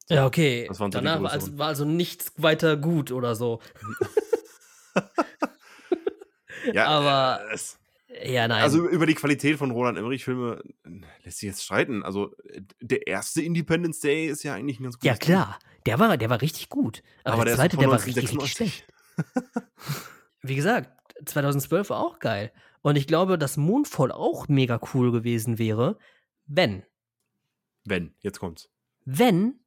Ja, 0.09 0.27
okay. 0.27 0.67
Das 0.69 0.81
waren 0.81 0.91
so 0.91 0.99
danach 0.99 1.23
war 1.23 1.31
also, 1.31 1.59
war 1.59 1.69
also 1.69 1.85
nichts 1.85 2.33
weiter 2.39 2.77
gut 2.77 3.13
oder 3.13 3.37
so. 3.37 3.61
Ja, 6.73 6.87
Aber- 6.89 7.53
es, 7.53 7.79
Ja, 8.25 8.47
nein. 8.47 8.63
also 8.63 8.89
über 8.89 9.05
die 9.07 9.15
Qualität 9.15 9.59
von 9.59 9.71
Roland 9.73 9.99
Emmerich-Filme 9.99 10.63
lässt 11.25 11.39
sich 11.39 11.49
jetzt 11.49 11.65
streiten. 11.65 12.03
Also 12.05 12.35
der 12.81 13.07
erste 13.07 13.43
Independence 13.43 14.01
Day 14.01 14.27
ist 14.29 14.43
ja 14.45 14.55
eigentlich 14.55 14.79
ein 14.81 14.85
ganz 14.85 14.97
gutes 14.97 15.09
ja, 15.09 15.17
klar. 15.17 15.59
Der 15.87 15.99
war, 15.99 16.17
der 16.17 16.31
war 16.31 16.41
richtig 16.41 16.69
gut. 16.69 17.03
Aber, 17.25 17.35
Aber 17.35 17.45
der 17.45 17.57
der 17.57 17.65
zweite, 17.65 17.77
der 17.77 17.89
war 17.89 17.97
richtig, 17.97 18.17
richtig 18.17 18.39
1996. 18.39 18.85
schlecht. 19.27 19.67
Wie 20.43 20.55
gesagt, 20.55 20.91
2012 21.25 21.91
war 21.91 21.99
auch 21.99 22.19
geil. 22.19 22.53
Und 22.83 22.97
ich 22.97 23.07
glaube, 23.07 23.39
dass 23.39 23.57
Moonfall 23.57 24.13
auch 24.13 24.49
mega 24.49 24.81
cool 24.95 25.11
gewesen 25.11 25.59
wäre, 25.59 25.99
wenn, 26.47 26.85
Wenn, 27.85 28.15
jetzt 28.21 28.39
kommt's. 28.39 28.69
wenn 29.05 29.59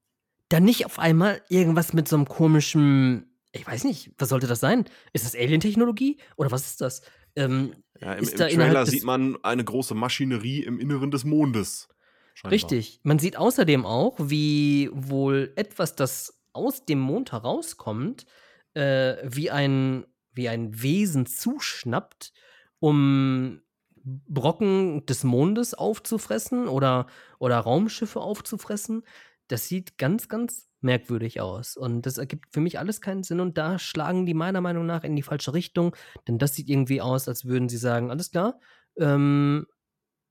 dann 0.48 0.64
nicht 0.64 0.86
auf 0.86 0.98
einmal 1.00 1.42
irgendwas 1.50 1.92
mit 1.94 2.08
so 2.08 2.16
einem 2.16 2.26
komischen, 2.26 3.38
ich 3.52 3.68
weiß 3.68 3.84
nicht, 3.84 4.12
was 4.18 4.30
sollte 4.30 4.48
das 4.48 4.62
sein? 4.62 4.86
Ist 5.14 5.26
das 5.26 5.36
Alien-Technologie 5.36 6.18
oder 6.38 6.52
was 6.52 6.66
ist 6.68 6.82
das? 6.82 7.02
Ähm, 7.36 7.74
Ja, 8.00 8.14
im, 8.14 8.28
im 8.28 8.36
Trailer 8.36 8.86
sieht 8.86 9.04
man 9.04 9.38
eine 9.44 9.64
große 9.64 9.96
Maschinerie 9.96 10.64
im 10.64 10.80
Inneren 10.80 11.12
des 11.12 11.24
Mondes. 11.24 11.88
Scheinbar. 12.34 12.54
Richtig. 12.54 13.00
Man 13.04 13.20
sieht 13.20 13.38
außerdem 13.38 13.86
auch, 13.86 14.16
wie 14.20 14.90
wohl 14.94 15.52
etwas, 15.56 15.96
das 15.96 16.42
aus 16.54 16.86
dem 16.86 17.00
Mond 17.00 17.32
herauskommt, 17.32 18.26
äh, 18.74 19.18
wie, 19.24 19.52
ein, 19.52 20.06
wie 20.34 20.48
ein 20.48 20.82
Wesen 20.82 21.26
zuschnappt, 21.26 22.32
um 22.80 23.62
Brocken 24.04 25.06
des 25.06 25.24
Mondes 25.26 25.74
aufzufressen 25.74 26.68
oder, 26.68 27.08
oder 27.40 27.60
Raumschiffe 27.60 28.22
aufzufressen. 28.22 29.04
Das 29.50 29.68
sieht 29.68 29.98
ganz, 29.98 30.30
ganz 30.30 30.69
merkwürdig 30.82 31.42
aus. 31.42 31.76
Und 31.78 32.06
das 32.06 32.18
ergibt 32.18 32.46
für 32.52 32.62
mich 32.62 32.80
alles 32.80 33.02
keinen 33.02 33.24
Sinn. 33.24 33.40
Und 33.40 33.58
da 33.58 33.80
schlagen 33.80 34.26
die 34.26 34.34
meiner 34.34 34.62
Meinung 34.62 34.86
nach 34.86 35.04
in 35.04 35.16
die 35.16 35.24
falsche 35.24 35.54
Richtung. 35.54 35.96
Denn 36.28 36.38
das 36.38 36.56
sieht 36.56 36.70
irgendwie 36.70 37.02
aus, 37.02 37.28
als 37.28 37.46
würden 37.46 37.70
sie 37.70 37.78
sagen, 37.78 38.12
alles 38.12 38.32
klar, 38.32 38.60
ähm, 38.98 39.66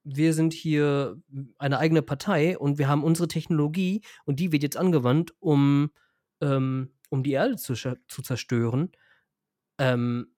wir 0.05 0.33
sind 0.33 0.53
hier 0.53 1.21
eine 1.59 1.79
eigene 1.79 2.03
Partei 2.03 2.59
und 2.59 2.79
wir 2.79 2.89
haben 2.89 3.05
unsere 3.05 3.29
Technologie 3.29 4.03
und 4.25 4.41
die 4.41 4.53
wird 4.53 4.63
jetzt 4.63 4.77
angewandt, 4.77 5.35
um, 5.39 5.91
ähm, 6.41 6.93
um 7.11 7.23
die 7.23 7.33
Erde 7.33 7.57
zu, 7.57 7.75
zu 7.75 8.23
zerstören. 8.23 8.93
Ähm, 9.79 10.35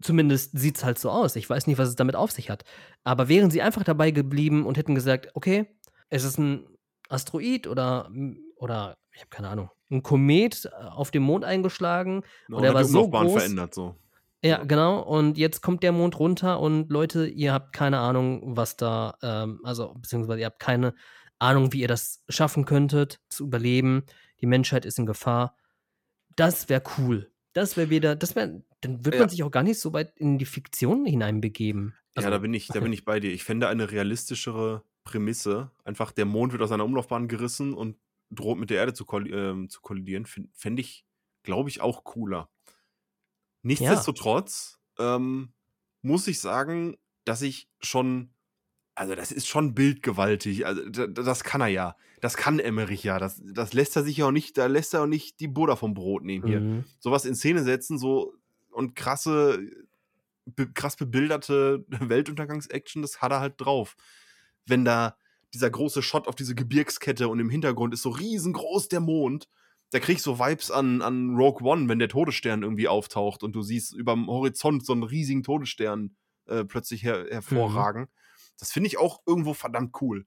zumindest 0.00 0.58
sieht 0.58 0.76
es 0.76 0.84
halt 0.84 0.98
so 0.98 1.10
aus. 1.10 1.36
Ich 1.36 1.48
weiß 1.48 1.66
nicht, 1.66 1.78
was 1.78 1.88
es 1.88 1.96
damit 1.96 2.16
auf 2.16 2.30
sich 2.32 2.50
hat. 2.50 2.64
Aber 3.04 3.28
wären 3.28 3.50
sie 3.50 3.62
einfach 3.62 3.84
dabei 3.84 4.10
geblieben 4.10 4.66
und 4.66 4.76
hätten 4.76 4.94
gesagt, 4.94 5.30
okay, 5.34 5.74
es 6.10 6.24
ist 6.24 6.38
ein 6.38 6.66
Asteroid 7.08 7.66
oder, 7.66 8.10
oder 8.56 8.98
ich 9.18 9.22
habe 9.24 9.30
keine 9.30 9.48
Ahnung, 9.48 9.70
ein 9.90 10.02
Komet 10.02 10.64
äh, 10.66 10.68
auf 10.84 11.10
dem 11.10 11.24
Mond 11.24 11.44
eingeschlagen 11.44 12.22
Und 12.48 12.54
Und 12.54 12.64
er 12.64 12.72
war 12.74 12.82
die 12.82 12.88
so 12.88 13.04
Umlaufbahn 13.04 13.26
groß- 13.28 13.32
verändert 13.38 13.74
so. 13.74 13.96
ja, 14.42 14.50
Ja. 14.58 14.64
genau. 14.64 15.00
Und 15.02 15.36
jetzt 15.38 15.60
kommt 15.60 15.82
der 15.82 15.92
Mond 15.92 16.18
runter 16.18 16.60
und 16.60 16.90
Leute, 16.90 17.26
ihr 17.26 17.52
habt 17.52 17.72
keine 17.72 17.98
Ahnung, 17.98 18.56
was 18.56 18.76
da, 18.76 19.16
ähm, 19.22 19.60
also 19.64 19.94
beziehungsweise 19.94 20.40
ihr 20.40 20.46
habt 20.46 20.60
keine 20.60 20.94
Ahnung, 21.40 21.72
wie 21.72 21.80
ihr 21.80 21.88
das 21.88 22.22
schaffen 22.28 22.64
könntet, 22.64 23.20
zu 23.28 23.44
überleben. 23.44 24.04
Die 24.40 24.46
Menschheit 24.46 24.84
ist 24.86 24.98
in 24.98 25.06
Gefahr. 25.06 25.56
Das 26.36 26.68
wäre 26.68 26.82
cool. 26.98 27.30
Das 27.52 27.76
wäre 27.76 27.90
wieder, 27.90 28.14
das 28.14 28.36
wäre, 28.36 28.62
dann 28.82 29.04
wird 29.04 29.16
Ja. 29.16 29.20
man 29.22 29.28
sich 29.28 29.42
auch 29.42 29.50
gar 29.50 29.62
nicht 29.64 29.80
so 29.80 29.92
weit 29.92 30.12
in 30.16 30.38
die 30.38 30.44
Fiktion 30.44 31.04
hineinbegeben. 31.06 31.94
Also, 32.14 32.26
ja, 32.28 32.30
da 32.30 32.38
bin 32.38 32.54
ich, 32.54 32.68
da 32.68 32.80
bin 32.80 32.92
ich 32.92 33.04
bei 33.04 33.20
dir. 33.20 33.32
Ich 33.32 33.42
fände 33.44 33.68
eine 33.68 33.90
realistischere 33.90 34.82
Prämisse. 35.04 35.70
Einfach 35.84 36.12
der 36.12 36.24
Mond 36.26 36.52
wird 36.52 36.62
aus 36.62 36.68
seiner 36.68 36.84
Umlaufbahn 36.84 37.26
gerissen 37.28 37.74
und 37.74 37.96
droht 38.30 38.58
mit 38.58 38.70
der 38.70 38.78
Erde 38.78 38.94
zu, 38.94 39.04
kolli 39.04 39.30
ähm, 39.32 39.68
zu 39.68 39.80
kollidieren. 39.80 40.24
Fänd- 40.26 40.50
Fände 40.54 40.80
ich, 40.80 41.04
glaube 41.42 41.68
ich, 41.70 41.80
auch 41.80 42.04
cooler. 42.04 42.50
Nichtsdestotrotz 43.62 44.78
ähm, 44.98 45.52
muss 46.02 46.26
ich 46.28 46.40
sagen, 46.40 46.96
dass 47.24 47.42
ich 47.42 47.68
schon, 47.80 48.30
also 48.94 49.14
das 49.14 49.32
ist 49.32 49.46
schon 49.48 49.74
bildgewaltig. 49.74 50.66
Also 50.66 50.88
da- 50.88 51.06
da- 51.06 51.22
das 51.22 51.44
kann 51.44 51.60
er 51.60 51.68
ja. 51.68 51.96
Das 52.20 52.36
kann 52.36 52.58
Emmerich 52.58 53.04
ja. 53.04 53.18
Das, 53.18 53.40
das 53.44 53.72
lässt 53.72 53.96
er 53.96 54.02
sich 54.04 54.16
ja 54.18 54.26
auch 54.26 54.30
nicht, 54.32 54.58
da 54.58 54.66
lässt 54.66 54.94
er 54.94 55.02
auch 55.02 55.06
nicht 55.06 55.40
die 55.40 55.48
Butter 55.48 55.76
vom 55.76 55.94
Brot 55.94 56.24
nehmen 56.24 56.46
hier 56.46 56.60
mhm. 56.60 56.84
sowas 56.98 57.24
in 57.24 57.34
Szene 57.34 57.62
setzen, 57.62 57.98
so 57.98 58.34
und 58.70 58.94
krasse, 58.96 59.60
be 60.46 60.70
krass 60.72 60.96
bebilderte 60.96 61.84
Weltuntergangs-Action, 61.88 63.02
das 63.02 63.20
hat 63.22 63.32
er 63.32 63.40
halt 63.40 63.54
drauf. 63.58 63.96
Wenn 64.66 64.84
da 64.84 65.16
dieser 65.54 65.70
große 65.70 66.02
Shot 66.02 66.28
auf 66.28 66.34
diese 66.34 66.54
Gebirgskette 66.54 67.28
und 67.28 67.40
im 67.40 67.50
Hintergrund 67.50 67.94
ist 67.94 68.02
so 68.02 68.10
riesengroß 68.10 68.88
der 68.88 69.00
Mond, 69.00 69.48
da 69.90 69.98
krieg 70.00 70.16
ich 70.16 70.22
so 70.22 70.38
Vibes 70.38 70.70
an, 70.70 71.00
an 71.00 71.34
Rogue 71.36 71.66
One, 71.66 71.88
wenn 71.88 71.98
der 71.98 72.08
Todesstern 72.10 72.62
irgendwie 72.62 72.88
auftaucht 72.88 73.42
und 73.42 73.52
du 73.52 73.62
siehst 73.62 73.94
überm 73.94 74.26
Horizont 74.26 74.84
so 74.84 74.92
einen 74.92 75.02
riesigen 75.02 75.42
Todesstern 75.42 76.14
äh, 76.46 76.64
plötzlich 76.64 77.02
her 77.02 77.26
hervorragen. 77.30 78.08
Das 78.58 78.72
finde 78.72 78.88
ich 78.88 78.98
auch 78.98 79.22
irgendwo 79.26 79.54
verdammt 79.54 79.96
cool. 80.02 80.26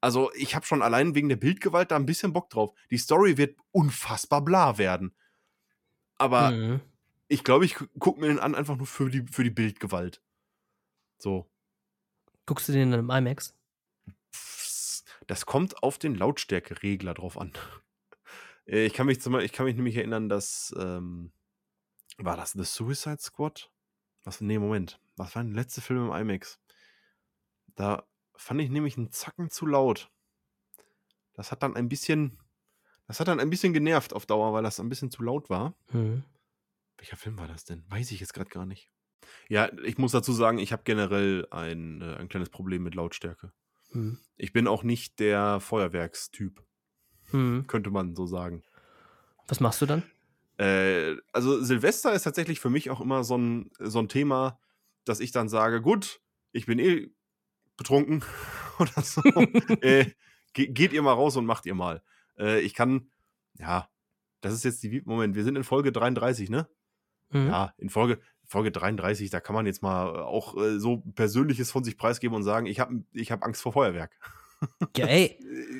Also, 0.00 0.32
ich 0.34 0.54
habe 0.54 0.64
schon 0.64 0.80
allein 0.82 1.14
wegen 1.14 1.28
der 1.28 1.36
Bildgewalt 1.36 1.90
da 1.90 1.96
ein 1.96 2.06
bisschen 2.06 2.32
Bock 2.32 2.48
drauf. 2.50 2.72
Die 2.90 2.96
Story 2.96 3.36
wird 3.36 3.56
unfassbar 3.70 4.42
bla 4.42 4.78
werden. 4.78 5.14
Aber 6.16 6.50
Mhm. 6.52 6.80
ich 7.28 7.44
glaube, 7.44 7.66
ich 7.66 7.74
gu- 7.74 7.86
guck 7.98 8.18
mir 8.18 8.28
den 8.28 8.38
an 8.38 8.54
einfach 8.54 8.76
nur 8.76 8.86
für 8.86 9.10
die, 9.10 9.24
für 9.30 9.44
die 9.44 9.50
Bildgewalt. 9.50 10.22
So. 11.18 11.50
Guckst 12.46 12.68
du 12.68 12.72
den 12.72 12.90
dann 12.90 13.00
im 13.00 13.10
IMAX? 13.10 13.54
Das 15.30 15.46
kommt 15.46 15.84
auf 15.84 15.96
den 15.96 16.16
Lautstärkeregler 16.16 17.14
drauf 17.14 17.38
an. 17.38 17.52
Äh, 18.66 18.84
ich 18.84 18.92
kann 18.92 19.06
mich 19.06 19.22
zum 19.22 19.38
ich 19.38 19.52
kann 19.52 19.64
mich 19.64 19.74
nämlich 19.74 19.96
erinnern, 19.96 20.28
dass, 20.28 20.74
ähm 20.78 21.32
war 22.18 22.36
das 22.36 22.52
The 22.52 22.64
Suicide 22.64 23.18
Squad? 23.18 23.72
Was 24.22 24.42
ne, 24.42 24.58
Moment. 24.58 25.00
Was 25.16 25.34
war 25.34 25.42
der 25.42 25.54
letzte 25.54 25.80
Film 25.80 26.06
im 26.08 26.12
IMAX? 26.12 26.60
Da 27.74 28.06
fand 28.36 28.60
ich 28.60 28.68
nämlich 28.68 28.98
'n 28.98 29.10
Zacken 29.12 29.50
zu 29.50 29.66
laut. 29.66 30.10
Das 31.32 31.50
hat 31.50 31.62
dann 31.62 31.74
ein 31.74 31.88
bisschen 31.88 32.38
das 33.06 33.18
hat 33.18 33.28
dann 33.28 33.40
ein 33.40 33.50
bisschen 33.50 33.72
genervt 33.72 34.12
auf 34.12 34.26
Dauer, 34.26 34.52
weil 34.52 34.62
das 34.62 34.78
ein 34.78 34.90
bisschen 34.90 35.10
zu 35.10 35.22
laut 35.22 35.48
war. 35.48 35.74
Mhm. 35.92 36.22
Welcher 36.98 37.16
Film 37.16 37.38
war 37.38 37.48
das 37.48 37.64
denn? 37.64 37.84
Weiß 37.88 38.10
ich 38.12 38.20
jetzt 38.20 38.34
grad 38.34 38.50
gar 38.50 38.66
nicht. 38.66 38.92
Ja, 39.48 39.70
ich 39.84 39.96
muss 39.96 40.12
dazu 40.12 40.32
sagen, 40.32 40.58
ich 40.58 40.72
habe 40.72 40.82
generell 40.84 41.46
ein 41.50 42.02
äh, 42.02 42.16
ein 42.16 42.28
kleines 42.28 42.50
Problem 42.50 42.82
mit 42.82 42.94
Lautstärke. 42.94 43.52
Mhm. 43.94 44.18
Ich 44.36 44.52
bin 44.52 44.66
auch 44.66 44.82
nicht 44.82 45.20
der 45.20 45.60
Feuerwerkstyp, 45.60 46.64
Mhm. 47.32 47.66
könnte 47.66 47.90
man 47.90 48.14
so 48.16 48.26
sagen. 48.26 48.64
Was 49.48 49.60
machst 49.60 49.82
du 49.82 49.86
dann? 49.86 50.04
Äh, 50.58 51.16
also 51.32 51.62
Silvester 51.62 52.12
ist 52.12 52.22
tatsächlich 52.24 52.60
für 52.60 52.70
mich 52.70 52.90
auch 52.90 53.00
immer 53.00 53.24
so 53.24 53.36
'n 53.36 53.70
so 53.78 53.98
'n 54.00 54.08
Thema, 54.08 54.58
dass 55.04 55.20
ich 55.20 55.32
dann 55.32 55.48
sage: 55.48 55.80
„Gut, 55.82 56.20
ich 56.52 56.66
bin 56.66 56.78
eh 56.78 57.08
betrunken 57.76 58.24
oder 58.80 59.02
so. 59.02 59.22
Äh, 59.80 60.06
ge 60.54 60.68
geht 60.68 60.92
ihr 60.94 61.02
mal 61.02 61.14
raus 61.14 61.36
und 61.36 61.46
macht 61.46 61.66
ihr 61.66 61.74
mal.“ 61.76 62.02
Äh, 62.38 62.60
ich 62.62 62.74
kann 62.74 63.10
ja, 63.58 63.90
das 64.42 64.54
ist 64.54 64.64
jetzt 64.64 64.82
die 64.84 65.02
Moment, 65.06 65.34
wir 65.36 65.44
sind 65.44 65.56
in 65.56 65.64
Folge 65.64 65.92
33, 65.92 66.50
ne? 66.50 66.68
Mhm. 67.32 67.52
Ja, 67.52 67.74
in 67.78 67.90
Folge 67.90 68.20
Folge 68.50 68.72
33, 68.72 69.30
da 69.30 69.38
kann 69.40 69.54
man 69.54 69.64
jetzt 69.66 69.80
mal 69.82 70.20
auch, 70.22 70.56
äh, 70.56 70.80
so 70.80 70.98
Persönliches 71.14 71.70
von 71.70 71.84
sich 71.84 71.96
preisgeben 71.96 72.34
und 72.36 72.42
sagen: 72.42 72.66
„Ich 72.66 72.80
habe 72.80 73.04
ich 73.12 73.30
habe 73.30 73.44
Angst 73.44 73.62
vor 73.62 73.72
Feuerwerk.“ 73.72 74.10
Ja, 74.96 75.06
ey. 75.06 75.38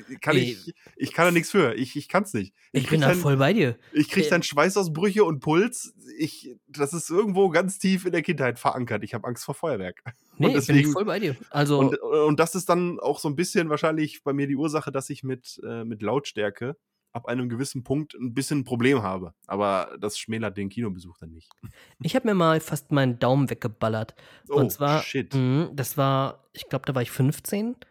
Äh, 0.09 0.15
kann 0.21 0.35
Ey. 0.37 0.53
ich 0.53 0.73
ich 0.95 1.13
kann 1.13 1.25
da 1.25 1.31
nix 1.31 1.51
für. 1.51 1.73
Ich 1.75 1.95
ich 1.97 2.07
kann's 2.07 2.33
nicht. 2.33 2.53
Ich 2.71 2.83
krieg 2.87 2.91
bin 2.91 3.01
da 3.01 3.11
voll 3.13 3.35
bei 3.37 3.51
dir. 3.53 3.77
ich 3.91 4.09
kriege 4.09 4.25
Äh 4.27 4.29
dann 4.29 4.41
Schweißausbrüche 4.43 5.23
und 5.25 5.41
Puls. 5.41 5.93
Ich 6.17 6.55
das 6.67 6.93
ist 6.93 7.09
irgendwo 7.09 7.49
ganz 7.49 7.77
tief 7.77 8.05
in 8.05 8.13
der 8.13 8.21
Kindheit 8.21 8.57
verankert. 8.57 9.03
Ich 9.03 9.13
habe 9.13 9.27
Angst 9.27 9.43
vor 9.43 9.53
Feuerwerk. 9.55 10.01
Ne, 10.37 10.47
Und 10.47 10.55
ich 10.55 10.65
bin 10.65 10.75
deswegen 10.75 10.91
voll 10.91 11.05
bei 11.05 11.19
dir. 11.19 11.35
Also 11.49 11.79
und 11.79 11.99
und 12.01 12.39
das 12.39 12.55
ist 12.55 12.69
dann 12.69 12.99
auch 12.99 13.19
so 13.19 13.27
'n 13.27 13.35
bisschen 13.35 13.69
wahrscheinlich 13.69 14.23
bei 14.23 14.33
mir 14.33 14.47
die 14.47 14.55
Ursache, 14.55 14.91
dass 14.91 15.09
ich 15.09 15.23
mit 15.23 15.59
äh, 15.63 15.83
mit 15.83 16.01
Lautstärke 16.01 16.77
ab 17.13 17.27
einem 17.27 17.49
gewissen 17.49 17.83
Punkt 17.83 18.15
'n 18.15 18.33
bisschen 18.33 18.59
'n 18.61 18.63
Problem 18.65 19.01
habe. 19.03 19.33
Aber 19.47 19.97
das 19.99 20.17
schmälert 20.19 20.57
den 20.57 20.69
Kinobesuch 20.69 21.17
dann 21.17 21.31
nicht. 21.31 21.53
ich 22.01 22.15
habe 22.15 22.27
mir 22.27 22.33
mal 22.35 22.59
fast 22.59 22.91
meinen 22.91 23.19
Daumen 23.19 23.49
weggeballert. 23.49 24.15
Oh, 24.49 24.61
Und 24.61 24.71
zwar 24.71 25.07
shit. 25.07 25.33
mhm, 25.33 25.69
das 25.73 25.97
war 25.97 26.49
ich 26.53 26.67
glaube, 26.69 26.85
da 26.85 26.95
war 26.95 27.01
ich 27.01 27.11
15. 27.11 27.85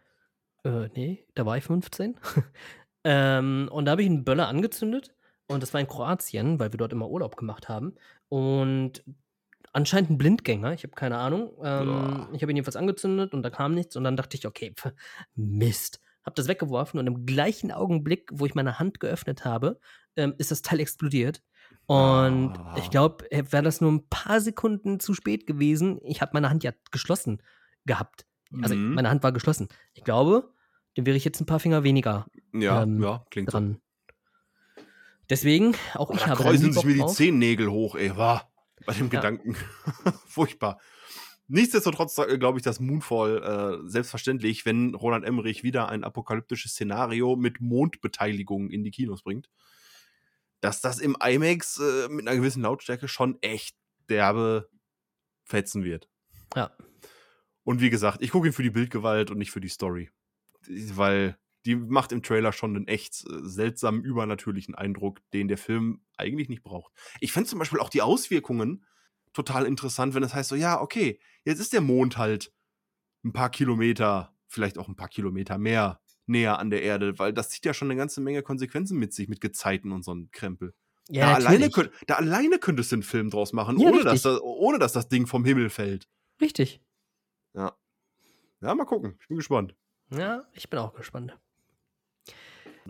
Äh, 0.65 0.89
ne, 0.97 1.21
da 1.35 1.47
war 1.47 1.57
ich 1.59 1.65
15. 1.65 2.19
Ähm, 3.05 3.71
und 3.73 3.87
da 3.87 3.93
habe 3.93 4.03
ich 4.03 4.09
'n 4.11 4.25
Böller 4.25 4.49
angezündet 4.49 5.15
und 5.49 5.63
das 5.63 5.75
war 5.75 5.81
in 5.81 5.89
Kroatien, 5.89 6.59
weil 6.61 6.73
wir 6.73 6.79
dort 6.79 6.93
immer 6.93 7.09
Urlaub 7.11 7.37
gemacht 7.37 7.69
haben. 7.71 7.95
Und 8.29 9.05
anscheinend 9.73 10.11
'n 10.11 10.19
Blindgänger, 10.19 10.73
ich 10.75 10.83
habe 10.85 10.95
keine 10.95 11.19
Ahnung. 11.19 11.53
Ähm, 11.65 12.29
ich 12.35 12.43
habe 12.43 12.53
ihn 12.53 12.57
jedenfalls 12.57 12.77
angezündet 12.77 13.35
und 13.35 13.43
da 13.43 13.51
kam 13.51 13.75
nichts 13.75 13.97
und 13.97 14.05
dann 14.05 14.17
dachte 14.17 14.37
ich: 14.37 14.47
„Okay, 14.47 14.75
pf, 14.77 14.93
Mist.“ 15.37 16.01
Habe 16.27 16.35
das 16.37 16.49
weggeworfen 16.49 17.01
und 17.01 17.07
im 17.07 17.25
gleichen 17.25 17.73
Augenblick, 17.73 18.29
wo 18.33 18.45
ich 18.47 18.55
meine 18.55 18.79
Hand 18.79 19.01
geöffnet 19.01 19.45
habe, 19.45 19.81
ähm, 20.17 20.35
ist 20.39 20.51
das 20.51 20.61
Teil 20.63 20.81
explodiert. 20.81 21.43
Und 21.87 22.61
ich 22.75 22.91
Ah. 22.91 22.91
glaube, 22.91 23.31
äh, 23.33 23.45
wäre 23.51 23.63
das 23.63 23.81
nur 23.81 23.91
'n 23.91 24.09
paar 24.11 24.41
Sekunden 24.41 25.01
zu 25.01 25.15
spät 25.15 25.47
gewesen 25.47 25.99
ich 26.05 26.21
habe 26.21 26.33
meine 26.35 26.51
Hand 26.51 26.63
ja 26.63 26.73
geschlossen 26.91 27.43
gehabt. 27.87 28.27
Also, 28.61 28.77
Mhm. 28.77 28.91
meine 28.93 29.09
Hand 29.11 29.23
war 29.23 29.33
geschlossen. 29.33 29.69
Ich 29.95 30.05
glaube, 30.05 30.53
dann 30.95 31.07
wäre 31.07 31.17
ich 31.17 31.25
jetzt 31.25 31.41
'n 31.41 31.47
paar 31.47 31.61
Finger 31.61 31.85
weniger, 31.85 32.27
Ja, 32.55 32.83
ähm, 32.83 32.99
ja, 32.99 33.25
klingt 33.31 33.51
so. 33.51 33.63
dran. 33.63 33.81
Deswegen, 35.31 35.77
auch 35.95 36.13
Oh, 36.13 36.17
ich 36.17 36.27
da 36.27 36.27
habe 36.27 36.43
da 36.43 36.53
kräuseln 36.53 36.73
sich 36.73 36.85
mir 36.85 36.95
die. 36.95 37.07
Zehennägel 37.07 37.71
hoch, 37.71 37.95
ey, 37.95 38.17
wa 38.17 38.43
bei 38.85 38.95
dem 38.95 39.11
Ja. 39.11 39.11
Gedanken. 39.11 39.57
Furchtbar. 40.27 40.81
Nichtsdestotrotz, 41.53 42.17
äh, 42.19 42.39
glaube 42.39 42.59
ich, 42.59 42.63
dass 42.65 42.79
Moonfall 42.79 43.83
äh, 43.85 43.89
selbstverständlich, 43.89 44.65
wenn 44.67 44.95
Roland 44.95 45.25
Emmerich 45.25 45.65
wieder 45.65 45.89
ein 45.89 46.05
apokalyptisches 46.05 46.73
Szenario 46.73 47.35
mit 47.35 47.61
Mondbeteiligung 47.61 48.71
in 48.71 48.85
die 48.85 48.93
Kinos 48.93 49.23
bringt, 49.23 49.49
dass 50.63 50.81
das 50.81 50.99
im 51.01 51.17
IMAX, 51.21 51.79
äh, 51.81 52.09
mit 52.09 52.27
'ner 52.27 52.37
gewissen 52.37 52.63
Lautstärke 52.63 53.09
schon 53.09 53.37
echt 53.43 53.77
derbe 54.09 54.69
fetzen 55.45 55.85
wird. 55.85 56.09
Ja. 56.57 56.71
Und 57.67 57.81
wie 57.81 57.91
gesagt, 57.91 58.23
ich 58.23 58.31
gucke 58.31 58.49
ihn 58.49 58.53
für 58.53 58.63
die 58.63 58.71
Bildgewalt 58.71 59.31
und 59.31 59.39
nicht 59.39 59.51
für 59.51 59.61
die 59.61 59.69
Story. 59.69 60.11
Weil 60.69 61.37
die 61.67 61.77
macht 61.77 62.13
im 62.13 62.23
Trailer 62.23 62.53
schon 62.53 62.73
'nen 62.73 62.89
echt, 62.89 63.25
äh, 63.29 63.41
seltsamen, 63.43 64.03
übernatürlichen 64.05 64.75
Eindruck, 64.75 65.21
den 65.33 65.49
der 65.49 65.59
Film 65.59 66.03
eigentlich 66.17 66.49
nicht 66.49 66.63
braucht. 66.63 66.93
Ich 67.21 67.33
fände 67.33 67.49
zum 67.51 67.59
Beispiel 67.59 67.81
auch 67.81 67.91
die 67.91 68.03
Auswirkungen 68.03 68.85
total 69.35 69.67
interessant, 69.67 70.15
wenn 70.15 70.23
es 70.25 70.35
heißt 70.35 70.51
so: 70.51 70.57
„Ja, 70.57 70.81
okay, 70.81 71.21
jetzt 71.45 71.61
ist 71.61 71.73
der 71.73 71.81
Mond 71.83 72.19
halt 72.19 72.53
'n 73.25 73.33
paar 73.33 73.51
Kilometer, 73.51 74.35
vielleicht 74.49 74.79
auch 74.79 74.89
'n 74.89 74.97
paar 74.97 75.09
Kilometer 75.11 75.59
mehr 75.59 76.01
näher 76.27 76.59
an 76.61 76.71
der 76.71 76.83
Erde“, 76.83 77.19
weil 77.19 77.33
das 77.35 77.51
zieht 77.51 77.65
ja 77.67 77.75
schon 77.75 77.89
'ne 77.89 77.97
ganze 77.97 78.21
Menge 78.23 78.43
Konsequenzen 78.43 78.99
mit 78.99 79.15
sich, 79.15 79.29
mit 79.29 79.41
Gezeiten 79.43 79.93
und 79.93 80.05
so 80.05 80.13
'n 80.13 80.31
Krempel. 80.33 80.75
Ja, 81.09 81.27
da 81.27 81.33
alleine 81.33 81.71
natürlich. 81.71 81.73
könn 81.73 81.91
da 82.09 82.17
alleine 82.17 82.59
könntest 82.61 82.93
du 82.93 82.97
'n 82.97 83.03
Film 83.05 83.31
draus 83.31 83.53
machen, 83.55 83.77
Ja, 83.77 83.91
ohne 83.91 84.05
dass 84.05 84.23
richtig. 84.23 84.25
da 84.25 84.39
ohne 84.43 84.79
dass 84.81 84.93
das 84.95 85.09
Ding 85.09 85.27
vom 85.29 85.45
Himmel 85.47 85.71
fällt. 85.71 86.07
Richtig. 86.41 86.81
Ja. 87.55 87.77
Ja, 88.63 88.75
mal 88.75 88.87
gucken. 88.87 89.17
Ich 89.21 89.29
bin 89.29 89.37
gespannt. 89.39 89.77
Ja, 90.13 90.45
ich 90.55 90.69
bin 90.71 90.79
auch 90.81 90.93
gespannt. 90.95 91.41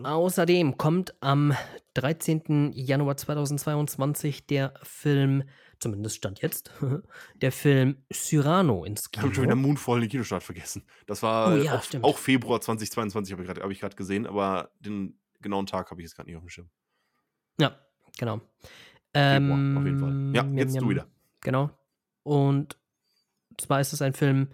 Außerdem 0.03 0.77
kommt 0.77 1.13
am 1.21 1.53
13. 1.93 2.71
Januar 2.73 3.17
2022 3.17 4.47
der 4.47 4.73
Film, 4.83 5.43
zumindest 5.81 6.17
Stand 6.17 6.41
jetzt, 6.41 6.71
der 7.41 7.51
Film 7.51 7.97
Cyrano 8.13 8.85
ins 8.85 9.09
Ich 9.11 9.19
habe 9.19 9.33
schon 9.33 9.43
wieder 9.43 9.55
Kino. 9.55 9.67
Moonfall 9.67 9.99
den 9.99 10.09
Kinostart 10.09 10.43
vergessen. 10.43 10.85
Das 11.07 11.21
war 11.23 11.53
Oh 11.53 11.57
ja, 11.57 11.75
auch, 11.75 11.83
auch 12.03 12.17
Februar 12.17 12.61
2022, 12.61 13.33
habe 13.33 13.43
ich 13.43 13.71
ich 13.71 13.79
grad 13.79 13.97
gesehen, 13.97 14.27
aber 14.27 14.71
den 14.79 15.19
genauen 15.41 15.65
Tag 15.65 15.91
habe 15.91 16.01
ich 16.01 16.05
jetzt 16.05 16.15
grad 16.15 16.27
nicht 16.27 16.37
aufm 16.37 16.49
Schirm. 16.49 16.69
Ja, 17.59 17.77
genau. 18.17 18.41
Februar, 19.13 19.77
auf 19.77 19.85
jeden 19.85 19.99
Fall. 19.99 20.09
Ähm, 20.09 20.35
Ja, 20.35 20.43
jam, 20.43 20.57
jetzt 20.57 20.79
du 20.79 20.89
wieder. 20.89 21.07
Genau. 21.41 21.71
Und 22.23 22.77
zwar 23.57 23.81
ist 23.81 23.93
es 23.93 24.01
ein 24.01 24.13
Film, 24.13 24.49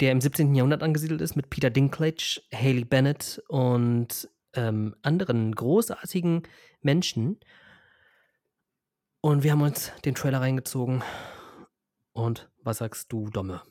der 0.00 0.12
im 0.12 0.20
17. 0.20 0.54
Jahrhundert 0.54 0.82
angesiedelt 0.82 1.20
ist, 1.20 1.36
mit 1.36 1.50
Peter 1.50 1.70
Dinklage, 1.70 2.40
Haley 2.52 2.84
Bennett 2.84 3.42
und 3.48 4.28
ähm, 4.54 4.96
anderen 5.02 5.54
großartigen 5.54 6.42
Menschen. 6.80 7.38
Und 9.24 9.44
wir 9.44 9.52
haben 9.52 9.62
uns 9.62 9.92
den 10.04 10.16
Trailer 10.16 10.40
reingezogen. 10.40 11.04
Und 12.12 12.50
was 12.64 12.78
sagst 12.78 13.12
du, 13.12 13.30
Domme? 13.30 13.62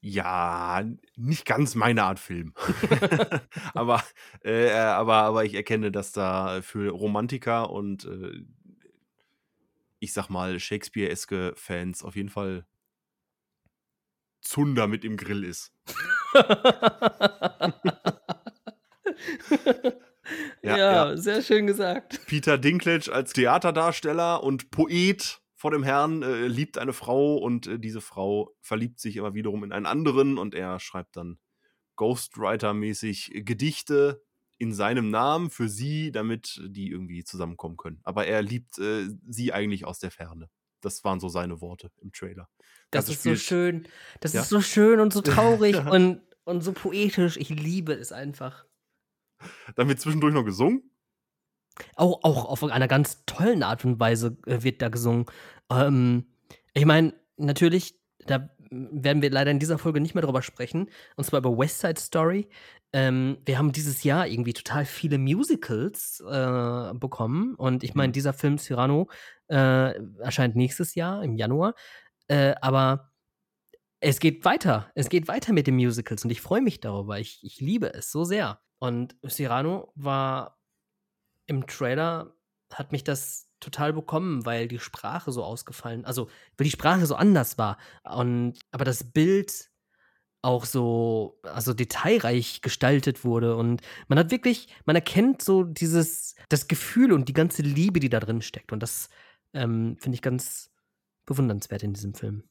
Ja, 0.00 0.84
nicht 1.16 1.44
ganz 1.44 1.74
meine 1.74 2.04
Art 2.04 2.20
Film. 2.20 2.54
aber, 3.74 4.04
äh, 4.44 4.70
aber, 4.70 5.14
aber 5.14 5.44
ich 5.44 5.54
erkenne, 5.54 5.90
dass 5.90 6.12
da 6.12 6.62
für 6.62 6.92
Romantiker 6.92 7.70
und 7.70 8.04
äh, 8.04 8.44
ich 9.98 10.12
sag 10.12 10.28
mal, 10.28 10.60
Shakespeare-eske 10.60 11.54
Fans 11.56 12.04
auf 12.04 12.14
jeden 12.14 12.28
Fall 12.28 12.64
Zunder 14.40 14.86
mit 14.86 15.04
im 15.04 15.16
Grill 15.16 15.42
ist. 15.42 15.72
ja, 20.62 20.76
Ja, 20.76 21.16
sehr 21.16 21.42
schön 21.42 21.66
gesagt. 21.66 22.20
Peter 22.26 22.58
Dinklage 22.58 23.12
als 23.12 23.32
Theaterdarsteller 23.32 24.42
und 24.42 24.70
Poet 24.70 25.40
vor 25.54 25.70
dem 25.70 25.82
Herrn 25.84 26.22
äh, 26.22 26.46
liebt 26.48 26.76
eine 26.78 26.92
Frau 26.92 27.36
und 27.36 27.66
äh, 27.66 27.78
diese 27.78 28.00
Frau 28.00 28.54
verliebt 28.60 28.98
sich 28.98 29.16
immer 29.16 29.34
wiederum 29.34 29.62
in 29.64 29.72
einen 29.72 29.86
anderen 29.86 30.38
und 30.38 30.54
er 30.54 30.80
schreibt 30.80 31.16
dann 31.16 31.38
Ghostwriter-mäßig 31.96 33.44
Gedichte 33.44 34.22
in 34.58 34.72
seinem 34.74 35.08
Namen 35.10 35.50
für 35.50 35.68
sie, 35.68 36.12
damit 36.12 36.60
die 36.64 36.88
irgendwie 36.90 37.24
zusammenkommen 37.24 37.76
können. 37.76 38.00
Aber 38.04 38.26
er 38.26 38.42
liebt 38.42 38.78
äh, 38.78 39.08
sie 39.28 39.52
eigentlich 39.52 39.84
aus 39.84 39.98
der 39.98 40.10
Ferne. 40.10 40.48
Das 40.80 41.04
waren 41.04 41.20
so 41.20 41.28
seine 41.28 41.60
Worte 41.60 41.90
im 42.00 42.12
Trailer. 42.12 42.48
Das 42.90 43.06
Ganze 43.06 43.12
ist 43.12 43.22
so 43.22 43.34
schön. 43.36 43.88
Das 44.20 44.32
Ja. 44.32 44.42
ist 44.42 44.48
so 44.48 44.60
schön 44.60 45.00
und 45.00 45.12
so 45.12 45.20
traurig 45.22 45.76
und, 45.86 46.22
und 46.44 46.60
so 46.62 46.72
poetisch. 46.72 47.36
Ich 47.36 47.50
liebe 47.50 47.92
es 47.92 48.12
einfach. 48.12 48.64
Dann 49.76 49.88
wird 49.88 50.00
zwischendurch 50.00 50.34
noch 50.34 50.44
gesungen. 50.44 50.90
Auch, 51.96 52.22
auch 52.22 52.44
auf 52.44 52.62
einer 52.64 52.88
ganz 52.88 53.24
tollen 53.24 53.62
Art 53.62 53.84
und 53.84 53.98
Weise 53.98 54.36
äh, 54.46 54.62
wird 54.62 54.82
da 54.82 54.88
gesungen. 54.88 55.26
Ähm, 55.70 56.26
ich 56.74 56.84
meine, 56.84 57.14
natürlich, 57.36 57.98
da 58.26 58.50
werden 58.70 59.22
wir 59.22 59.30
leider 59.30 59.50
in 59.50 59.58
dieser 59.58 59.78
Folge 59.78 60.00
nicht 60.00 60.14
mehr 60.14 60.22
drüber 60.22 60.42
sprechen. 60.42 60.90
Und 61.16 61.24
zwar 61.24 61.40
über 61.40 61.56
West 61.56 61.80
Side 61.80 62.00
Story. 62.00 62.48
Ähm, 62.92 63.38
wir 63.44 63.58
haben 63.58 63.72
dieses 63.72 64.02
Jahr 64.04 64.26
irgendwie 64.26 64.52
total 64.52 64.84
viele 64.84 65.18
Musicals 65.18 66.20
äh, 66.20 66.94
bekommen. 66.94 67.54
Und 67.54 67.84
ich 67.84 67.94
meine, 67.94 68.08
Mhm. 68.08 68.12
dieser 68.12 68.32
Film 68.34 68.58
Cyrano 68.58 69.08
äh, 69.48 69.94
erscheint 70.20 70.56
nächstes 70.56 70.94
Jahr 70.94 71.22
im 71.24 71.36
Januar. 71.36 71.74
Äh, 72.28 72.54
aber 72.60 73.12
es 74.00 74.20
geht 74.20 74.44
weiter. 74.44 74.90
Es 74.94 75.08
geht 75.08 75.28
weiter 75.28 75.52
mit 75.52 75.66
den 75.66 75.76
Musicals 75.76 76.24
und 76.24 76.30
ich 76.30 76.40
freue 76.40 76.62
mich 76.62 76.80
darüber. 76.80 77.18
Ich, 77.18 77.40
ich 77.44 77.60
liebe 77.60 77.92
es 77.94 78.10
so 78.10 78.24
sehr. 78.24 78.60
Und 78.82 79.14
Cyrano 79.24 79.92
war 79.94 80.58
im 81.46 81.68
Trailer 81.68 82.34
hat 82.72 82.90
mich 82.90 83.04
das 83.04 83.48
total 83.60 83.92
bekommen, 83.92 84.44
weil 84.44 84.66
die 84.66 84.80
Sprache 84.80 85.30
so 85.30 85.44
ausgefallen, 85.44 86.04
also 86.04 86.28
weil 86.56 86.64
die 86.64 86.72
Sprache 86.72 87.06
so 87.06 87.14
anders 87.14 87.58
war. 87.58 87.78
Und 88.02 88.58
aber 88.72 88.84
das 88.84 89.12
Bild 89.12 89.70
auch 90.42 90.64
so 90.64 91.38
also 91.44 91.74
detailreich 91.74 92.60
gestaltet 92.60 93.24
wurde. 93.24 93.54
Und 93.54 93.82
man 94.08 94.18
hat 94.18 94.32
wirklich 94.32 94.66
man 94.84 94.96
erkennt 94.96 95.42
so 95.42 95.62
dieses 95.62 96.34
das 96.48 96.66
Gefühl 96.66 97.12
und 97.12 97.28
die 97.28 97.34
ganze 97.34 97.62
Liebe, 97.62 98.00
die 98.00 98.08
da 98.08 98.18
drin 98.18 98.42
steckt. 98.42 98.72
Und 98.72 98.82
das 98.82 99.10
ähm, 99.52 99.96
finde 100.00 100.16
ich 100.16 100.22
ganz 100.22 100.72
bewundernswert 101.24 101.84
in 101.84 101.92
diesem 101.92 102.14
Film. 102.14 102.42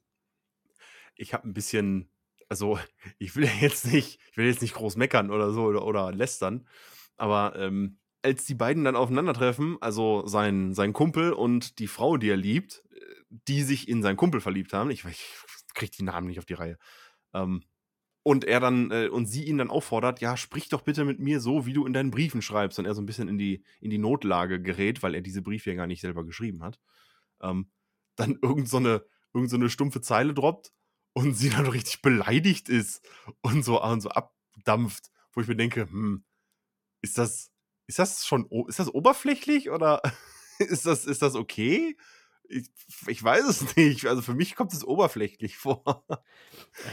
Ich 1.18 1.34
habe 1.34 1.46
ein 1.46 1.54
bisschen 1.54 2.10
also 2.52 2.78
ich 3.18 3.36
will 3.38 3.50
jetzt 3.62 3.92
nicht 3.92 4.20
ich 4.30 4.38
will 4.38 4.46
jetzt 4.46 4.62
nicht 4.62 4.74
groß 4.76 4.98
meckern 4.98 5.32
oder 5.32 5.52
so 5.54 5.64
oder, 5.64 5.86
oder 5.86 6.12
lästern, 6.12 6.68
aber 7.16 7.56
ähm, 7.56 7.98
als 8.24 8.46
die 8.46 8.56
beiden 8.56 8.84
dann 8.84 8.96
aufeinandertreffen, 8.96 9.78
also 9.82 10.28
sein, 10.28 10.74
sein 10.74 10.94
Kumpel 10.94 11.34
und 11.34 11.80
die 11.80 11.88
Frau, 11.88 12.18
die 12.18 12.30
er 12.30 12.38
liebt, 12.38 12.84
äh, 12.92 13.00
die 13.48 13.64
sich 13.64 13.88
in 13.88 14.04
seinen 14.04 14.18
Kumpel 14.18 14.42
verliebt 14.42 14.74
haben, 14.74 14.92
ich, 14.92 15.06
ich 15.06 15.26
kriege 15.74 15.94
die 15.98 16.04
Namen 16.04 16.28
nicht 16.28 16.40
auf 16.40 16.46
die 16.46 16.54
Reihe, 16.54 16.78
ähm, 17.34 17.64
und 18.24 18.44
er 18.44 18.60
dann, 18.60 18.92
äh, 18.92 19.08
und 19.08 19.26
sie 19.26 19.46
ihn 19.46 19.58
dann 19.58 19.72
auffordert, 19.72 20.22
ja, 20.22 20.38
sprich 20.38 20.70
doch 20.70 20.82
bitte 20.82 21.06
mit 21.06 21.20
mir 21.20 21.40
so, 21.40 21.66
wie 21.66 21.74
du 21.74 21.88
in 21.88 21.94
deinen 21.94 22.12
Briefen 22.12 22.44
schreibst, 22.44 22.78
und 22.78 22.86
er 22.86 22.94
so 22.94 23.02
ein 23.02 23.08
bisschen 23.08 23.30
in 23.30 23.38
die, 23.40 23.64
in 23.80 23.90
die 23.90 23.98
Notlage 23.98 24.62
gerät, 24.62 25.02
weil 25.02 25.16
er 25.16 25.22
diese 25.22 25.42
Briefe 25.42 25.72
ja 25.72 25.76
gar 25.78 25.88
nicht 25.88 26.02
selber 26.02 26.26
geschrieben 26.26 26.64
hat, 26.64 26.80
ähm, 27.42 27.72
dann 28.18 28.38
irgend 28.42 28.70
so 28.70 28.78
eine, 28.78 29.04
irgend 29.34 29.50
so 29.50 29.56
eine 29.56 29.70
stumpfe 29.70 30.02
Zeile 30.02 30.34
droppt 30.34 30.74
und 31.14 31.34
sie 31.34 31.50
dann 31.50 31.68
richtig 31.68 32.02
beleidigt 32.02 32.70
ist 32.70 33.02
und 33.42 33.64
so, 33.64 33.82
und 33.82 34.02
so 34.02 34.10
abdampft, 34.10 35.12
wo 35.34 35.42
ich 35.42 35.48
mir 35.48 35.56
denke, 35.56 35.82
hm, 35.82 36.24
ist 37.02 37.18
das, 37.18 37.52
ist 37.88 38.00
das 38.00 38.26
schon, 38.26 38.48
ist 38.68 38.80
das 38.80 38.94
oberflächlich 38.94 39.70
oder 39.70 40.02
ist 40.60 40.86
das, 40.86 41.06
ist 41.06 41.22
das 41.22 41.36
okay? 41.36 41.98
Ich, 42.48 42.70
ich 43.08 43.24
weiß 43.24 43.48
es 43.48 43.76
nicht. 43.76 44.06
Also 44.08 44.22
für 44.22 44.34
mich 44.34 44.56
kommt 44.56 44.74
es 44.74 44.84
oberflächlich 44.84 45.58
vor. 45.58 46.06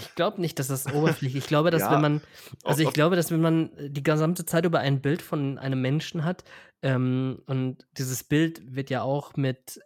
Ich 0.01 0.15
glaube 0.15 0.41
nicht, 0.41 0.59
dass 0.59 0.69
das 0.69 0.87
oberflächlich. 0.93 1.45
Ich 1.45 1.49
glaube, 1.49 1.71
dass 1.71 1.83
ja, 1.83 1.93
wenn 1.93 2.01
man, 2.01 2.21
also 2.63 2.83
ich 2.83 2.93
glaube, 2.93 3.17
dass 3.17 3.31
wenn 3.31 3.41
man 3.41 3.71
die 3.79 4.03
gesamte 4.03 4.47
Zeit 4.47 4.65
über 4.65 4.81
ein 4.81 5.01
Bild 5.01 5.23
von 5.23 5.59
einem 5.59 5.81
Menschen 5.81 6.25
hat 6.25 6.45
ähm, 6.83 7.43
und 7.47 7.87
dieses 7.97 8.25
Bild 8.25 8.63
wird 8.75 8.91
ja 8.91 9.03
auch 9.03 9.37
mit 9.37 9.81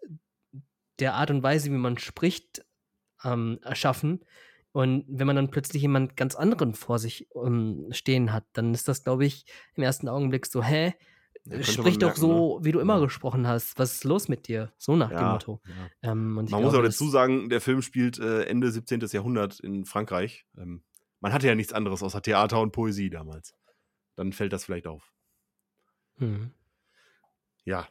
der 0.98 1.14
Art 1.14 1.30
und 1.30 1.42
Weise, 1.42 1.70
wie 1.70 1.76
man 1.76 1.98
spricht, 1.98 2.64
ähm, 3.24 3.58
erschaffen. 3.62 4.24
Und 4.72 5.04
wenn 5.06 5.26
man 5.26 5.36
dann 5.36 5.50
plötzlich 5.50 5.82
jemand 5.82 6.16
ganz 6.16 6.34
anderen 6.34 6.74
vor 6.74 6.98
sich 6.98 7.28
ähm, 7.34 7.88
stehen 7.90 8.32
hat, 8.32 8.44
dann 8.54 8.72
ist 8.72 8.88
das, 8.88 9.04
glaube 9.04 9.26
ich, 9.26 9.44
im 9.74 9.82
ersten 9.82 10.08
Augenblick 10.08 10.46
so, 10.46 10.62
hä? 10.62 10.94
Sprich 11.62 11.98
doch 11.98 12.14
so, 12.14 12.58
ne? 12.58 12.64
wie 12.64 12.72
du 12.72 12.78
immer 12.78 12.98
ja. 12.98 13.04
gesprochen 13.04 13.46
hast. 13.48 13.78
Was 13.78 13.94
ist 13.94 14.04
los 14.04 14.28
mit 14.28 14.46
dir? 14.46 14.72
So 14.78 14.94
nach 14.94 15.10
ja, 15.10 15.18
dem 15.18 15.28
Motto. 15.32 15.60
Ähm, 16.02 16.32
man 16.32 16.46
glaube, 16.46 16.64
muss 16.64 16.74
auch 16.74 16.82
dazu 16.82 17.08
sagen, 17.08 17.48
der 17.48 17.60
Film 17.60 17.82
spielt 17.82 18.18
äh, 18.18 18.44
Ende 18.44 18.70
17. 18.70 19.00
Jahrhundert 19.10 19.58
in 19.60 19.84
Frankreich. 19.84 20.46
Ähm, 20.56 20.84
man 21.20 21.32
hatte 21.32 21.48
ja 21.48 21.54
nichts 21.54 21.72
anderes 21.72 22.02
außer 22.02 22.22
Theater 22.22 22.60
und 22.60 22.72
Poesie 22.72 23.10
damals. 23.10 23.54
Dann 24.14 24.32
fällt 24.32 24.52
das 24.52 24.64
vielleicht 24.64 24.86
auf. 24.86 25.12
Hm. 26.18 26.52
Ja. 27.64 27.88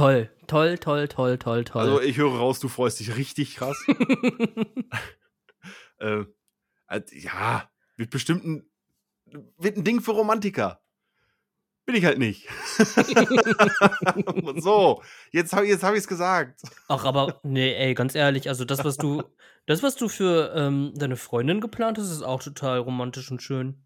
Toll, 0.00 0.30
toll, 0.46 0.78
toll, 0.78 1.08
toll, 1.08 1.36
toll, 1.36 1.62
toll. 1.62 1.82
Also 1.82 2.00
ich 2.00 2.16
höre 2.16 2.34
raus, 2.34 2.58
du 2.58 2.68
freust 2.68 3.00
dich 3.00 3.16
richtig 3.16 3.56
krass. 3.56 3.76
äh, 5.98 6.24
ja, 7.10 7.70
wird 7.98 8.08
bestimmt 8.08 8.46
ein, 8.46 8.66
wird 9.58 9.76
ein 9.76 9.84
Ding 9.84 10.00
für 10.00 10.12
Romantiker. 10.12 10.80
Bin 11.84 11.96
ich 11.96 12.06
halt 12.06 12.16
nicht. 12.16 12.48
so, 14.62 15.02
jetzt 15.32 15.52
habe 15.52 15.66
jetzt 15.66 15.82
hab 15.82 15.92
ich 15.92 15.98
es 15.98 16.08
gesagt. 16.08 16.62
Ach, 16.88 17.04
aber 17.04 17.38
nee, 17.42 17.74
ey, 17.74 17.92
ganz 17.92 18.14
ehrlich, 18.14 18.48
also 18.48 18.64
das, 18.64 18.82
was 18.82 18.96
du, 18.96 19.22
das, 19.66 19.82
was 19.82 19.96
du 19.96 20.08
für 20.08 20.54
ähm, 20.56 20.94
deine 20.94 21.18
Freundin 21.18 21.60
geplant 21.60 21.98
hast, 21.98 22.10
ist 22.10 22.22
auch 22.22 22.42
total 22.42 22.78
romantisch 22.78 23.30
und 23.30 23.42
schön. 23.42 23.84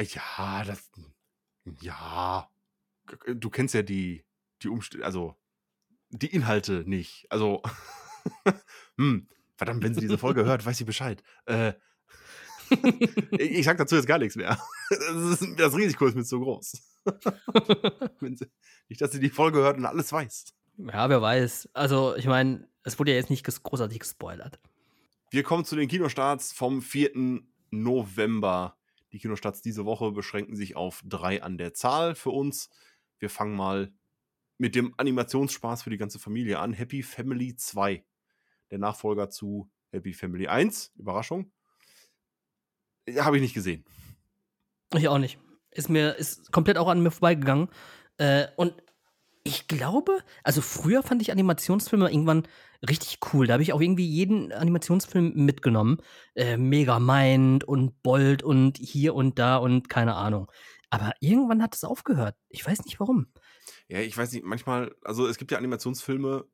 Ja, 0.00 0.64
das, 0.64 0.90
ja, 1.82 2.48
du 3.26 3.50
kennst 3.50 3.74
ja 3.74 3.82
die, 3.82 4.24
die 4.62 4.68
Umstände, 4.68 5.04
also 5.04 5.36
die 6.12 6.32
Inhalte 6.32 6.84
nicht. 6.86 7.26
Also, 7.30 7.62
hm, 8.96 9.28
verdammt, 9.56 9.82
wenn 9.82 9.94
sie 9.94 10.00
diese 10.00 10.18
Folge 10.18 10.44
hört, 10.46 10.64
weiß 10.64 10.78
sie 10.78 10.84
Bescheid. 10.84 11.22
Äh, 11.46 11.72
ich 13.32 13.64
sag 13.64 13.76
dazu 13.78 13.96
jetzt 13.96 14.06
gar 14.06 14.18
nichts 14.18 14.36
mehr. 14.36 14.58
Das, 14.88 15.40
ist, 15.40 15.58
das 15.58 15.76
Risiko 15.76 16.06
ist 16.06 16.14
mir 16.14 16.24
zu 16.24 16.40
groß. 16.40 16.72
sie, 18.20 18.46
nicht, 18.88 19.00
dass 19.00 19.12
sie 19.12 19.20
die 19.20 19.30
Folge 19.30 19.58
hört 19.58 19.76
und 19.76 19.84
alles 19.84 20.12
weiß. 20.12 20.54
Ja, 20.78 21.08
wer 21.08 21.20
weiß. 21.20 21.70
Also, 21.74 22.16
ich 22.16 22.26
meine, 22.26 22.66
es 22.82 22.98
wurde 22.98 23.10
ja 23.10 23.18
jetzt 23.18 23.30
nicht 23.30 23.44
großartig 23.44 23.98
gespoilert. 23.98 24.58
Wir 25.30 25.42
kommen 25.42 25.64
zu 25.64 25.76
den 25.76 25.88
Kinostarts 25.88 26.52
vom 26.52 26.80
4. 26.80 27.42
November. 27.70 28.76
Die 29.12 29.18
Kinostarts 29.18 29.60
diese 29.60 29.84
Woche 29.84 30.10
beschränken 30.12 30.56
sich 30.56 30.76
auf 30.76 31.02
drei 31.04 31.42
an 31.42 31.58
der 31.58 31.74
Zahl 31.74 32.14
für 32.14 32.30
uns. 32.30 32.70
Wir 33.18 33.28
fangen 33.28 33.54
mal 33.54 33.92
mit 34.62 34.76
dem 34.76 34.94
Animationsspaß 34.96 35.82
für 35.82 35.90
die 35.90 35.96
ganze 35.96 36.20
Familie 36.20 36.60
an. 36.60 36.72
Happy 36.72 37.02
Family 37.02 37.56
2. 37.56 38.04
Der 38.70 38.78
Nachfolger 38.78 39.28
zu 39.28 39.68
Happy 39.90 40.12
Family 40.12 40.46
1. 40.46 40.92
Überraschung. 40.94 41.50
Habe 43.18 43.38
ich 43.38 43.42
nicht 43.42 43.54
gesehen. 43.54 43.84
Ich 44.94 45.08
auch 45.08 45.18
nicht. 45.18 45.40
Ist 45.72 45.88
mir, 45.88 46.14
ist 46.14 46.52
komplett 46.52 46.78
auch 46.78 46.86
an 46.86 47.02
mir 47.02 47.10
vorbeigegangen. 47.10 47.70
Äh, 48.18 48.46
und 48.54 48.72
ich 49.42 49.66
glaube, 49.66 50.20
also 50.44 50.60
früher 50.60 51.02
fand 51.02 51.22
ich 51.22 51.32
Animationsfilme 51.32 52.08
irgendwann 52.08 52.46
richtig 52.88 53.18
cool. 53.32 53.48
Da 53.48 53.54
habe 53.54 53.64
ich 53.64 53.72
auch 53.72 53.80
irgendwie 53.80 54.06
jeden 54.06 54.52
Animationsfilm 54.52 55.44
mitgenommen. 55.44 55.98
Äh, 56.36 56.56
Mega 56.56 57.00
Mind 57.00 57.64
und 57.64 58.00
Bold 58.04 58.44
und 58.44 58.78
hier 58.78 59.16
und 59.16 59.40
da 59.40 59.56
und 59.56 59.88
keine 59.88 60.14
Ahnung. 60.14 60.52
Aber 60.88 61.14
irgendwann 61.18 61.64
hat 61.64 61.74
es 61.74 61.82
aufgehört. 61.82 62.36
Ich 62.48 62.64
weiß 62.64 62.84
nicht 62.84 63.00
warum. 63.00 63.26
Ja, 63.92 64.00
ich 64.00 64.16
weiß 64.16 64.32
nicht, 64.32 64.42
manchmal, 64.42 64.96
also 65.02 65.26
es 65.26 65.36
gibt 65.36 65.50
ja 65.50 65.58
Animationsfilme, 65.58 66.46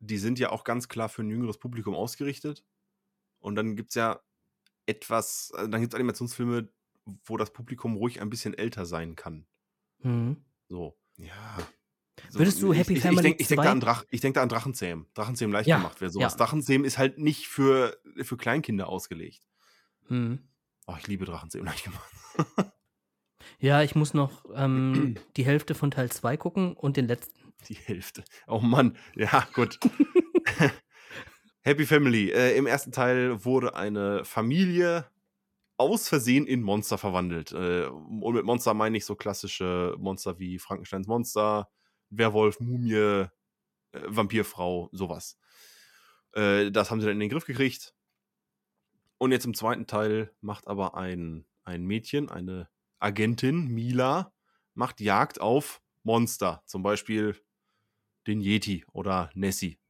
die 0.00 0.18
sind 0.18 0.40
ja 0.40 0.50
auch 0.50 0.64
ganz 0.64 0.88
klar 0.88 1.08
für 1.08 1.22
ein 1.22 1.30
jüngeres 1.30 1.56
Publikum 1.56 1.94
ausgerichtet. 1.94 2.64
Und 3.38 3.54
dann 3.54 3.76
gibt 3.76 3.90
es 3.90 3.94
ja 3.94 4.20
etwas, 4.86 5.52
also 5.54 5.70
dann 5.70 5.80
gibt 5.80 5.92
es 5.92 5.94
Animationsfilme, 5.94 6.68
wo 7.26 7.36
das 7.36 7.52
Publikum 7.52 7.94
ruhig 7.94 8.20
ein 8.20 8.28
bisschen 8.28 8.54
älter 8.54 8.86
sein 8.86 9.14
kann. 9.14 9.46
Mhm. 10.02 10.44
So, 10.66 10.98
ja. 11.16 11.58
So, 12.28 12.40
Würdest 12.40 12.60
du 12.60 12.74
Happy 12.74 12.94
ich, 12.94 13.02
Family 13.02 13.28
Ich, 13.28 13.42
ich 13.42 13.46
denke 13.46 13.62
denk 13.62 13.80
da, 13.82 13.92
an 13.92 14.06
denk 14.10 14.34
da 14.34 14.42
an 14.42 14.48
Drachenzähmen. 14.48 15.06
Drachenzähmen 15.14 15.52
leicht 15.52 15.68
ja, 15.68 15.76
gemacht 15.76 16.00
wäre 16.00 16.10
sowas. 16.10 16.32
Ja. 16.32 16.38
Drachenzähmen 16.38 16.84
ist 16.84 16.98
halt 16.98 17.18
nicht 17.18 17.46
für, 17.46 17.96
für 18.20 18.36
Kleinkinder 18.36 18.88
ausgelegt. 18.88 19.46
Mhm. 20.08 20.40
Oh, 20.88 20.96
ich 20.98 21.06
liebe 21.06 21.24
Drachenzähmen 21.24 21.68
leicht 21.68 21.84
gemacht. 21.84 22.10
ja, 23.60 23.82
ich 23.82 23.94
muss 23.94 24.14
noch 24.14 24.44
ähm, 24.54 25.16
die 25.36 25.44
Hälfte 25.44 25.74
von 25.74 25.90
Teil 25.90 26.10
2 26.10 26.36
gucken 26.36 26.74
und 26.74 26.96
den 26.96 27.06
letzten. 27.06 27.52
Die 27.68 27.74
Hälfte. 27.74 28.24
Oh 28.46 28.60
Mann. 28.60 28.96
Ja, 29.14 29.46
gut. 29.54 29.78
Happy 31.60 31.84
Family. 31.84 32.30
Äh, 32.30 32.56
Im 32.56 32.66
ersten 32.66 32.90
Teil 32.90 33.44
wurde 33.44 33.74
eine 33.74 34.24
Familie 34.24 35.06
aus 35.76 36.08
Versehen 36.08 36.46
in 36.46 36.62
Monster 36.62 36.96
verwandelt. 36.96 37.52
Äh, 37.52 37.86
und 37.86 38.34
mit 38.34 38.44
Monster 38.44 38.72
meine 38.72 38.96
ich 38.96 39.04
so 39.04 39.14
klassische 39.14 39.94
Monster 39.98 40.38
wie 40.38 40.58
Frankensteins 40.58 41.06
Monster, 41.06 41.68
Werwolf, 42.08 42.60
Mumie, 42.60 42.94
äh, 42.94 43.28
Vampirfrau, 43.92 44.88
sowas. 44.92 45.38
Äh, 46.32 46.70
das 46.70 46.90
haben 46.90 47.00
sie 47.00 47.06
dann 47.06 47.16
in 47.16 47.20
den 47.20 47.30
Griff 47.30 47.44
gekriegt. 47.44 47.94
Und 49.18 49.32
jetzt 49.32 49.44
im 49.44 49.54
zweiten 49.54 49.86
Teil 49.86 50.32
macht 50.40 50.66
aber 50.66 50.96
ein, 50.96 51.44
ein 51.64 51.84
Mädchen, 51.84 52.30
eine 52.30 52.68
Agentin, 53.00 53.66
Mila, 53.66 54.32
macht 54.74 55.00
Jagd 55.00 55.40
auf 55.40 55.82
Monster. 56.04 56.62
Zum 56.66 56.82
Beispiel 56.82 57.36
den 58.26 58.40
Yeti 58.40 58.84
oder 58.92 59.30
Nessie 59.34 59.80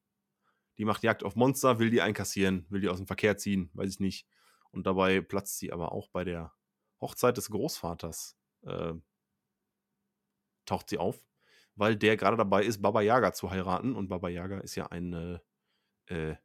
die 0.81 0.87
macht 0.87 1.03
Jagd 1.03 1.25
auf 1.25 1.37
Monster, 1.37 1.79
will 1.79 1.91
die 1.91 2.01
einkassieren, 2.01 2.65
will 2.71 2.81
die 2.81 2.89
aus 2.89 2.97
dem 2.97 3.07
Verkehr 3.07 3.37
ziehen, 3.37 3.69
weiß 3.75 3.91
ich 3.91 4.01
nicht. 4.01 4.27
Und 4.71 4.87
dabei 4.87 5.21
platzt 5.21 5.59
sie 5.59 5.75
aber 5.75 5.93
auch 5.93 6.09
bei 6.09 6.25
der 6.25 6.55
Hochzeit 7.03 7.37
des 7.37 7.51
Großvaters, 7.51 8.39
äh, 8.63 8.95
taucht 10.65 10.89
sie 10.89 10.97
auf, 10.97 11.23
weil 11.75 11.97
der 11.97 12.17
gerade 12.17 12.39
dabei 12.39 12.65
ist, 12.65 12.81
Baba 12.81 13.03
Yaga 13.03 13.35
zu 13.35 13.51
heiraten. 13.51 13.95
Und 13.95 14.09
Baba 14.09 14.31
Yaga 14.31 14.61
ist 14.61 14.75
ja 14.75 14.87
eine, 14.87 15.43
äh, 16.07 16.37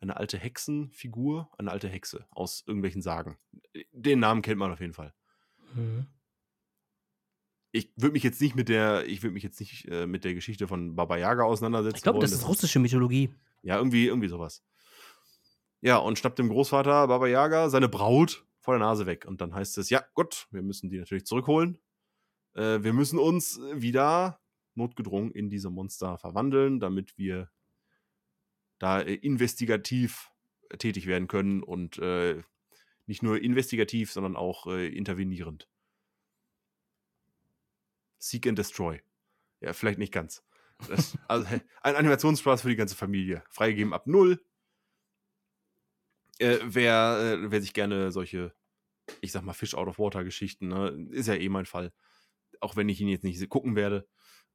eine 0.00 0.16
alte 0.16 0.38
Hexenfigur, 0.38 1.48
eine 1.56 1.70
alte 1.70 1.88
Hexe 1.88 2.26
aus 2.30 2.64
irgendwelchen 2.66 3.00
Sagen. 3.00 3.38
Den 3.92 4.18
Namen 4.18 4.42
kennt 4.42 4.58
man 4.58 4.72
auf 4.72 4.80
jeden 4.80 4.94
Fall. 4.94 5.14
Mhm. 5.74 6.06
Ich 7.70 7.92
würde 7.96 8.12
mich 8.14 8.22
jetzt 8.22 8.40
nicht 8.40 8.54
mit 8.54 8.68
der, 8.68 9.06
ich 9.06 9.22
würde 9.22 9.34
mich 9.34 9.42
jetzt 9.42 9.60
nicht 9.60 9.86
äh, 9.88 10.06
mit 10.06 10.24
der 10.24 10.34
Geschichte 10.34 10.66
von 10.66 10.96
Baba 10.96 11.16
Yaga 11.16 11.44
auseinandersetzen. 11.44 11.96
Ich 11.96 12.02
glaube, 12.02 12.18
das 12.18 12.32
ist 12.32 12.48
russische 12.48 12.78
Mythologie. 12.78 13.34
Ja, 13.62 13.76
irgendwie, 13.76 14.06
irgendwie 14.06 14.28
sowas. 14.28 14.64
Ja, 15.80 15.98
und 15.98 16.18
schnappt 16.18 16.38
dem 16.38 16.48
Großvater 16.48 17.06
Baba 17.06 17.26
Yaga 17.26 17.68
seine 17.68 17.88
Braut 17.88 18.46
vor 18.60 18.74
der 18.74 18.86
Nase 18.86 19.06
weg. 19.06 19.26
Und 19.26 19.40
dann 19.40 19.54
heißt 19.54 19.78
es, 19.78 19.90
ja, 19.90 20.02
gut, 20.14 20.48
wir 20.50 20.62
müssen 20.62 20.90
die 20.90 20.98
natürlich 20.98 21.26
zurückholen. 21.26 21.78
Äh, 22.54 22.82
wir 22.82 22.92
müssen 22.92 23.18
uns 23.18 23.60
wieder 23.74 24.40
notgedrungen 24.74 25.32
in 25.32 25.50
diese 25.50 25.70
Monster 25.70 26.18
verwandeln, 26.18 26.80
damit 26.80 27.18
wir 27.18 27.50
da 28.78 29.00
äh, 29.00 29.14
investigativ 29.14 30.30
tätig 30.78 31.06
werden 31.06 31.28
können 31.28 31.62
und 31.62 31.98
äh, 31.98 32.42
nicht 33.08 33.22
nur 33.22 33.40
investigativ, 33.40 34.12
sondern 34.12 34.36
auch 34.36 34.66
äh, 34.66 34.86
intervenierend. 34.88 35.68
Seek 38.18 38.46
and 38.46 38.58
Destroy. 38.58 39.00
Ja, 39.60 39.72
vielleicht 39.72 39.98
nicht 39.98 40.12
ganz. 40.12 40.44
Das, 40.88 41.18
also 41.26 41.46
ein 41.82 41.96
Animationsspaß 41.96 42.62
für 42.62 42.68
die 42.68 42.76
ganze 42.76 42.94
Familie. 42.94 43.42
Freigegeben 43.50 43.92
ab 43.92 44.06
null. 44.06 44.40
Äh, 46.38 46.58
wer, 46.62 47.40
äh, 47.42 47.50
wer 47.50 47.60
sich 47.60 47.72
gerne 47.72 48.12
solche, 48.12 48.54
ich 49.20 49.32
sag 49.32 49.42
mal, 49.42 49.54
Fish 49.54 49.74
out 49.74 49.88
of 49.88 49.98
Water 49.98 50.22
Geschichten, 50.22 50.68
ne, 50.68 51.08
ist 51.10 51.26
ja 51.26 51.34
eh 51.34 51.48
mein 51.48 51.66
Fall. 51.66 51.92
Auch 52.60 52.76
wenn 52.76 52.88
ich 52.88 53.00
ihn 53.00 53.08
jetzt 53.08 53.24
nicht 53.24 53.48
gucken 53.48 53.74
werde. 53.74 54.06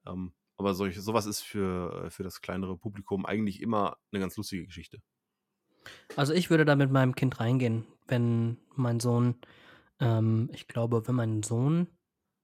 Ähm, 0.06 0.34
aber 0.56 0.76
solch, 0.76 0.98
sowas 1.00 1.26
ist 1.26 1.42
für, 1.42 2.10
für 2.12 2.24
das 2.24 2.42
kleinere 2.42 2.78
Publikum 2.78 3.26
eigentlich 3.26 3.62
immer 3.62 3.98
eine 4.12 4.22
ganz 4.22 4.38
lustige 4.38 4.66
Geschichte. 4.66 5.02
Also 6.16 6.34
ich 6.34 6.50
würde 6.50 6.64
da 6.64 6.76
mit 6.76 6.92
meinem 6.92 7.16
Kind 7.16 7.40
reingehen, 7.40 7.86
wenn 8.08 8.58
mein 8.76 9.00
Sohn, 9.00 9.36
ähm, 10.00 10.50
ich 10.54 10.68
glaube, 10.68 11.08
wenn 11.08 11.16
mein 11.16 11.44
Sohn 11.44 11.88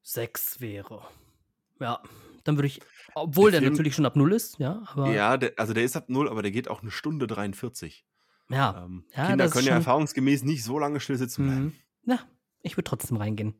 sechs 0.01 0.62
wäre. 0.62 1.01
Ja, 1.80 2.01
dann 2.43 2.57
würde 2.57 2.68
ich, 2.68 2.82
obwohl 3.16 3.51
der, 3.51 3.60
Der 3.62 3.68
Film- 3.68 3.74
natürlich 3.74 3.95
schon 3.95 4.05
ab 4.05 4.16
null 4.16 4.34
ist, 4.34 4.60
ja, 4.60 4.84
aber 4.88 5.14
Ja, 5.14 5.38
der, 5.38 5.53
also 5.57 5.74
der 5.74 5.84
ist 5.84 5.95
ab 5.95 6.10
null, 6.10 6.28
aber 6.30 6.41
der 6.41 6.51
geht 6.51 6.68
auch 6.68 6.82
eine 6.82 6.91
Stunde 6.91 7.28
43. 7.28 8.05
ja. 8.49 8.84
Ähm, 8.86 9.05
Ja, 9.16 9.28
Kinder 9.28 9.49
können 9.49 9.68
ja 9.68 9.76
erfahrungsgemäß 9.76 10.43
nicht 10.43 10.64
so 10.64 10.80
lange 10.80 10.99
still 10.99 11.18
sitzen 11.18 11.45
bleiben. 11.45 11.64
Mhm. 11.66 12.12
Ja, 12.12 12.20
ich 12.62 12.76
würde 12.76 12.86
trotzdem 12.86 13.18
reingehen. 13.18 13.53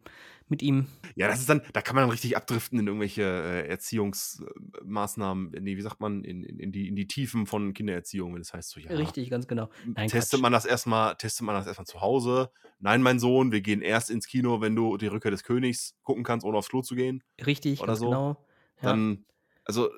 Mit 0.50 0.64
ihm. 0.64 0.88
Ja, 1.16 1.28
das 1.28 1.40
ist 1.40 1.48
dann, 1.48 1.62
da 1.74 1.82
kann 1.82 1.96
man 1.96 2.02
dann 2.04 2.10
richtig 2.10 2.36
abdriften 2.36 2.80
in 2.80 2.88
irgendwelche 2.88 3.22
äh, 3.22 3.68
Erziehungsmaßnahmen, 3.68 5.52
nee, 5.62 5.78
wie 5.78 5.82
sagt 5.82 6.00
man, 6.00 6.24
in, 6.24 6.44
in, 6.44 6.60
in, 6.60 6.72
die, 6.72 6.88
in 6.88 6.96
die 6.96 7.08
Tiefen 7.08 7.46
von 7.46 7.74
Kindererziehung, 7.74 8.34
wenn 8.34 8.42
das 8.42 8.52
heißt 8.54 8.72
so, 8.72 8.80
ja. 8.80 8.90
Richtig, 8.90 9.30
ganz 9.30 9.48
genau. 9.48 9.70
Nein, 9.86 10.10
testet 10.10 10.40
Quatsch. 10.40 10.42
man 10.42 10.52
das 10.52 10.66
erstmal, 10.66 11.16
testet 11.18 11.46
man 11.46 11.54
das 11.54 11.68
erstmal 11.68 11.86
zu 11.86 12.02
Hause. 12.02 12.50
Nein, 12.80 13.04
mein 13.04 13.20
Sohn, 13.20 13.52
wir 13.52 13.62
gehen 13.62 13.84
erst 13.84 14.10
ins 14.10 14.26
Kino, 14.26 14.60
wenn 14.60 14.76
du 14.76 14.98
die 14.98 15.06
Rückkehr 15.06 15.30
des 15.30 15.44
Königs 15.44 15.96
gucken 16.02 16.24
kannst, 16.24 16.44
ohne 16.46 16.58
aufs 16.58 16.70
Klo 16.70 16.82
zu 16.82 16.96
gehen. 16.96 17.24
Richtig, 17.46 17.80
oder 17.80 17.88
ganz 17.88 18.00
so. 18.00 18.06
genau. 18.06 18.46
Ja. 18.82 18.90
Dann, 18.90 19.26
also, 19.66 19.92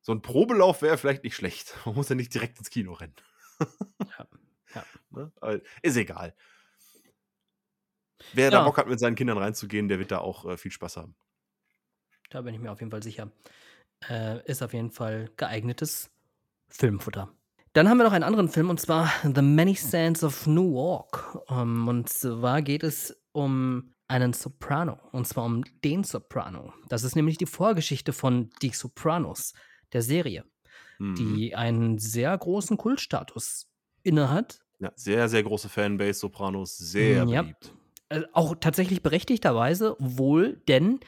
so 0.00 0.12
ein 0.12 0.22
Probelauf 0.22 0.82
wäre 0.82 0.96
vielleicht 0.96 1.24
nicht 1.24 1.34
schlecht. 1.34 1.74
Man 1.86 1.96
muss 1.96 2.08
ja 2.08 2.14
nicht 2.14 2.32
direkt 2.32 2.58
ins 2.58 2.70
Kino 2.70 2.92
rennen. 2.92 3.16
Ja, 3.58 4.26
ja. 4.76 4.84
Ne? 5.10 5.30
Ist 5.82 5.96
egal. 5.96 6.34
Wer 8.32 8.50
da 8.50 8.58
Ja. 8.58 8.64
Bock 8.64 8.78
hat, 8.78 8.88
mit 8.88 8.98
seinen 9.00 9.16
Kindern 9.16 9.38
reinzugehen, 9.38 9.88
der 9.88 9.98
wird 9.98 10.10
da 10.10 10.18
auch 10.18 10.44
äh, 10.46 10.56
viel 10.56 10.70
Spaß 10.70 10.96
haben. 10.96 11.14
Da 12.30 12.42
bin 12.42 12.54
ich 12.54 12.60
mir 12.60 12.72
auf 12.72 12.80
jeden 12.80 12.90
Fall 12.90 13.02
sicher. 13.02 13.30
Äh, 14.08 14.44
ist 14.50 14.62
auf 14.62 14.72
jeden 14.72 14.90
Fall 14.90 15.30
geeignetes 15.36 16.10
Filmfutter. 16.68 17.32
Dann 17.72 17.88
haben 17.88 17.98
wir 17.98 18.04
noch 18.04 18.12
einen 18.12 18.24
anderen 18.24 18.48
Film 18.48 18.70
und 18.70 18.80
zwar 18.80 19.10
The 19.22 19.42
Many 19.42 19.74
Sands 19.74 20.22
of 20.24 20.46
Newark. 20.46 21.38
Ähm, 21.48 21.88
und 21.88 22.08
zwar 22.08 22.62
geht 22.62 22.82
es 22.84 23.16
um 23.32 23.92
einen 24.08 24.32
Soprano. 24.32 24.98
Und 25.12 25.26
zwar 25.26 25.44
um 25.44 25.64
den 25.82 26.04
Soprano. 26.04 26.72
Das 26.88 27.02
ist 27.04 27.16
nämlich 27.16 27.36
die 27.38 27.46
Vorgeschichte 27.46 28.12
von 28.12 28.50
Die 28.62 28.70
Sopranos, 28.70 29.54
der 29.92 30.02
Serie, 30.02 30.44
Mhm. 30.98 31.14
die 31.16 31.54
einen 31.56 31.98
sehr 31.98 32.36
großen 32.36 32.76
Kultstatus 32.76 33.66
innehat. 34.02 34.60
Ja, 34.78 34.92
sehr, 34.96 35.28
sehr 35.28 35.42
große 35.42 35.68
Fanbase, 35.68 36.20
Sopranos, 36.20 36.76
sehr 36.76 37.24
Mm, 37.24 37.28
ja. 37.28 37.42
beliebt. 37.42 37.72
Äh, 38.22 38.26
auch 38.32 38.54
tatsächlich 38.56 39.02
berechtigterweise 39.02 39.96
wohl, 39.98 40.62
denn 40.68 41.00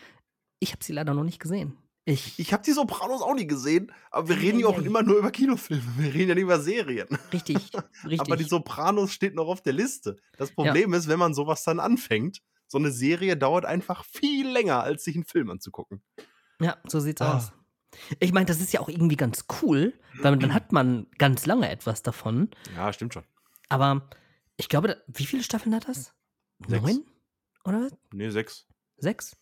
ich 0.58 0.72
habe 0.72 0.82
sie 0.84 0.92
leider 0.92 1.14
noch 1.14 1.24
nicht 1.24 1.38
gesehen. 1.40 1.76
Ich, 2.08 2.38
Ich 2.38 2.52
habe 2.52 2.62
die 2.62 2.70
Sopranos 2.72 3.20
auch 3.20 3.34
nie 3.34 3.46
gesehen, 3.48 3.90
aber 4.12 4.28
wir 4.28 4.36
reden 4.38 4.60
ja 4.60 4.68
auch 4.68 4.78
immer 4.78 5.02
nur 5.02 5.18
über 5.18 5.30
Kinofilme. 5.32 5.82
Wir 5.98 6.14
reden 6.14 6.28
ja 6.28 6.34
nicht 6.36 6.44
über 6.44 6.60
Serien. 6.60 7.08
richtig, 7.32 7.56
richtig. 8.04 8.20
Aber 8.20 8.36
die 8.36 8.44
Sopranos 8.44 9.12
steht 9.12 9.34
noch 9.34 9.48
auf 9.48 9.60
der 9.60 9.72
Liste. 9.72 10.16
Das 10.38 10.52
Problem 10.52 10.94
ist, 10.94 11.08
wenn 11.08 11.18
man 11.18 11.34
sowas 11.34 11.64
dann 11.64 11.80
anfängt, 11.80 12.42
so 12.68 12.78
eine 12.78 12.92
Serie 12.92 13.36
dauert 13.36 13.64
einfach 13.64 14.04
viel 14.04 14.48
länger, 14.48 14.82
als 14.84 15.02
sich 15.02 15.16
einen 15.16 15.24
Film 15.24 15.50
anzugucken. 15.50 16.00
Ja, 16.60 16.76
so 16.86 17.00
sieht's 17.00 17.20
Ah. 17.22 17.36
aus. 17.38 17.52
Ich 18.20 18.32
meine, 18.32 18.46
das 18.46 18.60
ist 18.60 18.72
ja 18.72 18.80
auch 18.80 18.88
irgendwie 18.88 19.16
ganz 19.16 19.46
cool, 19.62 19.92
weil 20.20 20.36
dann 20.36 20.54
hat 20.54 20.70
man 20.70 21.06
ganz 21.18 21.44
lange 21.46 21.68
etwas 21.70 22.02
davon. 22.02 22.50
Ja, 22.76 22.92
stimmt 22.92 23.14
schon. 23.14 23.24
Aber 23.68 24.08
ich 24.56 24.68
glaube, 24.68 24.88
da- 24.88 24.96
wie 25.08 25.26
viele 25.26 25.42
Staffeln 25.42 25.74
hat 25.74 25.88
das? 25.88 26.12
Sechs. 26.66 26.82
Neun? 26.82 27.04
Oder 27.64 27.82
was? 27.82 27.96
Nee, 28.12 28.30
sechs. 28.30 28.66
Sechs? 28.96 29.36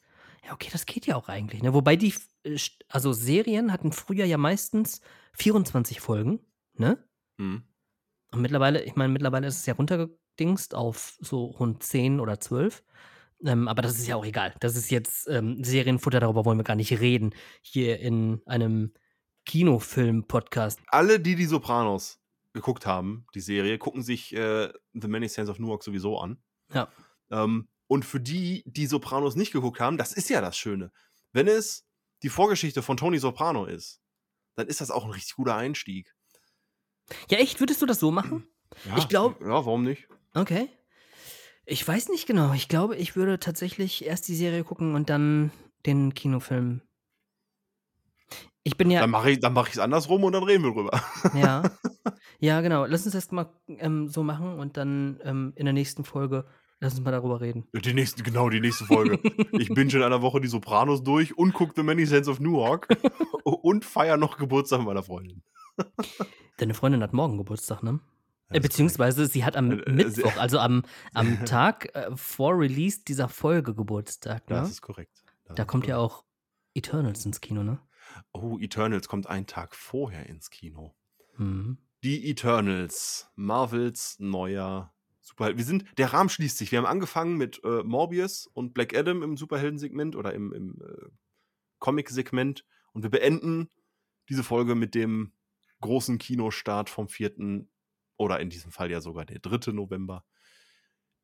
Ja, 0.45 0.53
okay, 0.53 0.69
das 0.73 0.87
geht 0.87 1.07
ja 1.07 1.17
auch 1.17 1.29
eigentlich. 1.29 1.63
Ne? 1.63 1.73
Wobei 1.75 1.97
die, 1.97 2.15
äh, 2.43 2.59
also 2.89 3.13
Serien 3.13 3.73
hatten 3.73 3.93
früher 3.93 4.25
ja 4.25 4.37
meistens 4.37 5.01
24 5.35 6.01
Folgen, 6.01 6.41
ne? 6.75 6.99
Mhm. 7.39 7.65
Und 8.31 8.41
mittlerweile, 8.41 8.83
ich 8.83 8.97
meine, 8.97 9.13
mittlerweile 9.13 9.47
ist 9.47 9.59
es 9.59 9.67
ja 9.67 9.75
runtergedingst 9.75 10.75
auf 10.75 11.17
so 11.21 11.45
rund 11.45 11.83
10 11.83 12.21
oder 12.21 12.41
12. 12.41 12.83
Ähm, 13.45 13.69
aber 13.69 13.83
das 13.83 13.99
ist 13.99 14.07
ja 14.07 14.17
auch 14.17 14.25
egal. 14.25 14.55
Das 14.61 14.77
ist 14.77 14.91
jetzt 14.91 15.29
ähm, 15.29 15.63
Serienfutter, 15.63 16.21
darüber 16.21 16.45
wollen 16.45 16.59
wir 16.59 16.65
gar 16.65 16.77
nicht 16.77 16.99
reden. 17.01 17.35
Hier 17.63 18.01
in 18.01 18.43
einem 18.47 18.93
Kinofilm-Podcast. 19.47 20.81
Alle, 20.89 21.21
die 21.21 21.37
die 21.37 21.45
Sopranos 21.45 22.21
geguckt 22.53 22.87
haben, 22.87 23.27
die 23.35 23.41
Serie, 23.41 23.79
gucken 23.79 24.03
sich 24.03 24.35
äh, 24.35 24.73
The 24.95 25.09
Many 25.09 25.29
Saints 25.29 25.51
of 25.51 25.59
Newark 25.59 25.83
sowieso 25.83 26.19
an. 26.19 26.39
Ja. 26.73 26.89
Ähm, 27.31 27.69
und 27.87 28.05
für 28.05 28.21
die, 28.21 28.63
die 28.67 28.87
Sopranos 28.87 29.37
nicht 29.37 29.53
geguckt 29.53 29.81
haben, 29.81 29.99
das 29.99 30.13
ist 30.13 30.31
ja 30.31 30.41
das 30.41 30.57
Schöne. 30.57 30.91
Wenn 31.33 31.49
es 31.49 31.85
die 32.23 32.29
Vorgeschichte 32.29 32.83
von 32.83 32.97
Tony 32.97 33.19
Soprano 33.19 33.67
ist, 33.67 34.01
dann 34.57 34.67
ist 34.69 34.81
das 34.81 34.91
auch 34.91 35.05
ein 35.05 35.11
richtig 35.11 35.35
guter 35.37 35.57
Einstieg. 35.57 36.15
Ja, 37.29 37.39
echt? 37.39 37.61
Würdest 37.61 37.83
du 37.83 37.87
das 37.87 38.01
so 38.01 38.11
machen? 38.11 38.47
Ja, 38.87 38.97
Ich 38.97 39.09
glaub- 39.09 39.41
Ja, 39.41 39.49
warum 39.49 39.85
nicht? 39.85 40.09
Okay. 40.35 40.69
Ich 41.65 41.87
weiß 41.87 42.09
nicht 42.09 42.27
genau. 42.27 42.53
Ich 42.55 42.69
glaube, 42.69 42.97
ich 42.97 43.15
würde 43.15 43.39
tatsächlich 43.39 44.05
erst 44.05 44.27
die 44.27 44.35
Serie 44.35 44.65
gucken 44.65 44.95
und 44.97 45.11
dann 45.11 45.53
den 45.87 46.13
Kinofilm. 46.15 46.83
Ich 48.65 48.77
bin 48.77 48.91
ja. 48.91 49.01
Dann 49.01 49.11
mache 49.11 49.31
ich 49.31 49.39
es 49.39 49.49
mach 49.51 49.77
andersrum 49.77 50.25
und 50.25 50.33
dann 50.33 50.43
reden 50.43 50.65
wir 50.65 50.73
drüber. 50.73 51.01
Ja. 51.35 51.63
Ja, 52.41 52.61
genau. 52.63 52.85
Lass 52.87 53.05
uns 53.05 53.15
das 53.15 53.31
mal 53.31 53.49
ähm, 53.69 54.09
so 54.09 54.23
machen 54.23 54.59
und 54.59 54.77
dann 54.77 55.21
ähm, 55.23 55.53
in 55.57 55.67
der 55.67 55.73
nächsten 55.73 56.05
Folge 56.05 56.47
lass 56.81 56.95
uns 56.95 57.05
mal 57.05 57.11
darüber 57.11 57.41
reden. 57.41 57.67
Die 57.75 57.95
nächste, 57.95 58.23
genau, 58.23 58.49
die 58.51 58.61
nächste 58.61 58.85
Folge. 58.85 59.19
ich 59.53 59.69
bin 59.73 59.91
schon 59.91 60.01
in 60.01 60.07
einer 60.07 60.23
Woche 60.23 60.41
die 60.41 60.49
Sopranos 60.49 61.03
durch 61.03 61.37
und 61.37 61.53
gucke 61.55 61.73
The 61.77 61.83
Many 61.83 62.07
Saints 62.07 62.29
of 62.29 62.41
Newark 62.41 62.89
und 63.45 63.85
feier 63.85 64.17
noch 64.17 64.37
Geburtstag 64.37 64.83
meiner 64.83 65.03
Freundin. 65.03 65.43
Deine 66.59 66.75
Freundin 66.75 67.03
hat 67.03 67.13
morgen 67.13 67.37
Geburtstag, 67.37 67.83
ne? 67.83 68.01
Das 68.51 68.63
Beziehungsweise 68.63 69.27
sie 69.27 69.45
hat 69.45 69.57
am 69.57 69.73
Äh, 69.73 69.75
äh, 69.83 69.91
Mittwoch, 69.93 70.37
also 70.37 70.59
am, 70.59 70.83
am 71.15 71.45
Tag 71.45 71.95
äh, 71.97 72.15
vor 72.15 72.57
Release 72.59 73.01
dieser 73.07 73.29
Folge 73.29 73.75
Geburtstag, 73.75 74.49
ne? 74.49 74.57
Das 74.57 74.71
ist 74.71 74.83
korrekt. 74.83 75.25
Das 75.47 75.57
Da 75.57 75.63
ist 75.65 75.69
kommt 75.69 75.87
ja 75.87 75.97
korrekt. 75.97 76.13
auch 76.15 76.25
Eternals 76.75 77.27
ins 77.27 77.41
Kino, 77.41 77.65
ne? 77.65 77.81
Oh, 78.33 78.59
Eternals 78.61 79.09
kommt 79.09 79.27
einen 79.29 79.47
Tag 79.47 79.75
vorher 79.75 80.27
ins 80.27 80.51
Kino. 80.51 80.95
Mhm. 81.37 81.79
Die 82.05 82.31
Eternals, 82.31 83.31
Marvels 83.35 84.17
neuer 84.21 84.94
Superheld. 85.25 85.57
Wir 85.57 85.65
sind, 85.65 85.85
der 85.97 86.13
Rahmen 86.13 86.29
schließt 86.29 86.59
sich. 86.59 86.71
Wir 86.71 86.79
haben 86.79 86.87
angefangen 86.87 87.37
mit 87.37 87.63
äh, 87.65 87.83
Morbius 87.83 88.47
und 88.47 88.75
Black 88.75 88.95
Adam 88.95 89.23
im 89.23 89.37
Superheldensegment 89.39 90.17
oder 90.17 90.35
im, 90.35 90.53
im 90.53 90.83
äh, 90.83 91.09
Comic-Segment 91.79 92.65
und 92.93 93.03
wir 93.03 93.11
beenden 93.11 93.71
diese 94.29 94.45
Folge 94.45 94.75
mit 94.75 94.95
dem 94.95 95.33
großen 95.81 96.19
Kinostart 96.19 96.91
vom 96.91 97.09
4. 97.09 97.67
oder 98.17 98.41
in 98.41 98.51
diesem 98.51 98.71
Fall 98.71 98.91
ja 98.91 99.01
sogar 99.01 99.25
der 99.25 99.39
3. 99.39 99.73
November. 99.73 100.25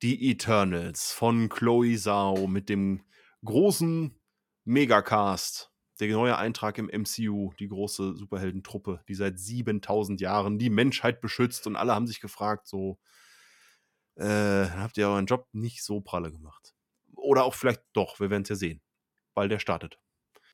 Die 0.03 0.31
Eternals 0.31 1.13
von 1.13 1.51
Chloe 1.51 1.97
Zhao 1.97 2.47
mit 2.47 2.71
dem 2.71 3.03
großen 3.45 4.19
Megacast. 4.65 5.71
Der 6.01 6.09
neue 6.09 6.39
Eintrag 6.39 6.79
im 6.79 6.87
MCU, 6.87 7.53
die 7.59 7.69
große 7.69 8.17
Superheldentruppe, 8.17 9.03
die 9.09 9.15
seit 9.15 9.39
7000 9.39 10.23
Jahren 10.23 10.59
die 10.59 10.71
Menschheit 10.71 11.21
beschützt 11.21 11.67
und 11.67 11.77
alle 11.77 11.95
haben 11.95 12.07
sich 12.07 12.21
gefragt, 12.21 12.67
so, 12.67 12.99
äh, 14.21 14.69
habt 14.77 14.99
ihr 14.99 15.09
euren 15.09 15.27
Job 15.27 15.49
nicht 15.53 15.83
so 15.83 16.01
pralle 16.01 16.31
gemacht. 16.31 16.75
Oder 17.15 17.45
auch 17.45 17.55
vielleicht 17.55 17.83
doch, 17.93 18.21
wir 18.21 18.31
werden 18.31 18.43
es 18.43 18.51
ja 18.51 18.57
sehen, 18.57 18.81
weil 19.35 19.49
der 19.49 19.59
startet. 19.59 19.99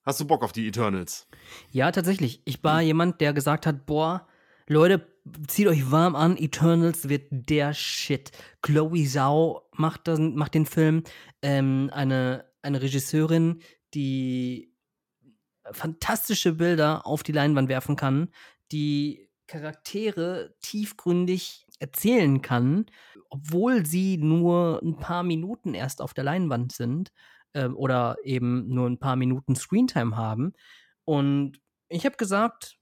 Hast 0.04 0.20
du 0.20 0.24
Bock 0.24 0.44
auf 0.44 0.52
die 0.52 0.68
Eternals? 0.68 1.26
Ja, 1.72 1.90
tatsächlich. 1.90 2.40
Ich 2.44 2.62
war 2.62 2.80
jemand, 2.80 3.20
der 3.20 3.32
gesagt 3.32 3.66
hat, 3.66 3.86
boah, 3.86 4.28
Leute, 4.68 5.06
zieht 5.48 5.66
euch 5.66 5.90
warm 5.90 6.14
an, 6.14 6.36
Eternals 6.36 7.08
wird 7.08 7.26
der 7.30 7.74
Shit. 7.74 8.30
Chloe 8.62 9.04
Zhao 9.04 9.68
macht, 9.72 10.06
das, 10.06 10.18
macht 10.20 10.54
den 10.54 10.66
Film. 10.66 11.02
Ähm, 11.42 11.90
eine, 11.92 12.44
eine 12.62 12.82
Regisseurin, 12.82 13.62
die 13.94 14.72
fantastische 15.72 16.52
Bilder 16.52 17.04
auf 17.04 17.24
die 17.24 17.32
Leinwand 17.32 17.68
werfen 17.68 17.96
kann, 17.96 18.28
die 18.70 19.28
Charaktere 19.48 20.54
tiefgründig 20.60 21.66
erzählen 21.78 22.42
kann, 22.42 22.86
obwohl 23.30 23.86
sie 23.86 24.18
nur 24.18 24.80
ein 24.82 24.96
paar 24.98 25.22
Minuten 25.22 25.74
erst 25.74 26.00
auf 26.02 26.14
der 26.14 26.24
Leinwand 26.24 26.72
sind. 26.72 27.10
äh, 27.52 27.68
oder 27.68 28.16
eben 28.24 28.68
nur 28.68 28.88
ein 28.88 28.98
paar 28.98 29.16
Minuten 29.16 29.56
Screentime 29.56 30.16
haben. 30.16 30.52
Und 31.04 31.60
ich 31.88 32.04
habe 32.04 32.16
gesagt, 32.16 32.76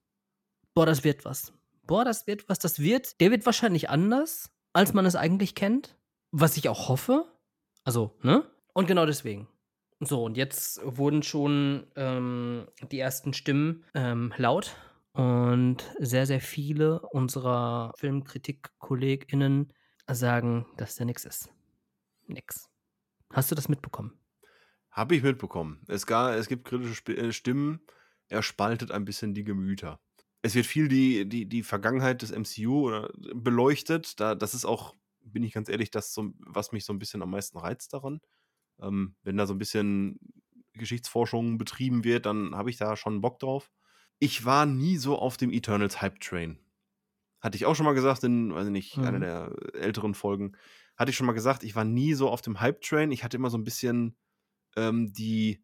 boah, 0.75 0.87
das 0.87 1.05
wird 1.05 1.25
was. 1.25 1.53
Boah, 1.87 2.05
das 2.05 2.27
wird 2.27 2.49
was. 2.49 2.59
Das 2.59 2.81
wird, 2.81 3.21
der 3.21 3.31
wird 3.31 3.47
wahrscheinlich 3.47 3.89
anders, 3.91 4.51
als 4.73 4.93
man 4.95 5.07
es 5.07 5.17
eigentlich 5.17 5.55
kennt. 5.55 5.97
Was 6.33 6.57
ich 6.57 6.69
auch 6.69 6.89
hoffe. 6.89 7.27
Also, 7.85 8.17
ne? 8.23 8.45
Und 8.73 8.87
genau 8.89 9.07
deswegen. 9.07 9.47
So, 10.01 10.25
und 10.25 10.37
jetzt 10.37 10.81
wurden 10.85 11.23
schon 11.23 11.87
ähm, 11.97 12.67
die 12.91 12.99
ersten 12.99 13.33
Stimmen 13.33 13.85
ähm, 13.95 14.35
laut 14.37 14.77
und 15.13 15.85
sehr, 16.01 16.27
sehr 16.27 16.41
viele 16.41 17.01
unserer 17.01 17.93
Filmkritik-KollegInnen 17.97 19.73
sagen, 20.13 20.67
dass 20.77 20.97
der 20.97 21.07
nix 21.07 21.25
ist. 21.25 21.53
Nix. 22.27 22.69
Hast 23.33 23.51
du 23.51 23.55
das 23.55 23.69
mitbekommen? 23.69 24.19
Habe 24.91 25.17
ich 25.17 25.23
mitbekommen. 25.23 25.83
Es, 25.89 26.07
gar, 26.07 26.37
es 26.37 26.49
gibt 26.49 26.65
kritische 26.65 27.17
äh, 27.17 27.33
Stimmen, 27.33 27.81
er 28.29 28.43
spaltet 28.43 28.91
ein 28.91 29.05
bisschen 29.05 29.35
die 29.35 29.45
Gemüter. 29.45 30.01
Es 30.43 30.55
wird 30.55 30.67
viel 30.67 30.89
die, 30.89 31.29
die, 31.29 31.49
die 31.49 31.63
Vergangenheit 31.63 32.23
des 32.23 32.31
MCU 32.31 33.09
beleuchtet. 33.35 34.21
Da, 34.21 34.35
das 34.35 34.55
ist 34.55 34.65
auch, 34.65 34.95
bin 35.21 35.43
ich 35.43 35.53
ganz 35.53 35.69
ehrlich, 35.69 35.91
das, 35.91 36.13
so, 36.13 36.33
was 36.39 36.73
mich 36.73 36.85
so 36.85 36.93
ein 36.93 36.99
bisschen 36.99 37.23
am 37.23 37.31
meisten 37.31 37.59
reizt 37.59 37.93
daran. 37.93 38.21
Ähm, 38.81 39.17
wenn 39.23 39.37
da 39.37 39.47
so 39.47 39.55
ein 39.55 39.59
bisschen 39.59 40.19
Geschichtsforschung 40.75 41.59
betrieben 41.59 42.05
wird, 42.05 42.27
dann 42.27 42.55
habe 42.55 42.71
ich 42.71 42.77
da 42.77 42.97
schon 42.97 43.21
Bock 43.21 43.39
drauf. 43.39 43.71
Ich 44.19 44.45
war 44.45 44.67
nie 44.67 44.97
so 44.97 45.19
auf 45.19 45.37
dem 45.37 45.51
Eternals 45.51 46.03
Hype 46.03 46.21
Train. 46.21 46.59
Hatte 47.45 47.57
ich 47.57 47.67
auch 47.67 47.77
schon 47.77 47.85
mal 47.85 47.93
gesagt 47.93 48.25
in, 48.25 48.55
weiß 48.55 48.65
ich 48.65 48.73
nicht, 48.73 48.97
mhm. 48.97 49.05
einer 49.05 49.21
der 49.21 49.53
älteren 49.75 50.15
Folgen. 50.15 50.57
Hatte 50.97 51.11
ich 51.11 51.17
schon 51.17 51.27
mal 51.27 51.35
gesagt, 51.35 51.63
ich 51.63 51.77
war 51.77 51.85
nie 51.85 52.15
so 52.15 52.31
auf 52.31 52.41
dem 52.41 52.59
Hype 52.59 52.81
Train. 52.81 53.13
Ich 53.13 53.23
hatte 53.23 53.37
immer 53.37 53.51
so 53.51 53.59
ein 53.59 53.65
bisschen 53.65 54.17
ähm, 54.77 55.13
die. 55.13 55.63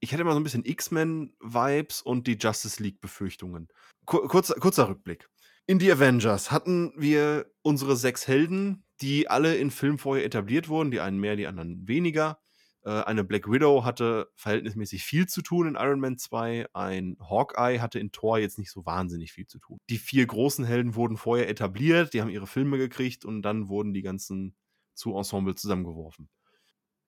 Ich 0.00 0.12
hatte 0.12 0.22
immer 0.22 0.32
so 0.32 0.40
ein 0.40 0.42
bisschen 0.42 0.64
X-Men-Vibes 0.64 2.02
und 2.02 2.26
die 2.26 2.36
Justice 2.40 2.82
League-Befürchtungen. 2.82 3.68
Kur 4.04 4.26
kurzer, 4.26 4.54
kurzer 4.54 4.88
Rückblick. 4.88 5.28
In 5.66 5.78
die 5.78 5.92
Avengers 5.92 6.50
hatten 6.50 6.92
wir 6.96 7.46
unsere 7.62 7.94
sechs 7.94 8.26
Helden, 8.26 8.82
die 9.00 9.28
alle 9.28 9.54
in 9.56 9.70
Filmen 9.70 9.98
vorher 9.98 10.24
etabliert 10.24 10.68
wurden, 10.68 10.90
die 10.90 10.98
einen 10.98 11.20
mehr, 11.20 11.36
die 11.36 11.46
anderen 11.46 11.86
weniger. 11.86 12.40
Äh, 12.84 13.02
eine 13.02 13.24
Black 13.24 13.50
Widow 13.50 13.84
hatte 13.84 14.30
verhältnismäßig 14.34 15.04
viel 15.04 15.26
zu 15.26 15.42
tun 15.42 15.68
in 15.68 15.74
Iron 15.74 16.00
Man 16.00 16.18
2. 16.18 16.66
Ein 16.72 17.16
Hawkeye 17.20 17.80
hatte 17.80 17.98
in 17.98 18.12
Thor 18.12 18.38
jetzt 18.38 18.58
nicht 18.58 18.70
so 18.70 18.86
wahnsinnig 18.86 19.32
viel 19.32 19.46
zu 19.46 19.58
tun. 19.58 19.78
Die 19.90 19.98
vier 19.98 20.26
großen 20.26 20.64
Helden 20.64 20.94
wurden 20.94 21.16
vorher 21.16 21.48
etabliert, 21.48 22.14
die 22.14 22.20
haben 22.20 22.30
ihre 22.30 22.46
Filme 22.46 22.78
gekriegt 22.78 23.24
und 23.24 23.42
dann 23.42 23.68
wurden 23.68 23.92
die 23.92 24.02
ganzen 24.02 24.54
zu 24.94 25.16
Ensemble 25.16 25.54
zusammengeworfen. 25.54 26.28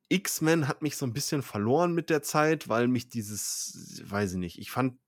X-Men 0.08 0.68
hat 0.68 0.82
mich 0.82 0.96
so 0.96 1.06
ein 1.06 1.14
bisschen 1.14 1.42
verloren 1.42 1.94
mit 1.94 2.10
der 2.10 2.22
Zeit, 2.22 2.68
weil 2.68 2.86
mich 2.86 3.08
dieses, 3.08 4.02
weiß 4.04 4.32
ich 4.32 4.38
nicht, 4.38 4.58
ich 4.58 4.70
fand 4.70 4.98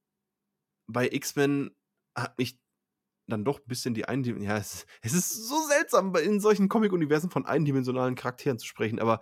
bei 0.87 1.09
X-Men 1.11 1.75
hat 2.17 2.39
mich 2.39 2.59
dann 3.27 3.45
doch 3.45 3.59
ein 3.59 3.67
bisschen 3.67 3.95
die 3.95 4.07
Eindimensionalen. 4.07 4.59
Ja, 4.59 4.63
es, 4.63 4.87
es, 5.03 5.15
ist 5.15 5.49
so 5.49 5.57
seltsam, 5.67 6.15
in 6.17 6.41
solchen 6.41 6.69
Comic-Universen 6.69 7.31
von 7.31 7.47
eindimensionalen 7.47 8.15
Charakteren 8.15 8.59
zu 8.59 8.67
sprechen, 8.67 8.99
aber 8.99 9.21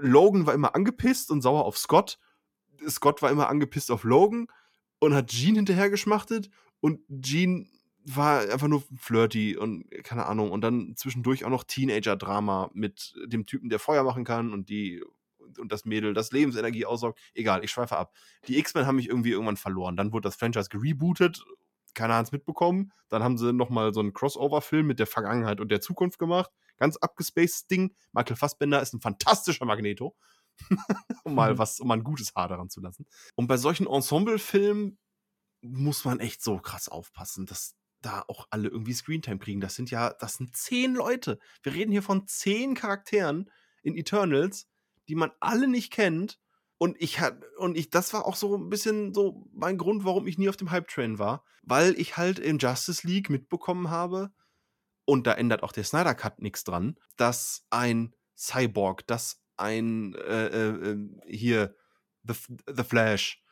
Logan 0.00 0.46
war 0.46 0.54
immer 0.54 0.74
angepisst 0.74 1.30
und 1.30 1.42
sauer 1.42 1.64
auf 1.64 1.78
Scott. 1.78 2.18
Scott 2.88 3.22
war 3.22 3.30
immer 3.30 3.48
angepisst 3.48 3.90
auf 3.90 4.04
Logan 4.04 4.46
und 5.00 5.14
hat 5.14 5.28
Jean 5.28 5.56
hinterher 5.56 5.90
geschmachtet 5.90 6.50
und 6.80 7.00
Jean 7.20 7.70
war 8.04 8.40
einfach 8.40 8.68
nur 8.68 8.82
flirty 8.96 9.56
und 9.56 9.90
keine 10.02 10.26
Ahnung 10.26 10.50
und 10.50 10.62
dann 10.62 10.94
zwischendurch 10.96 11.44
auch 11.44 11.50
noch 11.50 11.64
Teenager-Drama 11.64 12.70
mit 12.72 13.14
dem 13.26 13.44
Typen, 13.46 13.68
der 13.68 13.78
Feuer 13.78 14.02
machen 14.02 14.24
kann 14.24 14.52
und 14.52 14.68
die 14.68 15.02
und 15.58 15.72
das 15.72 15.84
Mädel, 15.84 16.14
das 16.14 16.30
Lebensenergie 16.30 16.84
aussaugt. 16.84 17.18
Egal, 17.34 17.64
ich 17.64 17.70
schweife 17.70 17.96
ab. 17.96 18.14
Die 18.46 18.58
X-Men 18.58 18.86
haben 18.86 18.96
mich 18.96 19.08
irgendwie 19.08 19.30
irgendwann 19.30 19.56
verloren. 19.56 19.96
Dann 19.96 20.12
wurde 20.12 20.28
das 20.28 20.36
Franchise 20.36 20.68
gerebootet 20.68 21.42
keiner 21.98 22.14
hat 22.14 22.26
es 22.26 22.32
mitbekommen. 22.32 22.92
Dann 23.08 23.22
haben 23.22 23.36
sie 23.36 23.52
nochmal 23.52 23.92
so 23.92 24.00
einen 24.00 24.12
Crossover-Film 24.12 24.86
mit 24.86 24.98
der 25.00 25.06
Vergangenheit 25.06 25.60
und 25.60 25.70
der 25.70 25.80
Zukunft 25.80 26.18
gemacht. 26.18 26.50
Ganz 26.78 26.96
abgespaced 26.96 27.70
Ding. 27.70 27.94
Michael 28.12 28.36
Fassbender 28.36 28.80
ist 28.80 28.94
ein 28.94 29.00
fantastischer 29.00 29.64
Magneto. 29.64 30.16
um 31.24 31.34
mal 31.34 31.54
mhm. 31.54 31.58
was, 31.58 31.80
um 31.80 31.88
mal 31.88 31.98
ein 31.98 32.04
gutes 32.04 32.34
Haar 32.34 32.48
daran 32.48 32.68
zu 32.68 32.80
lassen. 32.80 33.06
Und 33.36 33.46
bei 33.46 33.56
solchen 33.56 33.86
Ensemble-Filmen 33.86 34.98
muss 35.60 36.04
man 36.04 36.20
echt 36.20 36.42
so 36.42 36.58
krass 36.58 36.88
aufpassen, 36.88 37.46
dass 37.46 37.74
da 38.00 38.24
auch 38.28 38.46
alle 38.50 38.68
irgendwie 38.68 38.94
Screentime 38.94 39.38
kriegen. 39.38 39.60
Das 39.60 39.74
sind 39.74 39.90
ja, 39.90 40.12
das 40.12 40.34
sind 40.34 40.56
zehn 40.56 40.94
Leute. 40.94 41.38
Wir 41.62 41.74
reden 41.74 41.92
hier 41.92 42.02
von 42.02 42.26
zehn 42.26 42.74
Charakteren 42.74 43.50
in 43.82 43.96
Eternals, 43.96 44.68
die 45.08 45.14
man 45.14 45.32
alle 45.40 45.68
nicht 45.68 45.92
kennt 45.92 46.38
und 46.78 46.96
ich 47.00 47.18
hat 47.18 47.42
und 47.56 47.76
ich 47.76 47.90
das 47.90 48.12
war 48.12 48.24
auch 48.24 48.36
so 48.36 48.56
ein 48.56 48.68
bisschen 48.68 49.12
so 49.12 49.48
mein 49.52 49.78
Grund, 49.78 50.04
warum 50.04 50.26
ich 50.28 50.38
nie 50.38 50.48
auf 50.48 50.56
dem 50.56 50.70
Hype 50.70 50.88
Train 50.88 51.18
war, 51.18 51.44
weil 51.62 51.98
ich 51.98 52.16
halt 52.16 52.38
in 52.38 52.58
Justice 52.58 53.06
League 53.06 53.30
mitbekommen 53.30 53.90
habe 53.90 54.30
und 55.08 55.26
da 55.26 55.32
ändert 55.32 55.62
auch 55.62 55.72
der 55.72 55.84
Snyder 55.84 56.14
Cut 56.14 56.42
nichts 56.42 56.64
dran, 56.64 56.98
dass 57.16 57.66
ein 57.70 58.14
Cyborg, 58.36 59.06
dass 59.06 59.40
ein 59.56 60.14
äh, 60.14 60.48
äh, 60.48 60.90
ähm, 60.90 61.18
hier 61.26 61.74
The, 62.24 62.34
The 62.70 62.84
Flash, 62.84 63.42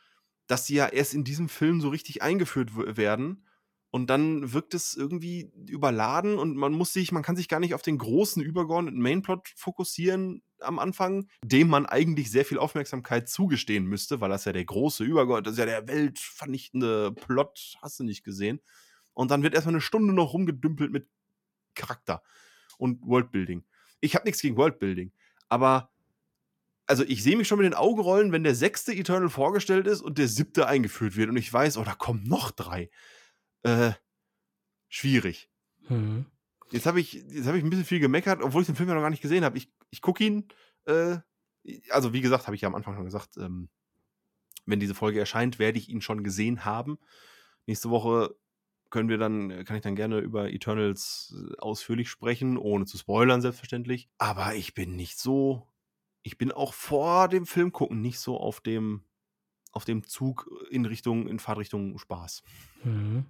dass 0.48 0.66
sie 0.66 0.74
ja 0.74 0.86
erst 0.86 1.14
in 1.14 1.24
diesem 1.24 1.48
Film 1.48 1.80
so 1.80 1.88
richtig 1.88 2.20
eingeführt 2.20 2.72
werden 2.98 3.46
und 3.88 4.10
dann 4.10 4.52
wirkt 4.52 4.74
es 4.74 4.94
irgendwie 4.94 5.50
überladen 5.66 6.36
und 6.36 6.58
man 6.58 6.74
muss 6.74 6.92
sich, 6.92 7.10
man 7.10 7.22
kann 7.22 7.36
sich 7.36 7.48
gar 7.48 7.60
nicht 7.60 7.72
auf 7.72 7.80
den 7.80 7.96
großen 7.96 8.42
übergeordneten 8.42 9.00
Mainplot 9.00 9.48
fokussieren 9.56 10.42
am 10.60 10.78
Anfang, 10.78 11.26
dem 11.42 11.68
man 11.68 11.86
eigentlich 11.86 12.30
sehr 12.30 12.44
viel 12.44 12.58
Aufmerksamkeit 12.58 13.30
zugestehen 13.30 13.86
müsste, 13.86 14.20
weil 14.20 14.28
das 14.28 14.44
ja 14.44 14.52
der 14.52 14.66
große 14.66 15.04
übergeordnete, 15.04 15.44
das 15.44 15.54
ist 15.54 15.58
ja 15.58 15.80
der 15.80 15.88
weltvernichtende 15.88 17.12
Plot, 17.12 17.78
hast 17.80 17.98
du 17.98 18.04
nicht 18.04 18.24
gesehen. 18.24 18.60
Und 19.14 19.30
dann 19.30 19.42
wird 19.42 19.54
erstmal 19.54 19.76
eine 19.76 19.80
Stunde 19.80 20.12
noch 20.12 20.34
rumgedümpelt 20.34 20.92
mit 20.92 21.08
Charakter 21.76 22.22
und 22.78 23.00
Worldbuilding. 23.02 23.64
Ich 24.00 24.14
habe 24.14 24.24
nichts 24.24 24.42
gegen 24.42 24.56
Worldbuilding, 24.56 25.12
aber 25.48 25.90
also 26.86 27.04
ich 27.04 27.22
sehe 27.22 27.36
mich 27.36 27.48
schon 27.48 27.58
mit 27.58 27.66
den 27.66 27.74
Augen 27.74 28.00
rollen, 28.00 28.32
wenn 28.32 28.44
der 28.44 28.54
sechste 28.54 28.92
Eternal 28.92 29.28
vorgestellt 29.28 29.86
ist 29.86 30.00
und 30.00 30.18
der 30.18 30.28
siebte 30.28 30.66
eingeführt 30.66 31.16
wird 31.16 31.28
und 31.28 31.36
ich 31.36 31.52
weiß, 31.52 31.78
oh, 31.78 31.84
da 31.84 31.94
kommen 31.94 32.24
noch 32.24 32.50
drei 32.50 32.90
äh, 33.62 33.92
schwierig. 34.88 35.50
Mhm. 35.88 36.26
Jetzt 36.70 36.86
habe 36.86 37.00
ich, 37.00 37.24
hab 37.44 37.54
ich 37.54 37.64
ein 37.64 37.70
bisschen 37.70 37.84
viel 37.84 38.00
gemeckert, 38.00 38.42
obwohl 38.42 38.62
ich 38.62 38.66
den 38.66 38.76
Film 38.76 38.88
ja 38.88 38.94
noch 38.94 39.02
gar 39.02 39.10
nicht 39.10 39.22
gesehen 39.22 39.44
habe. 39.44 39.58
Ich, 39.58 39.70
ich 39.90 40.00
gucke 40.00 40.24
ihn, 40.24 40.48
äh, 40.84 41.18
also 41.90 42.12
wie 42.12 42.20
gesagt, 42.20 42.46
habe 42.46 42.56
ich 42.56 42.62
ja 42.62 42.68
am 42.68 42.74
Anfang 42.74 42.94
schon 42.94 43.04
gesagt, 43.04 43.36
ähm, 43.36 43.68
wenn 44.64 44.80
diese 44.80 44.94
Folge 44.94 45.20
erscheint, 45.20 45.58
werde 45.58 45.78
ich 45.78 45.88
ihn 45.88 46.00
schon 46.00 46.24
gesehen 46.24 46.64
haben. 46.64 46.98
Nächste 47.66 47.90
Woche 47.90 48.36
können 48.90 49.08
wir 49.08 49.18
dann, 49.18 49.64
kann 49.64 49.76
ich 49.76 49.82
dann 49.82 49.96
gerne 49.96 50.18
über 50.18 50.50
Eternals 50.50 51.34
äh, 51.36 51.58
ausführlich 51.58 52.08
sprechen, 52.08 52.56
ohne 52.56 52.86
zu 52.86 52.98
spoilern, 52.98 53.40
selbstverständlich. 53.40 54.08
Aber 54.18 54.54
ich 54.54 54.74
bin 54.74 54.96
nicht 54.96 55.18
so, 55.18 55.68
ich 56.22 56.38
bin 56.38 56.52
auch 56.52 56.74
vor 56.74 57.28
dem 57.28 57.46
Film 57.46 57.72
gucken 57.72 58.00
nicht 58.00 58.18
so 58.18 58.38
auf 58.38 58.60
dem, 58.60 59.04
auf 59.72 59.84
dem 59.84 60.04
Zug 60.04 60.50
in 60.70 60.84
Richtung, 60.84 61.28
in 61.28 61.38
Fahrtrichtung 61.38 61.98
Spaß. 61.98 62.42
Mhm. 62.84 63.26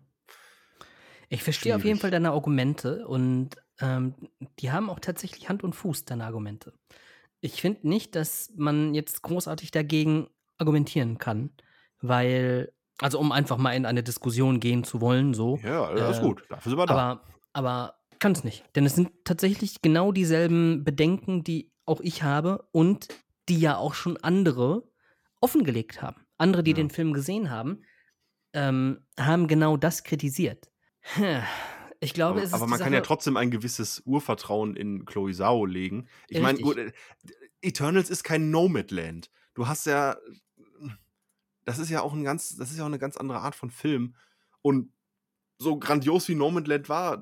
Ich 1.29 1.43
verstehe 1.43 1.75
auf 1.75 1.85
jeden 1.85 1.99
Fall 1.99 2.11
deine 2.11 2.31
Argumente 2.31 3.07
und 3.07 3.57
ähm, 3.81 4.15
die 4.61 4.71
haben 4.71 4.91
auch 4.91 5.01
tatsächlich 5.01 5.49
Hand 5.49 5.65
und 5.65 5.75
Fuß, 5.75 6.05
deine 6.05 6.25
Argumente. 6.25 6.73
Ich 7.41 7.61
finde 7.61 7.89
nicht, 7.89 8.15
dass 8.15 8.53
man 8.57 8.95
jetzt 8.95 9.23
großartig 9.23 9.71
dagegen 9.71 10.29
argumentieren 10.59 11.19
kann, 11.19 11.51
weil, 12.01 12.73
also 13.01 13.19
um 13.19 13.33
einfach 13.33 13.59
mal 13.59 13.73
in 13.73 13.87
eine 13.87 14.03
Diskussion 14.03 14.61
gehen 14.61 14.85
zu 14.85 15.01
wollen, 15.01 15.35
so. 15.35 15.59
Ja, 15.63 15.85
alles 15.85 16.19
äh, 16.19 16.23
gut, 16.23 16.45
dafür 16.49 16.71
sind 16.71 16.79
wir 16.79 16.87
da. 16.87 16.95
Aber, 16.95 17.23
aber 17.53 17.95
kann 18.19 18.33
es 18.33 18.45
nicht, 18.45 18.65
denn 18.75 18.87
es 18.87 18.95
sind 18.95 19.11
tatsächlich 19.25 19.83
genau 19.83 20.13
dieselben 20.13 20.85
Bedenken, 20.85 21.45
die 21.45 21.73
auch 21.85 22.01
ich 22.01 22.23
habe 22.23 22.69
und 22.73 23.09
die 23.49 23.61
ja 23.61 23.77
auch 23.77 23.95
schon 23.95 24.17
andere 24.17 24.91
offengelegt 25.41 26.03
haben. 26.03 26.27
Andere, 26.39 26.63
die 26.63 26.73
ja. 26.73 26.77
den 26.77 26.91
Film 26.91 27.13
gesehen 27.13 27.51
haben, 27.51 27.83
ähm, 28.53 29.07
haben 29.19 29.47
genau 29.47 29.77
das 29.77 30.05
kritisiert. 30.05 30.71
Ich 31.99 32.13
glaube, 32.13 32.33
aber, 32.33 32.43
es 32.43 32.49
ist. 32.49 32.55
Aber 32.55 32.67
man 32.67 32.79
kann 32.79 32.93
ja 32.93 33.01
trotzdem 33.01 33.39
ein 33.39 33.51
gewisses 33.51 34.03
Urvertrauen 34.05 34.77
in 34.77 35.07
Chloe 35.07 35.33
Zhao 35.33 35.65
legen. 35.65 36.09
Ich 36.29 36.43
meine, 36.43 36.59
gut, 36.59 36.77
äh, 36.77 36.93
Eternals 37.63 38.11
ist 38.11 38.23
kein 38.23 38.51
Nomadland. 38.51 39.31
Du 39.55 39.67
hast 39.67 39.87
ja. 39.87 40.17
Das 41.67 41.79
ist 41.79 41.91
ja 41.91 42.01
auch 42.01 42.15
ein 42.15 42.25
ganz, 42.25 42.57
das 42.57 42.71
ist 42.71 42.79
ja 42.79 42.85
auch 42.85 42.89
eine 42.89 42.99
ganz 42.99 43.19
andere 43.19 43.41
Art 43.41 43.55
von 43.55 43.71
Film. 43.71 44.15
Und 44.63 44.91
so 45.59 45.79
grandios 45.79 46.29
wie 46.29 46.35
Nomadland 46.35 46.89
war, 46.89 47.21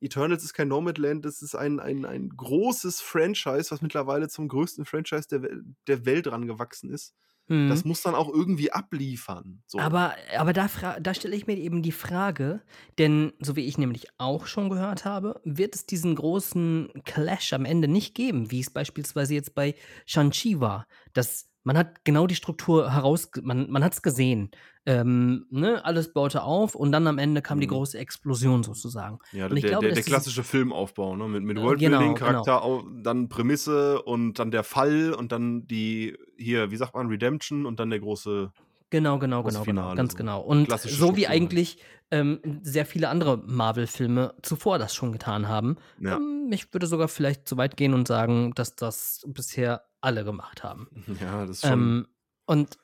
Eternals 0.00 0.44
ist 0.44 0.54
kein 0.54 0.68
Nomadland, 0.68 1.24
das 1.24 1.42
ist 1.42 1.54
ein, 1.54 1.78
ein, 1.78 2.04
ein 2.04 2.30
großes 2.30 3.00
Franchise, 3.00 3.70
was 3.70 3.82
mittlerweile 3.82 4.28
zum 4.28 4.48
größten 4.48 4.84
Franchise 4.84 5.28
der, 5.28 5.48
der 5.86 6.06
Welt 6.06 6.26
rangewachsen 6.26 6.90
ist. 6.90 7.14
Mhm. 7.48 7.68
Das 7.68 7.84
muss 7.84 8.02
dann 8.02 8.14
auch 8.14 8.32
irgendwie 8.32 8.72
abliefern. 8.72 9.62
So. 9.66 9.78
Aber, 9.78 10.14
aber 10.36 10.52
da, 10.52 10.68
da 11.00 11.14
stelle 11.14 11.34
ich 11.34 11.46
mir 11.46 11.56
eben 11.56 11.82
die 11.82 11.92
Frage, 11.92 12.62
denn 12.98 13.32
so 13.40 13.56
wie 13.56 13.66
ich 13.66 13.78
nämlich 13.78 14.08
auch 14.18 14.46
schon 14.46 14.68
gehört 14.68 15.04
habe, 15.04 15.40
wird 15.44 15.74
es 15.74 15.86
diesen 15.86 16.14
großen 16.14 16.90
Clash 17.04 17.52
am 17.52 17.64
Ende 17.64 17.88
nicht 17.88 18.14
geben, 18.14 18.50
wie 18.50 18.60
es 18.60 18.70
beispielsweise 18.70 19.34
jetzt 19.34 19.54
bei 19.54 19.74
Shang-Chi 20.06 20.60
war. 20.60 20.86
Das, 21.14 21.48
man 21.68 21.76
hat 21.78 22.04
genau 22.04 22.26
die 22.26 22.34
Struktur 22.34 22.90
heraus, 22.92 23.30
man, 23.42 23.70
man 23.70 23.84
hat 23.84 23.92
es 23.92 24.02
gesehen. 24.02 24.50
Ähm, 24.86 25.46
ne, 25.50 25.84
alles 25.84 26.14
baute 26.14 26.42
auf 26.42 26.74
und 26.74 26.92
dann 26.92 27.06
am 27.06 27.18
Ende 27.18 27.42
kam 27.42 27.60
die 27.60 27.66
Mhm. 27.66 27.72
große 27.72 27.98
Explosion 27.98 28.62
sozusagen. 28.64 29.18
ja, 29.32 29.48
der, 29.48 29.58
glaube, 29.60 29.86
der, 29.86 29.94
der 29.94 30.02
klassische 30.02 30.42
Filmaufbau, 30.42 31.14
ne? 31.14 31.28
Mit, 31.28 31.42
mit 31.44 31.58
Äh, 31.58 31.62
Worldbuilding, 31.62 31.98
genau, 31.98 32.14
Charakter, 32.14 32.64
au- 32.64 32.84
dann 33.02 33.28
Prämisse 33.28 34.00
und 34.02 34.38
dann 34.38 34.50
der 34.50 34.64
Fall 34.64 35.12
und 35.12 35.30
dann 35.30 35.66
die, 35.66 36.16
hier, 36.38 36.70
wie 36.70 36.76
sagt 36.76 36.94
man, 36.94 37.08
Redemption 37.08 37.66
und 37.66 37.78
dann 37.78 37.90
der 37.90 38.00
große. 38.00 38.50
Genau, 38.90 39.18
genau, 39.18 39.42
genau, 39.42 39.62
genau, 39.64 39.94
ganz 39.94 40.12
so. 40.12 40.16
genau. 40.16 40.40
Und 40.40 40.70
so 40.70 40.74
wie 40.88 40.88
Struktur 40.94 41.28
halt. 41.28 41.30
eigentlich 41.42 41.78
ähm, 42.10 42.40
sehr 42.62 42.86
viele 42.86 43.10
andere 43.10 43.36
Marvel-Filme 43.36 44.32
zuvor 44.42 44.78
das 44.78 44.94
schon 44.94 45.12
getan 45.12 45.46
haben. 45.48 45.76
Ja. 46.00 46.16
Ähm, 46.16 46.48
ich 46.50 46.72
würde 46.72 46.86
sogar 46.86 47.08
vielleicht 47.08 47.46
so 47.46 47.58
weit 47.58 47.76
gehen 47.76 47.92
und 47.92 48.08
sagen, 48.08 48.52
dass 48.54 48.74
das 48.76 49.20
bisher 49.26 49.82
alle 50.00 50.24
gemacht 50.24 50.62
haben. 50.62 50.88
Ja, 51.20 51.46
das 51.46 51.56
ist 51.56 51.62
schon. 51.62 51.72
Ähm, 51.72 52.08
und 52.46 52.78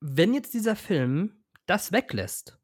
wenn 0.00 0.34
jetzt 0.34 0.54
dieser 0.54 0.76
Film 0.76 1.44
das 1.66 1.92
weglässt 1.92 2.58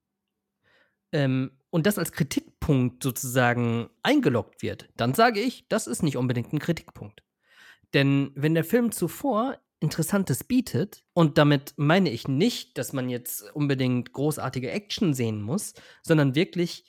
ähm, 1.12 1.53
und 1.70 1.86
das 1.86 1.99
als 1.99 2.12
Kritikpunkt 2.12 3.03
sozusagen 3.03 3.90
eingeloggt 4.03 4.62
wird, 4.62 4.88
dann 4.96 5.14
sage 5.14 5.40
ich, 5.40 5.68
das 5.68 5.86
ist 5.86 6.03
nicht 6.03 6.16
unbedingt 6.16 6.53
ein 6.53 6.59
Kritikpunkt. 6.59 7.22
Denn 7.94 8.32
wenn 8.34 8.55
der 8.55 8.64
Film 8.64 8.92
zuvor 8.92 9.59
Interessantes 9.80 10.42
bietet, 10.42 11.05
und 11.14 11.38
damit 11.38 11.74
meine 11.76 12.11
ich 12.11 12.26
nicht, 12.26 12.78
dass 12.78 12.92
man 12.92 13.09
jetzt 13.09 13.42
unbedingt 13.55 14.12
großartige 14.12 14.70
Action 14.70 15.14
sehen 15.14 15.40
muss, 15.40 15.74
sondern 16.03 16.34
wirklich 16.34 16.84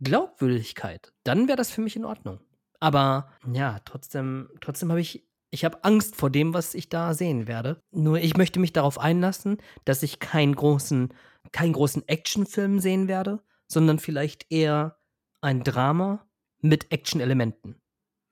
Glaubwürdigkeit, 0.00 1.12
dann 1.22 1.46
wäre 1.46 1.56
das 1.56 1.70
für 1.70 1.82
mich 1.82 1.94
in 1.94 2.04
Ordnung. 2.04 2.40
Aber 2.80 3.30
ja, 3.52 3.78
trotzdem, 3.84 4.50
trotzdem 4.60 4.90
habe 4.90 5.00
ich, 5.00 5.24
ich 5.52 5.66
habe 5.66 5.84
Angst 5.84 6.16
vor 6.16 6.30
dem, 6.30 6.54
was 6.54 6.74
ich 6.74 6.88
da 6.88 7.12
sehen 7.12 7.46
werde. 7.46 7.82
Nur 7.90 8.18
ich 8.18 8.36
möchte 8.36 8.58
mich 8.58 8.72
darauf 8.72 8.98
einlassen, 8.98 9.58
dass 9.84 10.02
ich 10.02 10.18
keinen 10.18 10.56
großen, 10.56 11.12
keinen 11.52 11.74
großen 11.74 12.08
Actionfilm 12.08 12.80
sehen 12.80 13.06
werde, 13.06 13.44
sondern 13.68 13.98
vielleicht 13.98 14.50
eher 14.50 14.98
ein 15.42 15.62
Drama 15.62 16.26
mit 16.62 16.90
Action-Elementen. 16.90 17.76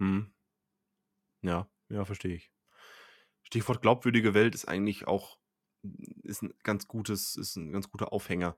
Hm. 0.01 0.33
Ja, 1.43 1.69
ja, 1.91 2.07
verstehe 2.07 2.35
ich. 2.35 2.51
Stichwort 3.43 3.83
glaubwürdige 3.83 4.33
Welt 4.33 4.55
ist 4.55 4.67
eigentlich 4.67 5.07
auch 5.07 5.39
ist 6.23 6.43
ein 6.43 6.55
ganz 6.63 6.89
gutes, 6.89 7.37
ist 7.37 7.57
ein 7.57 7.73
ganz 7.73 7.91
guter 7.91 8.13
Aufhänger. 8.13 8.57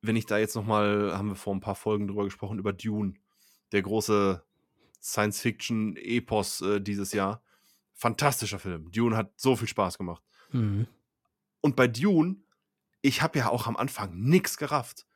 Wenn 0.00 0.16
ich 0.16 0.26
da 0.26 0.38
jetzt 0.38 0.54
noch 0.54 0.64
mal, 0.64 1.16
haben 1.16 1.28
wir 1.28 1.36
vor 1.36 1.54
ein 1.54 1.60
paar 1.60 1.74
Folgen 1.74 2.06
drüber 2.06 2.24
gesprochen 2.24 2.58
über 2.58 2.72
Dune, 2.72 3.14
der 3.72 3.82
große 3.82 4.44
Science-Fiction-Epos 5.02 6.60
äh, 6.62 6.80
dieses 6.80 7.12
Jahr. 7.12 7.42
Fantastischer 8.00 8.58
Film. 8.58 8.90
Dune 8.90 9.14
hat 9.14 9.30
so 9.36 9.56
viel 9.56 9.68
Spaß 9.68 9.98
gemacht. 9.98 10.22
Mhm. 10.52 10.86
Und 11.60 11.76
bei 11.76 11.86
Dune, 11.86 12.36
ich 13.02 13.20
habe 13.20 13.38
ja 13.38 13.50
auch 13.50 13.66
am 13.66 13.76
Anfang 13.76 14.18
nix 14.18 14.56
gerafft. 14.56 15.06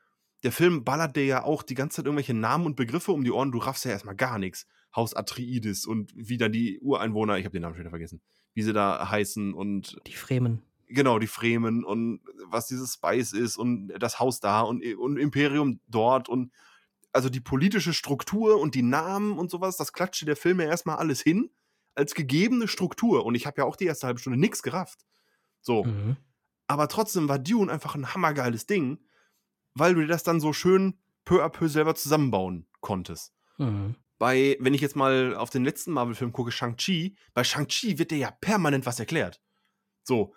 Der 0.42 0.52
Film 0.52 0.84
ballert 0.84 1.16
dir 1.16 1.24
ja 1.24 1.44
auch 1.44 1.62
die 1.62 1.74
ganze 1.74 1.96
Zeit 1.96 2.04
irgendwelche 2.04 2.34
Namen 2.34 2.66
und 2.66 2.76
Begriffe 2.76 3.12
um 3.12 3.24
die 3.24 3.30
Ohren. 3.30 3.52
Du 3.52 3.58
raffst 3.58 3.86
ja 3.86 3.90
erstmal 3.90 4.16
gar 4.16 4.38
nichts. 4.38 4.66
Haus 4.94 5.14
Atreides 5.14 5.86
und 5.86 6.12
wie 6.14 6.36
dann 6.36 6.52
die 6.52 6.78
Ureinwohner, 6.80 7.38
ich 7.38 7.46
habe 7.46 7.54
den 7.54 7.62
Namen 7.62 7.74
schon 7.74 7.80
wieder 7.80 7.90
vergessen, 7.90 8.20
wie 8.52 8.62
sie 8.62 8.74
da 8.74 9.10
heißen 9.10 9.54
und 9.54 9.98
Die 10.06 10.12
Fremen. 10.12 10.62
genau, 10.86 11.18
die 11.18 11.26
Fremen 11.26 11.84
und 11.84 12.20
was 12.50 12.66
dieses 12.66 12.92
Spice 12.92 13.32
ist 13.32 13.56
und 13.56 13.88
das 13.98 14.20
Haus 14.20 14.40
da 14.40 14.60
und, 14.60 14.84
und 14.96 15.16
Imperium 15.16 15.80
dort 15.88 16.28
und 16.28 16.52
also 17.12 17.30
die 17.30 17.40
politische 17.40 17.94
Struktur 17.94 18.60
und 18.60 18.74
die 18.74 18.82
Namen 18.82 19.38
und 19.38 19.50
sowas, 19.50 19.78
das 19.78 19.94
klatschte 19.94 20.26
der 20.26 20.36
Film 20.36 20.60
ja 20.60 20.66
erstmal 20.66 20.96
alles 20.96 21.22
hin 21.22 21.48
als 21.94 22.14
gegebene 22.14 22.68
Struktur. 22.68 23.24
Und 23.24 23.34
ich 23.34 23.46
habe 23.46 23.60
ja 23.60 23.64
auch 23.64 23.76
die 23.76 23.86
erste 23.86 24.06
halbe 24.06 24.20
Stunde 24.20 24.38
nichts 24.38 24.62
gerafft. 24.62 25.04
So. 25.60 25.84
Mhm. 25.84 26.16
Aber 26.66 26.88
trotzdem 26.88 27.28
war 27.28 27.38
Dune 27.38 27.70
einfach 27.70 27.94
ein 27.94 28.14
hammergeiles 28.14 28.66
Ding, 28.66 28.98
weil 29.74 29.94
du 29.94 30.00
dir 30.00 30.06
das 30.06 30.22
dann 30.22 30.40
so 30.40 30.52
schön 30.52 30.98
peu 31.24 31.42
à 31.42 31.48
peu 31.48 31.68
selber 31.68 31.94
zusammenbauen 31.94 32.66
konntest. 32.80 33.32
Mhm. 33.58 33.96
Bei, 34.18 34.56
wenn 34.60 34.74
ich 34.74 34.80
jetzt 34.80 34.96
mal 34.96 35.34
auf 35.34 35.50
den 35.50 35.64
letzten 35.64 35.92
Marvel-Film 35.92 36.32
gucke, 36.32 36.52
Shang-Chi, 36.52 37.16
bei 37.34 37.44
Shang-Chi 37.44 37.98
wird 37.98 38.10
dir 38.10 38.18
ja 38.18 38.30
permanent 38.30 38.86
was 38.86 39.00
erklärt. 39.00 39.40
So, 40.02 40.34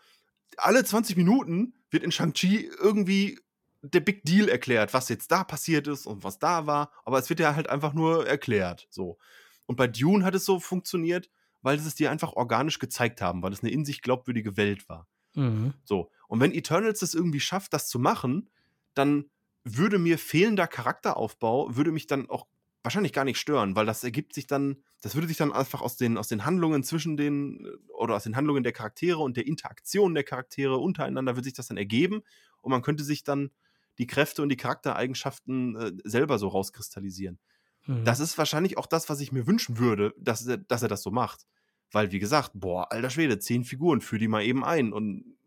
alle 0.57 0.83
20 0.83 1.15
Minuten 1.15 1.75
wird 1.91 2.03
in 2.03 2.11
Shang-Chi 2.11 2.71
irgendwie 2.79 3.39
der 3.81 3.99
Big 3.99 4.23
Deal 4.23 4.49
erklärt, 4.49 4.93
was 4.93 5.09
jetzt 5.09 5.31
da 5.31 5.43
passiert 5.43 5.87
ist 5.87 6.05
und 6.05 6.23
was 6.23 6.39
da 6.39 6.65
war, 6.65 6.91
aber 7.05 7.19
es 7.19 7.29
wird 7.29 7.39
ja 7.39 7.55
halt 7.55 7.69
einfach 7.69 7.93
nur 7.93 8.27
erklärt, 8.27 8.87
so. 8.89 9.17
Und 9.65 9.75
bei 9.75 9.87
Dune 9.87 10.23
hat 10.25 10.35
es 10.35 10.45
so 10.45 10.59
funktioniert, 10.59 11.29
weil 11.67 11.77
sie 11.79 11.87
es 11.89 11.95
dir 11.95 12.11
einfach 12.11 12.31
organisch 12.31 12.79
gezeigt 12.79 13.21
haben, 13.21 13.43
weil 13.43 13.51
es 13.51 13.61
eine 13.61 13.73
in 13.73 13.83
sich 13.83 14.01
glaubwürdige 14.01 14.55
Welt 14.55 14.87
war. 14.87 15.05
Mhm. 15.35 15.73
So. 15.83 16.09
Und 16.29 16.39
wenn 16.39 16.53
Eternals 16.53 17.01
es 17.01 17.13
irgendwie 17.13 17.41
schafft, 17.41 17.73
das 17.73 17.89
zu 17.89 17.99
machen, 17.99 18.49
dann 18.93 19.25
würde 19.65 19.99
mir 19.99 20.17
fehlender 20.17 20.65
Charakteraufbau, 20.65 21.75
würde 21.75 21.91
mich 21.91 22.07
dann 22.07 22.29
auch 22.29 22.47
wahrscheinlich 22.83 23.11
gar 23.11 23.25
nicht 23.25 23.37
stören, 23.37 23.75
weil 23.75 23.85
das 23.85 24.05
ergibt 24.05 24.33
sich 24.33 24.47
dann, 24.47 24.77
das 25.01 25.15
würde 25.15 25.27
sich 25.27 25.35
dann 25.35 25.51
einfach 25.51 25.81
aus 25.81 25.97
den, 25.97 26.17
aus 26.17 26.29
den 26.29 26.45
Handlungen 26.45 26.83
zwischen 26.83 27.17
den, 27.17 27.65
äh, 27.65 27.91
oder 27.91 28.15
aus 28.15 28.23
den 28.23 28.37
Handlungen 28.37 28.63
der 28.63 28.71
Charaktere 28.71 29.19
und 29.19 29.35
der 29.35 29.45
Interaktion 29.45 30.13
der 30.13 30.23
Charaktere 30.23 30.77
untereinander, 30.77 31.35
würde 31.35 31.43
sich 31.43 31.53
das 31.53 31.67
dann 31.67 31.75
ergeben 31.75 32.21
und 32.61 32.71
man 32.71 32.81
könnte 32.81 33.03
sich 33.03 33.25
dann 33.25 33.51
die 33.97 34.07
Kräfte 34.07 34.41
und 34.41 34.47
die 34.47 34.55
Charaktereigenschaften 34.55 35.75
äh, 35.75 35.91
selber 36.05 36.39
so 36.39 36.47
rauskristallisieren. 36.47 37.39
Mhm. 37.87 38.05
Das 38.05 38.19
ist 38.19 38.37
wahrscheinlich 38.37 38.77
auch 38.77 38.85
das, 38.85 39.09
was 39.09 39.19
ich 39.19 39.31
mir 39.31 39.47
wünschen 39.47 39.79
würde, 39.79 40.13
dass 40.17 40.47
dass 40.67 40.83
er 40.83 40.89
das 40.89 41.01
so 41.01 41.11
macht. 41.11 41.45
Weil, 41.91 42.11
wie 42.11 42.19
gesagt, 42.19 42.51
boah, 42.55 42.91
alter 42.91 43.09
Schwede, 43.09 43.39
zehn 43.39 43.63
Figuren, 43.63 44.01
führ 44.01 44.19
die 44.19 44.27
mal 44.27 44.43
eben 44.43 44.63
ein 44.65 44.93
und 44.93 45.37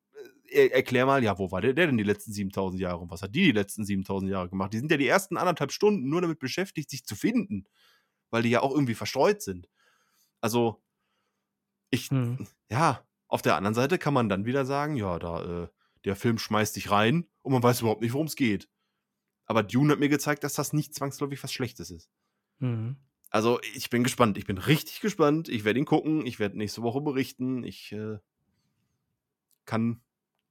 äh, 0.51 0.67
er, 0.67 0.75
erklär 0.75 1.07
mal, 1.07 1.23
ja, 1.23 1.39
wo 1.39 1.51
war 1.53 1.61
der, 1.61 1.75
der 1.75 1.87
denn 1.87 1.99
die 1.99 2.05
letzten 2.05 2.33
7000 2.33 2.81
Jahre 2.81 2.99
und 3.01 3.11
was 3.11 3.23
hat 3.23 3.35
die 3.35 3.45
die 3.45 3.53
letzten 3.53 3.85
7000 3.85 4.31
Jahre 4.31 4.49
gemacht? 4.49 4.73
Die 4.73 4.79
sind 4.79 4.91
ja 4.91 4.97
die 4.97 5.07
ersten 5.09 5.37
anderthalb 5.37 5.73
Stunden 5.73 6.09
nur 6.09 6.23
damit 6.23 6.39
beschäftigt, 6.39 6.91
sich 6.91 7.05
zu 7.05 7.15
finden, 7.17 7.67
weil 8.31 8.43
die 8.43 8.51
ja 8.51 8.63
auch 8.63 8.73
irgendwie 8.73 8.95
verstreut 8.95 9.43
sind. 9.43 9.69
Also, 10.41 10.83
ich, 11.91 12.11
Mhm. 12.11 12.47
ja, 12.71 13.05
auf 13.29 13.43
der 13.43 13.57
anderen 13.57 13.75
Seite 13.75 13.99
kann 13.99 14.15
man 14.15 14.29
dann 14.29 14.45
wieder 14.45 14.65
sagen, 14.65 14.97
ja, 14.97 15.19
da, 15.19 15.65
äh, 15.65 15.69
der 16.05 16.17
Film 16.17 16.39
schmeißt 16.39 16.77
dich 16.77 16.91
rein 16.91 17.27
und 17.43 17.53
man 17.53 17.63
weiß 17.63 17.81
überhaupt 17.81 18.01
nicht, 18.03 18.13
worum 18.13 18.27
es 18.27 18.37
geht. 18.37 18.69
Aber 19.47 19.63
Dune 19.63 19.93
hat 19.93 20.01
mir 20.01 20.09
gezeigt, 20.09 20.45
dass 20.45 20.55
das 20.55 20.73
nicht 20.73 20.95
zwangsläufig 20.95 21.43
was 21.43 21.53
Schlechtes 21.53 21.91
ist. 21.91 22.11
Mhm. 22.61 22.97
Also, 23.31 23.61
ich 23.75 23.91
bin 23.91 24.03
gespannt. 24.03 24.37
Ich 24.39 24.45
bin 24.45 24.59
richtig 24.59 25.01
gespannt. 25.01 25.49
Ich 25.49 25.65
werde 25.65 25.79
ihn 25.79 25.85
gucken. 25.85 26.27
Ich 26.27 26.41
werde 26.41 26.59
nächste 26.59 26.83
Woche 26.83 27.01
berichten. 27.01 27.63
Ich 27.63 27.93
äh, 27.93 28.19
kann 29.67 30.01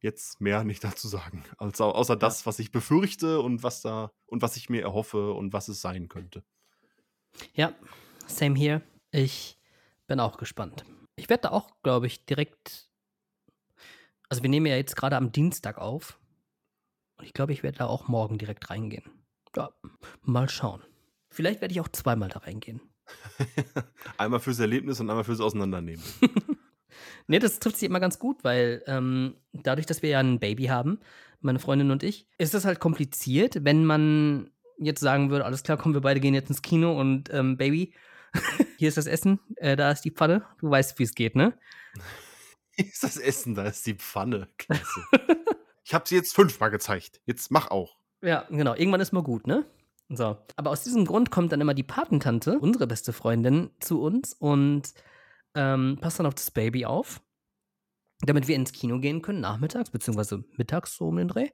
jetzt 0.01 0.39
mehr 0.39 0.63
nicht 0.63 0.83
dazu 0.83 1.09
sagen. 1.09 1.43
Also, 1.57 1.93
außer 1.93 2.15
das, 2.15 2.45
was 2.45 2.57
ich 2.59 2.71
befürchte 2.71 3.41
und 3.41 3.63
was 3.63 3.81
da 3.81 4.11
und 4.25 4.41
was 4.41 4.55
ich 4.55 4.69
mir 4.69 4.81
erhoffe 4.81 5.33
und 5.33 5.51
was 5.51 5.67
es 5.67 5.81
sein 5.81 6.07
könnte. 6.07 6.43
Ja, 7.53 7.75
same 8.27 8.57
here. 8.57 8.81
Ich 9.11 9.57
bin 10.07 10.21
auch 10.21 10.37
gespannt. 10.37 10.85
Ich 11.17 11.29
werde 11.29 11.43
da 11.43 11.49
auch, 11.51 11.69
glaube 11.83 12.07
ich, 12.07 12.25
direkt. 12.25 12.89
Also, 14.29 14.41
wir 14.41 14.49
nehmen 14.49 14.67
ja 14.67 14.77
jetzt 14.77 14.95
gerade 14.95 15.17
am 15.17 15.33
Dienstag 15.33 15.77
auf. 15.77 16.17
Und 17.17 17.25
ich 17.25 17.33
glaube, 17.33 17.51
ich 17.51 17.61
werde 17.61 17.79
da 17.79 17.87
auch 17.87 18.07
morgen 18.07 18.37
direkt 18.37 18.69
reingehen. 18.69 19.03
Ja, 19.53 19.71
mal 20.21 20.47
schauen. 20.47 20.81
Vielleicht 21.29 21.61
werde 21.61 21.71
ich 21.71 21.81
auch 21.81 21.87
zweimal 21.87 22.29
da 22.29 22.39
reingehen. 22.39 22.81
einmal 24.17 24.39
fürs 24.39 24.59
Erlebnis 24.59 24.99
und 24.99 25.09
einmal 25.09 25.23
fürs 25.23 25.41
Auseinandernehmen. 25.41 26.03
Nee, 27.27 27.39
das 27.39 27.59
trifft 27.59 27.77
sich 27.77 27.87
immer 27.87 27.99
ganz 27.99 28.17
gut, 28.17 28.43
weil 28.43 28.83
ähm, 28.87 29.35
dadurch, 29.53 29.85
dass 29.85 30.01
wir 30.01 30.09
ja 30.09 30.19
ein 30.19 30.39
Baby 30.39 30.65
haben, 30.65 30.99
meine 31.41 31.59
Freundin 31.59 31.91
und 31.91 32.01
ich, 32.01 32.27
ist 32.37 32.53
das 32.53 32.65
halt 32.65 32.79
kompliziert, 32.79 33.63
wenn 33.63 33.85
man 33.85 34.49
jetzt 34.79 34.99
sagen 34.99 35.29
würde, 35.29 35.45
alles 35.45 35.63
klar, 35.63 35.77
komm, 35.77 35.93
wir 35.93 36.01
beide 36.01 36.19
gehen 36.19 36.33
jetzt 36.33 36.49
ins 36.49 36.63
Kino 36.63 36.99
und 36.99 37.31
ähm, 37.31 37.57
Baby, 37.57 37.93
hier 38.77 38.89
ist 38.89 38.97
das 38.97 39.05
Essen, 39.05 39.39
äh, 39.57 39.75
da 39.75 39.91
ist 39.91 40.01
die 40.01 40.11
Pfanne, 40.11 40.43
du 40.59 40.69
weißt, 40.69 40.97
wie 40.97 41.03
es 41.03 41.13
geht, 41.13 41.35
ne? 41.35 41.53
Hier 42.71 42.85
ist 42.85 43.03
das 43.03 43.17
Essen, 43.17 43.55
da 43.55 43.65
ist 43.65 43.85
die 43.85 43.95
Pfanne. 43.95 44.47
Klasse. 44.57 45.01
ich 45.83 45.93
habe 45.93 46.07
sie 46.07 46.15
jetzt 46.15 46.33
fünfmal 46.33 46.71
gezeigt. 46.71 47.21
Jetzt 47.25 47.51
mach 47.51 47.69
auch. 47.69 47.97
Ja, 48.21 48.47
genau, 48.49 48.73
irgendwann 48.73 49.01
ist 49.01 49.11
mal 49.11 49.23
gut, 49.23 49.47
ne? 49.47 49.65
So. 50.09 50.37
Aber 50.55 50.71
aus 50.71 50.83
diesem 50.83 51.05
Grund 51.05 51.29
kommt 51.29 51.51
dann 51.51 51.61
immer 51.61 51.75
die 51.75 51.83
Patentante, 51.83 52.59
unsere 52.59 52.87
beste 52.87 53.13
Freundin, 53.13 53.69
zu 53.79 54.01
uns 54.01 54.33
und 54.33 54.93
ähm, 55.55 55.97
passt 56.01 56.19
dann 56.19 56.25
auf 56.25 56.35
das 56.35 56.51
Baby 56.51 56.85
auf, 56.85 57.21
damit 58.21 58.47
wir 58.47 58.55
ins 58.55 58.71
Kino 58.71 58.99
gehen 58.99 59.21
können, 59.21 59.41
nachmittags, 59.41 59.91
beziehungsweise 59.91 60.43
mittags 60.57 60.95
so 60.95 61.07
um 61.07 61.17
den 61.17 61.27
Dreh. 61.27 61.49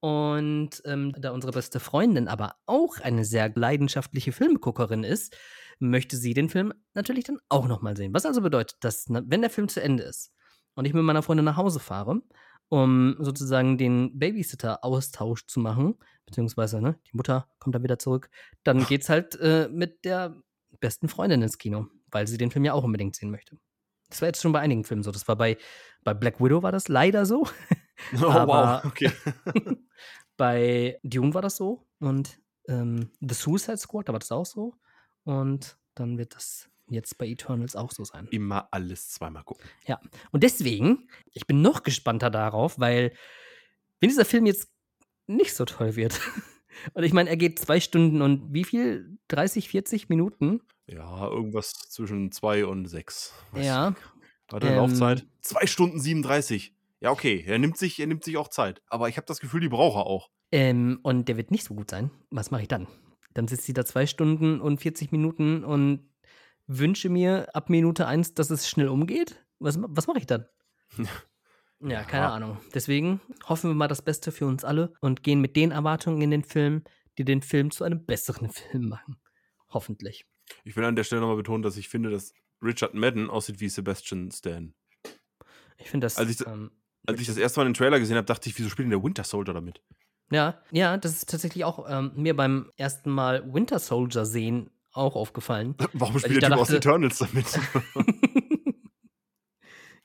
Und 0.00 0.82
ähm, 0.86 1.12
da 1.18 1.30
unsere 1.30 1.52
beste 1.52 1.78
Freundin 1.78 2.26
aber 2.26 2.54
auch 2.64 2.98
eine 3.00 3.26
sehr 3.26 3.52
leidenschaftliche 3.54 4.32
Filmguckerin 4.32 5.04
ist, 5.04 5.36
möchte 5.78 6.16
sie 6.16 6.32
den 6.32 6.48
Film 6.48 6.72
natürlich 6.94 7.24
dann 7.24 7.38
auch 7.50 7.68
nochmal 7.68 7.96
sehen. 7.98 8.14
Was 8.14 8.24
also 8.24 8.40
bedeutet, 8.40 8.78
dass, 8.80 9.08
na, 9.08 9.22
wenn 9.26 9.42
der 9.42 9.50
Film 9.50 9.68
zu 9.68 9.82
Ende 9.82 10.04
ist 10.04 10.32
und 10.74 10.86
ich 10.86 10.94
mit 10.94 11.02
meiner 11.02 11.22
Freundin 11.22 11.44
nach 11.44 11.58
Hause 11.58 11.80
fahre 11.80 12.22
um 12.70 13.16
sozusagen 13.18 13.76
den 13.76 14.18
Babysitter-Austausch 14.18 15.46
zu 15.46 15.60
machen, 15.60 15.96
beziehungsweise 16.24 16.80
ne, 16.80 16.98
die 17.12 17.16
Mutter 17.16 17.46
kommt 17.58 17.74
dann 17.74 17.82
wieder 17.82 17.98
zurück. 17.98 18.30
Dann 18.64 18.86
geht's 18.86 19.08
halt 19.10 19.34
äh, 19.40 19.68
mit 19.70 20.04
der 20.04 20.36
besten 20.80 21.08
Freundin 21.08 21.42
ins 21.42 21.58
Kino, 21.58 21.88
weil 22.10 22.26
sie 22.26 22.38
den 22.38 22.50
Film 22.50 22.64
ja 22.64 22.72
auch 22.72 22.84
unbedingt 22.84 23.16
sehen 23.16 23.30
möchte. 23.30 23.58
Das 24.08 24.22
war 24.22 24.28
jetzt 24.28 24.40
schon 24.40 24.52
bei 24.52 24.60
einigen 24.60 24.84
Filmen 24.84 25.02
so. 25.02 25.10
Das 25.10 25.28
war 25.28 25.36
bei, 25.36 25.56
bei 26.02 26.14
Black 26.14 26.40
Widow 26.40 26.62
war 26.62 26.72
das 26.72 26.88
leider 26.88 27.26
so. 27.26 27.46
Oh, 28.22 28.30
Aber- 28.30 28.80
wow, 28.82 28.90
okay. 28.90 29.12
bei 30.38 30.98
Dune 31.02 31.34
war 31.34 31.42
das 31.42 31.56
so 31.56 31.86
und 31.98 32.40
ähm, 32.66 33.10
The 33.20 33.34
Suicide 33.34 33.76
Squad, 33.76 34.08
da 34.08 34.12
war 34.14 34.20
das 34.20 34.32
auch 34.32 34.46
so. 34.46 34.74
Und 35.24 35.76
dann 35.94 36.16
wird 36.16 36.34
das 36.34 36.70
jetzt 36.90 37.18
bei 37.18 37.26
Eternals 37.26 37.76
auch 37.76 37.92
so 37.92 38.04
sein. 38.04 38.26
Immer 38.30 38.68
alles 38.72 39.10
zweimal 39.10 39.44
gucken. 39.44 39.64
Und 40.32 40.42
deswegen, 40.42 41.08
ich 41.32 41.46
bin 41.46 41.62
noch 41.62 41.82
gespannter 41.82 42.30
darauf, 42.30 42.78
weil 42.78 43.12
wenn 44.00 44.08
dieser 44.08 44.24
Film 44.24 44.46
jetzt 44.46 44.68
nicht 45.26 45.54
so 45.54 45.64
toll 45.64 45.96
wird, 45.96 46.20
und 46.94 47.02
ich 47.04 47.12
meine, 47.12 47.30
er 47.30 47.36
geht 47.36 47.58
zwei 47.58 47.80
Stunden 47.80 48.22
und 48.22 48.52
wie 48.52 48.64
viel? 48.64 49.18
30, 49.28 49.68
40 49.68 50.08
Minuten? 50.08 50.60
Ja, 50.86 51.28
irgendwas 51.28 51.72
zwischen 51.72 52.32
zwei 52.32 52.66
und 52.66 52.86
sechs. 52.86 53.32
Weiß 53.52 53.64
Ja. 53.64 53.94
Warte, 54.48 54.66
Ähm, 54.68 54.74
Laufzeit? 54.76 55.24
Zwei 55.40 55.66
Stunden 55.66 56.00
37. 56.00 56.74
Ja, 57.00 57.12
okay. 57.12 57.44
Er 57.46 57.58
nimmt 57.60 57.76
sich, 57.78 58.00
er 58.00 58.08
nimmt 58.08 58.24
sich 58.24 58.36
auch 58.36 58.48
Zeit. 58.48 58.82
Aber 58.88 59.08
ich 59.08 59.16
habe 59.16 59.26
das 59.26 59.38
Gefühl, 59.38 59.60
die 59.60 59.68
braucht 59.68 59.96
er 59.96 60.06
auch. 60.06 60.30
Ähm, 60.50 60.98
und 61.04 61.28
der 61.28 61.36
wird 61.36 61.52
nicht 61.52 61.62
so 61.64 61.74
gut 61.74 61.90
sein. 61.90 62.10
Was 62.30 62.50
mache 62.50 62.62
ich 62.62 62.68
dann? 62.68 62.88
Dann 63.34 63.46
sitzt 63.46 63.64
sie 63.66 63.72
da 63.72 63.84
zwei 63.84 64.06
Stunden 64.06 64.60
und 64.60 64.80
40 64.80 65.12
Minuten 65.12 65.62
und 65.62 66.09
wünsche 66.78 67.08
mir 67.08 67.48
ab 67.54 67.68
Minute 67.70 68.06
eins, 68.06 68.34
dass 68.34 68.50
es 68.50 68.68
schnell 68.68 68.88
umgeht. 68.88 69.44
Was, 69.58 69.76
was 69.80 70.06
mache 70.06 70.18
ich 70.18 70.26
dann? 70.26 70.46
Ja, 71.82 72.04
keine 72.04 72.24
Ja. 72.24 72.34
Ahnung. 72.34 72.58
Deswegen 72.74 73.22
hoffen 73.48 73.70
wir 73.70 73.74
mal 73.74 73.88
das 73.88 74.02
Beste 74.02 74.32
für 74.32 74.44
uns 74.46 74.64
alle 74.64 74.92
und 75.00 75.22
gehen 75.22 75.40
mit 75.40 75.56
den 75.56 75.70
Erwartungen 75.70 76.20
in 76.20 76.30
den 76.30 76.44
Film, 76.44 76.84
die 77.16 77.24
den 77.24 77.40
Film 77.40 77.70
zu 77.70 77.84
einem 77.84 78.04
besseren 78.04 78.50
Film 78.50 78.90
machen. 78.90 79.16
Hoffentlich. 79.70 80.26
Ich 80.64 80.76
will 80.76 80.84
an 80.84 80.94
der 80.94 81.04
Stelle 81.04 81.22
nochmal 81.22 81.38
betonen, 81.38 81.62
dass 81.62 81.78
ich 81.78 81.88
finde, 81.88 82.10
dass 82.10 82.34
Richard 82.62 82.92
Madden 82.92 83.30
aussieht 83.30 83.60
wie 83.60 83.68
Sebastian 83.70 84.30
Stan. 84.30 84.74
Ich 85.78 85.88
finde 85.88 86.04
das. 86.04 86.18
Als 86.18 86.28
ich- 86.38 86.46
ähm, 86.46 86.70
Als 87.06 87.18
ich 87.18 87.26
das 87.28 87.38
erste 87.38 87.60
Mal 87.60 87.64
den 87.64 87.72
Trailer 87.72 87.98
gesehen 87.98 88.16
habe, 88.18 88.26
dachte 88.26 88.50
ich, 88.50 88.58
wieso 88.58 88.68
spielt 88.68 88.84
denn 88.84 88.90
der 88.90 89.02
Winter 89.02 89.24
Soldier 89.24 89.54
damit? 89.54 89.80
ja, 90.30 90.60
ja, 90.70 90.98
das 90.98 91.12
ist 91.12 91.30
tatsächlich 91.30 91.64
auch 91.64 91.88
ähm, 91.90 92.12
mir 92.14 92.36
beim 92.36 92.70
ersten 92.76 93.08
Mal 93.10 93.50
Winter 93.54 93.78
Soldier 93.78 94.26
sehen 94.26 94.68
auch 94.92 95.16
aufgefallen. 95.16 95.74
Warum 95.92 96.18
spielt 96.18 96.42
der 96.42 96.50
Typ 96.50 96.58
aus 96.58 96.70
Eternals 96.70 97.18
damit? 97.18 97.46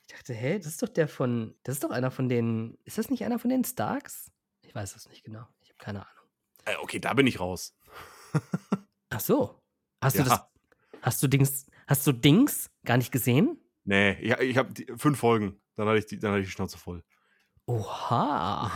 ich 0.00 0.06
dachte, 0.08 0.34
hä, 0.34 0.58
das 0.58 0.66
ist 0.66 0.82
doch 0.82 0.88
der 0.88 1.08
von. 1.08 1.54
Das 1.62 1.76
ist 1.76 1.84
doch 1.84 1.90
einer 1.90 2.10
von 2.10 2.28
den. 2.28 2.78
Ist 2.84 2.98
das 2.98 3.10
nicht 3.10 3.24
einer 3.24 3.38
von 3.38 3.50
den 3.50 3.64
Starks? 3.64 4.30
Ich 4.62 4.74
weiß 4.74 4.96
es 4.96 5.08
nicht 5.08 5.24
genau. 5.24 5.46
Ich 5.62 5.68
habe 5.70 5.78
keine 5.78 6.00
Ahnung. 6.06 6.30
äh, 6.64 6.76
okay, 6.82 6.98
da 6.98 7.14
bin 7.14 7.26
ich 7.26 7.40
raus. 7.40 7.76
Ach 9.10 9.20
so. 9.20 9.60
Hast 10.02 10.16
Ja. 10.16 10.24
du 10.24 10.30
das. 10.30 10.40
Hast 11.02 11.22
du 11.22 11.28
Dings. 11.28 11.66
Hast 11.86 12.06
du 12.06 12.12
Dings 12.12 12.70
gar 12.84 12.96
nicht 12.96 13.12
gesehen? 13.12 13.60
Nee, 13.84 14.12
ich, 14.20 14.32
ich 14.40 14.56
habe 14.56 14.72
fünf 14.96 15.18
Folgen. 15.18 15.60
Dann 15.76 15.86
hatte 15.86 15.98
ich 15.98 16.06
die, 16.06 16.18
dann 16.18 16.32
hatte 16.32 16.40
ich 16.40 16.46
die 16.48 16.52
Schnauze 16.52 16.78
voll. 16.78 17.04
Oha. 17.66 18.70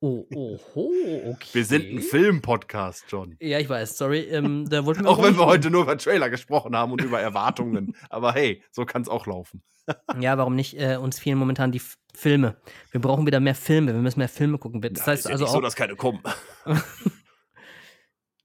Oh, 0.00 0.24
oho, 0.32 0.92
okay. 1.32 1.48
Wir 1.54 1.64
sind 1.64 1.84
ein 1.92 2.00
Film-Podcast, 2.00 3.06
John. 3.08 3.34
Ja, 3.40 3.58
ich 3.58 3.68
weiß, 3.68 3.98
sorry. 3.98 4.20
Ähm, 4.20 4.68
da 4.70 4.84
wollten 4.84 5.02
wir 5.02 5.10
Auch 5.10 5.20
wenn 5.22 5.36
wir 5.36 5.46
heute 5.46 5.70
nur 5.70 5.82
über 5.82 5.98
Trailer 5.98 6.30
gesprochen 6.30 6.76
haben 6.76 6.92
und 6.92 7.02
über 7.02 7.20
Erwartungen. 7.20 7.96
Aber 8.10 8.32
hey, 8.32 8.62
so 8.70 8.84
kann 8.84 9.02
es 9.02 9.08
auch 9.08 9.26
laufen. 9.26 9.62
Ja, 10.20 10.36
warum 10.36 10.54
nicht? 10.54 10.78
Äh, 10.78 10.96
uns 10.98 11.18
fehlen 11.18 11.38
momentan 11.38 11.72
die 11.72 11.78
F 11.78 11.96
Filme. 12.14 12.56
Wir 12.90 13.00
brauchen 13.00 13.24
wieder 13.26 13.40
mehr 13.40 13.54
Filme. 13.54 13.94
Wir 13.94 14.00
müssen 14.02 14.18
mehr 14.18 14.28
Filme 14.28 14.58
gucken. 14.58 14.82
Das 14.82 14.92
Ja, 14.98 15.06
heißt 15.06 15.20
ist 15.20 15.24
ja 15.24 15.30
also 15.32 15.44
nicht 15.44 15.50
auch. 15.50 15.54
so, 15.54 15.60
dass 15.62 15.74
keine 15.76 15.96
kommen. 15.96 16.20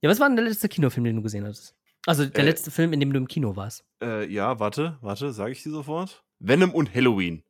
ja, 0.02 0.10
was 0.10 0.20
war 0.22 0.28
denn 0.30 0.38
der 0.38 0.46
letzte 0.46 0.70
Kinofilm, 0.70 1.04
den 1.04 1.18
du 1.18 1.22
gesehen 1.22 1.44
hattest? 1.44 1.76
Also 2.06 2.26
der 2.26 2.44
Äh, 2.44 2.48
letzte 2.48 2.72
Film, 2.72 2.94
in 2.94 3.00
dem 3.02 3.12
du 3.12 3.18
im 3.20 3.28
Kino 3.28 3.56
warst. 3.58 3.84
Äh, 4.02 4.26
ja, 4.32 4.60
warte, 4.60 4.98
warte, 5.02 5.34
sage 5.34 5.52
ich 5.52 5.62
dir 5.64 5.72
sofort. 5.72 6.24
Venom 6.40 6.74
und 6.74 6.94
Halloween. 6.96 7.44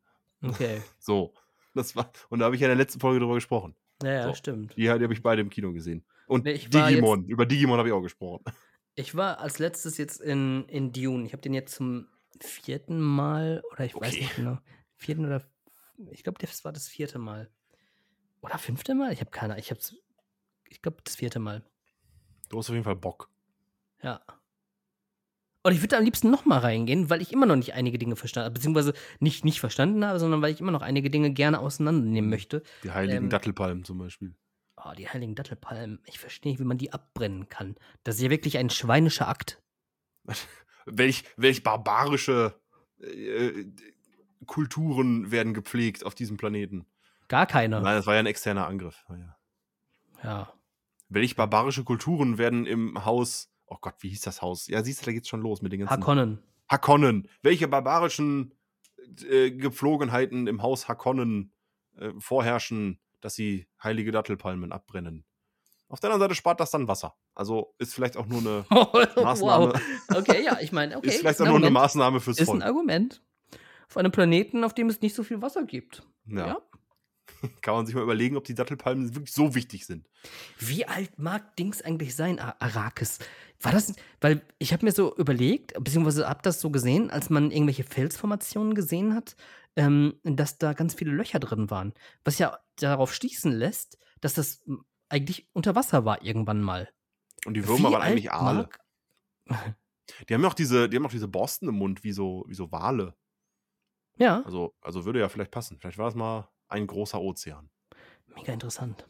Okay. 0.44 0.82
So. 1.00 1.34
Das 1.76 1.96
war, 1.96 2.12
und 2.30 2.40
da 2.40 2.46
habe 2.46 2.56
ich 2.56 2.62
ja 2.62 2.68
in 2.68 2.76
der 2.76 2.84
letzten 2.84 3.00
Folge 3.00 3.20
drüber 3.20 3.36
gesprochen. 3.36 3.76
Ja, 4.02 4.30
So. 4.30 4.34
stimmt. 4.34 4.76
Die, 4.76 4.82
die 4.82 4.90
habe 4.90 5.14
ich 5.14 5.22
beide 5.22 5.42
im 5.42 5.50
Kino 5.50 5.72
gesehen. 5.74 6.06
Und 6.28 6.46
Nee, 6.46 6.58
Digimon. 6.58 7.26
Über 7.28 7.46
Digimon 7.46 7.78
habe 7.78 7.90
ich 7.90 7.94
auch 7.94 8.02
gesprochen. 8.02 8.44
Ich 8.96 9.16
war 9.16 9.40
als 9.40 9.58
letztes 9.58 9.98
jetzt 9.98 10.22
in, 10.22 10.66
in 10.68 10.92
Dune. 10.92 11.26
Ich 11.26 11.34
habe 11.34 11.42
den 11.42 11.56
jetzt 11.56 11.74
zum 11.74 12.08
vierten 12.40 13.00
Mal, 13.02 13.64
oder 13.72 13.86
ich 13.86 13.96
weiß 13.96 14.02
Okay. 14.14 14.20
nicht 14.22 14.36
genau, 14.36 14.60
vierten 14.98 15.26
oder, 15.26 15.44
ich 16.12 16.24
glaube, 16.24 16.38
das 16.40 16.64
war 16.64 16.72
das 16.72 16.88
vierte 16.90 17.18
Mal. 17.18 17.50
Oder 18.42 18.60
fünfte 18.60 18.94
Mal? 18.94 19.12
Ich 19.12 19.20
habe 19.20 19.32
keine, 19.32 19.58
ich 19.58 19.72
hab's, 19.72 19.96
ich 20.70 20.84
glaube, 20.84 21.00
das 21.04 21.16
vierte 21.16 21.40
Mal. 21.40 21.64
Du 22.50 22.60
hast 22.60 22.70
auf 22.70 22.74
jeden 22.76 22.84
Fall 22.84 22.96
Bock. 22.96 23.32
Ja. 24.04 24.22
Und 25.66 25.72
ich 25.74 25.82
würde 25.82 25.98
am 25.98 26.04
liebsten 26.04 26.30
noch 26.30 26.44
mal 26.46 26.60
reingehen, 26.60 27.10
weil 27.10 27.22
ich 27.22 27.32
immer 27.32 27.46
noch 27.46 27.56
nicht 27.56 27.74
einige 27.74 27.98
Dinge 27.98 28.18
verstanden 28.18 28.46
habe, 28.46 28.54
beziehungsweise 28.56 28.94
nicht, 29.20 29.46
nicht 29.46 29.62
verstanden 29.62 30.06
habe, 30.06 30.20
sondern 30.20 30.42
weil 30.42 30.54
ich 30.54 30.60
immer 30.60 30.74
noch 30.74 30.82
einige 30.82 31.10
Dinge 31.10 31.32
gerne 31.32 31.60
auseinandernehmen 31.60 32.30
möchte. 32.30 32.64
Die 32.84 32.92
heiligen 32.92 33.24
Ähm, 33.26 33.30
Dattelpalmen 33.30 33.86
zum 33.86 33.98
Beispiel. 33.98 34.36
Oh, 34.76 34.92
die 34.98 35.08
heiligen 35.08 35.36
Dattelpalmen. 35.36 36.02
Ich 36.06 36.20
verstehe 36.20 36.52
nicht, 36.52 36.60
wie 36.60 36.66
man 36.66 36.78
die 36.78 36.92
abbrennen 36.92 37.48
kann. 37.48 37.76
Das 38.04 38.16
ist 38.16 38.22
ja 38.22 38.30
wirklich 38.30 38.58
ein 38.58 38.70
schweinischer 38.70 39.30
Akt. 39.30 39.62
Welch, 40.86 41.24
welch 41.38 41.64
barbarische 41.64 42.60
äh, 43.00 43.64
Kulturen 44.46 45.32
werden 45.32 45.54
gepflegt 45.54 46.06
auf 46.06 46.14
diesem 46.14 46.36
Planeten? 46.36 46.86
Gar 47.30 47.46
keine. 47.46 47.80
Nein, 47.80 47.96
das 47.96 48.06
war 48.06 48.16
ja 48.16 48.20
ein 48.20 48.26
externer 48.26 48.68
Angriff. 48.68 49.06
Ja. 49.10 49.38
Ja. 50.24 50.54
Welch 51.08 51.38
barbarische 51.38 51.86
Kulturen 51.86 52.38
werden 52.38 52.66
im 52.66 53.06
Haus. 53.06 53.50
Oh 53.68 53.78
Gott, 53.82 53.96
wie 54.00 54.10
hieß 54.10 54.22
das 54.22 54.42
Haus? 54.42 54.68
Ja, 54.68 54.84
siehst 54.84 55.02
du, 55.02 55.06
da 55.06 55.12
geht's 55.12 55.28
schon 55.30 55.42
los 55.42 55.62
mit 55.62 55.72
den 55.72 55.80
ganzen. 55.82 55.92
Hakonnen. 55.94 56.40
Hakonnen. 56.70 57.28
Welche 57.42 57.68
barbarischen 57.68 58.54
äh, 59.30 59.52
Gepflogenheiten 59.52 60.48
im 60.48 60.62
Haus 60.62 60.88
Hakonnen 60.88 61.54
äh, 61.98 62.12
vorherrschen, 62.20 63.00
dass 63.22 63.36
sie 63.36 63.68
heilige 63.82 64.12
Dattelpalmen 64.12 64.72
abbrennen? 64.72 65.26
Auf 65.90 66.00
der 66.00 66.10
anderen 66.10 66.22
Seite 66.30 66.36
spart 66.36 66.60
das 66.60 66.72
dann 66.72 66.88
Wasser. 66.88 67.16
Also 67.36 67.76
ist 67.78 67.94
vielleicht 67.94 68.18
auch 68.18 68.26
nur 68.26 68.40
eine 68.40 68.66
Maßnahme, 69.24 69.74
wow. 69.74 70.18
Okay, 70.18 70.44
ja, 70.44 70.58
ich 70.60 70.72
meine, 70.72 70.98
okay. 70.98 71.08
ist 71.10 71.20
vielleicht 71.20 71.40
ein 71.40 71.44
auch 71.48 71.50
nur 71.50 71.58
eine 71.58 71.66
Argument. 71.68 71.84
Maßnahme 71.84 72.20
fürs 72.20 72.38
Ist 72.38 72.48
ein 72.50 72.60
Volk. 72.62 72.64
Argument. 72.64 73.22
Auf 73.90 73.98
einem 73.98 74.12
Planeten, 74.12 74.64
auf 74.64 74.74
dem 74.74 74.90
es 74.90 75.02
nicht 75.02 75.14
so 75.14 75.24
viel 75.24 75.42
Wasser 75.42 75.64
gibt. 75.66 76.04
Ja. 76.26 76.48
ja. 76.48 76.58
Kann 77.62 77.76
man 77.76 77.86
sich 77.86 77.94
mal 77.94 78.02
überlegen, 78.02 78.38
ob 78.38 78.44
die 78.46 78.56
Dattelpalmen 78.56 79.14
wirklich 79.14 79.34
so 79.34 79.54
wichtig 79.54 79.86
sind. 79.86 80.10
Wie 80.58 80.88
alt 80.88 81.20
mag 81.20 81.56
Dings 81.58 81.82
eigentlich 81.82 82.16
sein, 82.16 82.40
Ar- 82.40 82.56
Arrakis? 82.60 83.20
War 83.64 83.72
das, 83.72 83.94
weil 84.22 84.42
ich 84.60 84.74
habe 84.74 84.86
mir 84.86 84.92
so 84.92 85.16
überlegt, 85.16 85.74
beziehungsweise 85.82 86.28
habe 86.28 86.42
das 86.44 86.60
so 86.62 86.70
gesehen, 86.70 87.10
als 87.10 87.30
man 87.30 87.50
irgendwelche 87.52 87.84
Felsformationen 87.84 88.76
gesehen 88.76 89.16
hat, 89.16 89.36
ähm, 89.76 90.20
dass 90.24 90.58
da 90.58 90.74
ganz 90.74 90.94
viele 90.94 91.12
Löcher 91.12 91.40
drin 91.40 91.70
waren. 91.70 91.94
Was 92.24 92.38
ja 92.40 92.60
darauf 92.76 93.14
schließen 93.14 93.52
lässt, 93.52 93.98
dass 94.22 94.34
das 94.34 94.64
eigentlich 95.10 95.50
unter 95.54 95.76
Wasser 95.76 96.06
war 96.06 96.24
irgendwann 96.24 96.62
mal. 96.62 96.90
Und 97.46 97.56
die 97.56 97.68
Würmer 97.68 97.90
Wie 97.90 97.94
waren 97.94 98.02
eigentlich 98.02 98.32
Aale. 98.32 98.70
mag- 98.70 98.80
Die 100.30 100.34
haben 100.34 100.42
ja 100.42 100.50
auch 100.50 100.54
diese, 100.54 100.90
die 100.90 100.98
haben 100.98 101.06
auch 101.06 101.12
diese 101.12 101.30
Borsten 101.30 101.70
im 101.70 101.76
Mund, 101.76 102.04
wie 102.04 102.12
so, 102.12 102.44
wie 102.48 102.54
so 102.54 102.72
Wale. 102.72 103.16
Ja, 104.18 104.42
Also, 104.46 104.76
also 104.82 105.06
würde 105.06 105.20
ja 105.20 105.30
vielleicht 105.30 105.50
passen. 105.52 105.80
Vielleicht 105.80 105.98
war 105.98 106.06
das 106.06 106.16
mal 106.16 106.50
ein 106.68 106.86
großer 106.88 107.20
Ozean. 107.22 107.70
mega 108.28 108.52
interessant. 108.54 109.08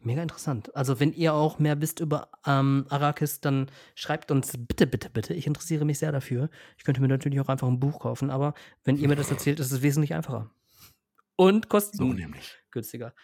Mega 0.00 0.22
interessant. 0.22 0.74
Also, 0.76 1.00
wenn 1.00 1.12
ihr 1.12 1.34
auch 1.34 1.58
mehr 1.58 1.80
wisst 1.80 2.00
über 2.00 2.28
ähm, 2.46 2.86
Arrakis, 2.88 3.40
dann 3.40 3.70
schreibt 3.94 4.30
uns 4.30 4.52
bitte, 4.56 4.86
bitte, 4.86 5.10
bitte. 5.10 5.34
Ich 5.34 5.46
interessiere 5.46 5.84
mich 5.84 5.98
sehr 5.98 6.12
dafür. 6.12 6.50
Ich 6.78 6.84
könnte 6.84 7.00
mir 7.00 7.08
natürlich 7.08 7.40
auch 7.40 7.48
einfach 7.48 7.68
ein 7.68 7.80
Buch 7.80 8.00
kaufen, 8.00 8.30
aber 8.30 8.54
wenn 8.84 8.96
ihr 8.96 9.08
mir 9.08 9.16
das 9.16 9.30
erzählt, 9.30 9.60
ist 9.60 9.72
es 9.72 9.82
wesentlich 9.82 10.14
einfacher. 10.14 10.50
Und 11.36 11.68
kostet 11.68 11.96
So 11.96 12.04
nämlich. 12.12 12.56
günstiger. 12.70 13.14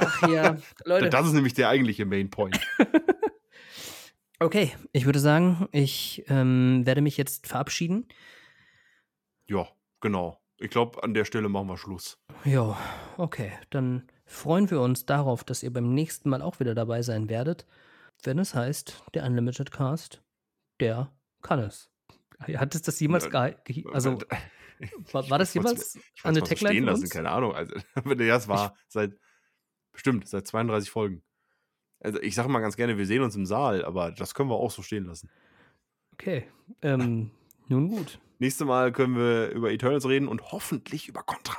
Ach 0.00 0.28
ja, 0.28 0.56
Leute. 0.84 1.08
Das 1.10 1.26
ist 1.26 1.32
nämlich 1.34 1.54
der 1.54 1.68
eigentliche 1.68 2.04
Main 2.04 2.30
Point. 2.30 2.58
Okay, 4.40 4.72
ich 4.92 5.06
würde 5.06 5.20
sagen, 5.20 5.68
ich 5.70 6.24
ähm, 6.28 6.82
werde 6.84 7.00
mich 7.00 7.16
jetzt 7.16 7.46
verabschieden. 7.46 8.08
ja, 9.46 9.66
genau. 10.00 10.40
Ich 10.58 10.70
glaube, 10.70 11.02
an 11.02 11.14
der 11.14 11.24
Stelle 11.24 11.48
machen 11.48 11.68
wir 11.68 11.76
Schluss. 11.78 12.18
Ja, 12.44 12.76
okay. 13.16 13.52
Dann 13.70 14.08
freuen 14.34 14.70
wir 14.70 14.80
uns 14.80 15.06
darauf, 15.06 15.44
dass 15.44 15.62
ihr 15.62 15.72
beim 15.72 15.94
nächsten 15.94 16.28
Mal 16.28 16.42
auch 16.42 16.60
wieder 16.60 16.74
dabei 16.74 17.02
sein 17.02 17.28
werdet, 17.28 17.66
wenn 18.22 18.38
es 18.38 18.54
heißt, 18.54 19.02
der 19.14 19.24
Unlimited 19.24 19.70
Cast, 19.70 20.22
der 20.80 21.12
kann 21.42 21.58
es. 21.60 21.90
Hat 22.40 22.74
es 22.74 22.82
das 22.82 23.00
jemals 23.00 23.28
Ja, 23.32 23.48
gehe 23.50 23.82
ge- 23.82 23.92
Also, 23.92 24.18
Ich 24.80 25.14
war, 25.14 25.30
war 25.30 25.38
das 25.38 25.54
jemals 25.54 25.94
ich 25.94 26.02
es 26.18 26.24
mal 26.24 26.34
so 26.34 26.40
Tagline 26.40 26.70
stehen 26.70 26.84
lassen, 26.84 27.08
keine 27.08 27.30
Ahnung. 27.30 27.54
Also, 27.54 27.74
der 28.04 28.26
das 28.26 28.48
war, 28.48 28.76
seit, 28.88 29.16
bestimmt, 29.92 30.28
seit 30.28 30.46
32 30.46 30.90
Folgen. 30.90 31.22
Also, 32.00 32.20
ich 32.20 32.34
sage 32.34 32.48
mal 32.48 32.60
ganz 32.60 32.76
gerne, 32.76 32.98
wir 32.98 33.06
sehen 33.06 33.22
uns 33.22 33.36
im 33.36 33.46
Saal, 33.46 33.84
aber 33.84 34.10
das 34.10 34.34
können 34.34 34.50
wir 34.50 34.56
auch 34.56 34.70
so 34.72 34.82
stehen 34.82 35.04
lassen. 35.04 35.30
Okay, 36.12 36.48
ähm, 36.82 37.30
nun 37.68 37.88
gut. 37.88 38.18
Nächstes 38.40 38.66
Mal 38.66 38.92
können 38.92 39.16
wir 39.16 39.50
über 39.50 39.70
Eternals 39.70 40.06
reden 40.08 40.26
und 40.28 40.50
hoffentlich 40.50 41.08
über 41.08 41.22
Contra. 41.22 41.56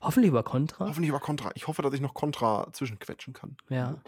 Hoffentlich 0.00 0.28
über 0.30 0.42
Contra. 0.42 0.86
Hoffentlich 0.86 1.08
über 1.08 1.20
Contra. 1.20 1.50
Ich 1.54 1.66
hoffe, 1.66 1.82
dass 1.82 1.92
ich 1.94 2.00
noch 2.00 2.14
Contra 2.14 2.68
zwischenquetschen 2.72 3.32
kann. 3.34 3.56
Ja. 3.68 4.00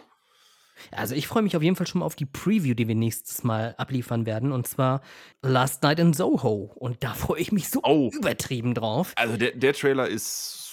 Also 0.93 1.15
ich 1.15 1.27
freue 1.27 1.43
mich 1.43 1.57
auf 1.57 1.63
jeden 1.63 1.77
Fall 1.77 1.87
schon 1.87 1.99
mal 1.99 2.07
auf 2.07 2.17
die 2.17 2.25
Preview, 2.27 2.75
die 2.75 2.89
wir 2.89 2.95
nächstes 2.95 3.45
Mal 3.45 3.75
abliefern 3.77 4.25
werden. 4.25 4.51
Und 4.53 4.67
zwar 4.67 5.03
Last 5.43 5.83
Night 5.83 5.99
in 5.99 6.15
Soho. 6.15 6.73
Und 6.75 7.05
da 7.05 7.13
freue 7.13 7.41
ich 7.41 7.53
mich 7.53 7.69
so 7.69 7.81
Oh. 7.83 8.11
übertrieben 8.15 8.73
drauf. 8.75 9.13
Also 9.17 9.37
der, 9.37 9.53
der 9.53 9.75
Trailer 9.75 10.09
ist 10.09 10.73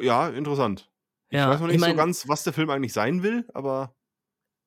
ja 0.00 0.28
interessant. 0.28 0.90
Ich 1.30 1.38
Ja, 1.38 1.48
weiß 1.50 1.60
noch 1.60 1.68
ich 1.68 1.72
nicht 1.74 1.80
mein- 1.80 1.90
so 1.92 1.96
ganz, 1.96 2.28
was 2.28 2.42
der 2.44 2.52
Film 2.52 2.70
eigentlich 2.70 2.92
sein 2.92 3.22
will, 3.22 3.46
aber 3.54 3.94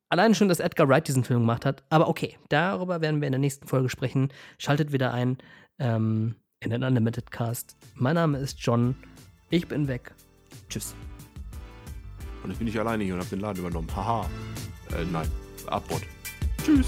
Allein 0.10 0.34
schon, 0.36 0.48
dass 0.48 0.62
Edgar 0.62 0.88
Wright 0.88 1.06
diesen 1.06 1.26
Film 1.26 1.42
gemacht 1.42 1.66
hat. 1.66 1.84
Aber 1.90 2.08
okay, 2.08 2.38
darüber 2.48 3.02
werden 3.02 3.20
wir 3.20 3.28
in 3.28 3.34
der 3.34 3.40
nächsten 3.42 3.68
Folge 3.68 3.90
sprechen. 3.90 4.32
Schaltet 4.58 4.94
wieder 4.94 5.14
ein 5.14 5.38
ähm, 5.80 6.36
in 6.62 6.70
den 6.70 6.86
Unlimited 6.86 7.30
Cast. 7.30 7.76
Mein 7.94 8.16
Name 8.16 8.38
ist 8.38 8.58
John. 8.62 8.96
Ich 9.50 9.68
bin 9.68 9.88
weg. 9.88 10.14
Tschüss. 10.70 10.94
und 12.44 12.52
ich 12.52 12.58
bin 12.58 12.66
nicht 12.66 12.80
alleine 12.80 13.04
hier 13.04 13.14
und 13.14 13.20
habe 13.20 13.30
den 13.30 13.40
Laden 13.40 13.60
übernommen. 13.60 13.88
Haha. 13.96 14.30
Äh, 14.96 15.06
nein. 15.12 15.30
Abbott. 15.68 16.02
Tschüss. 16.64 16.88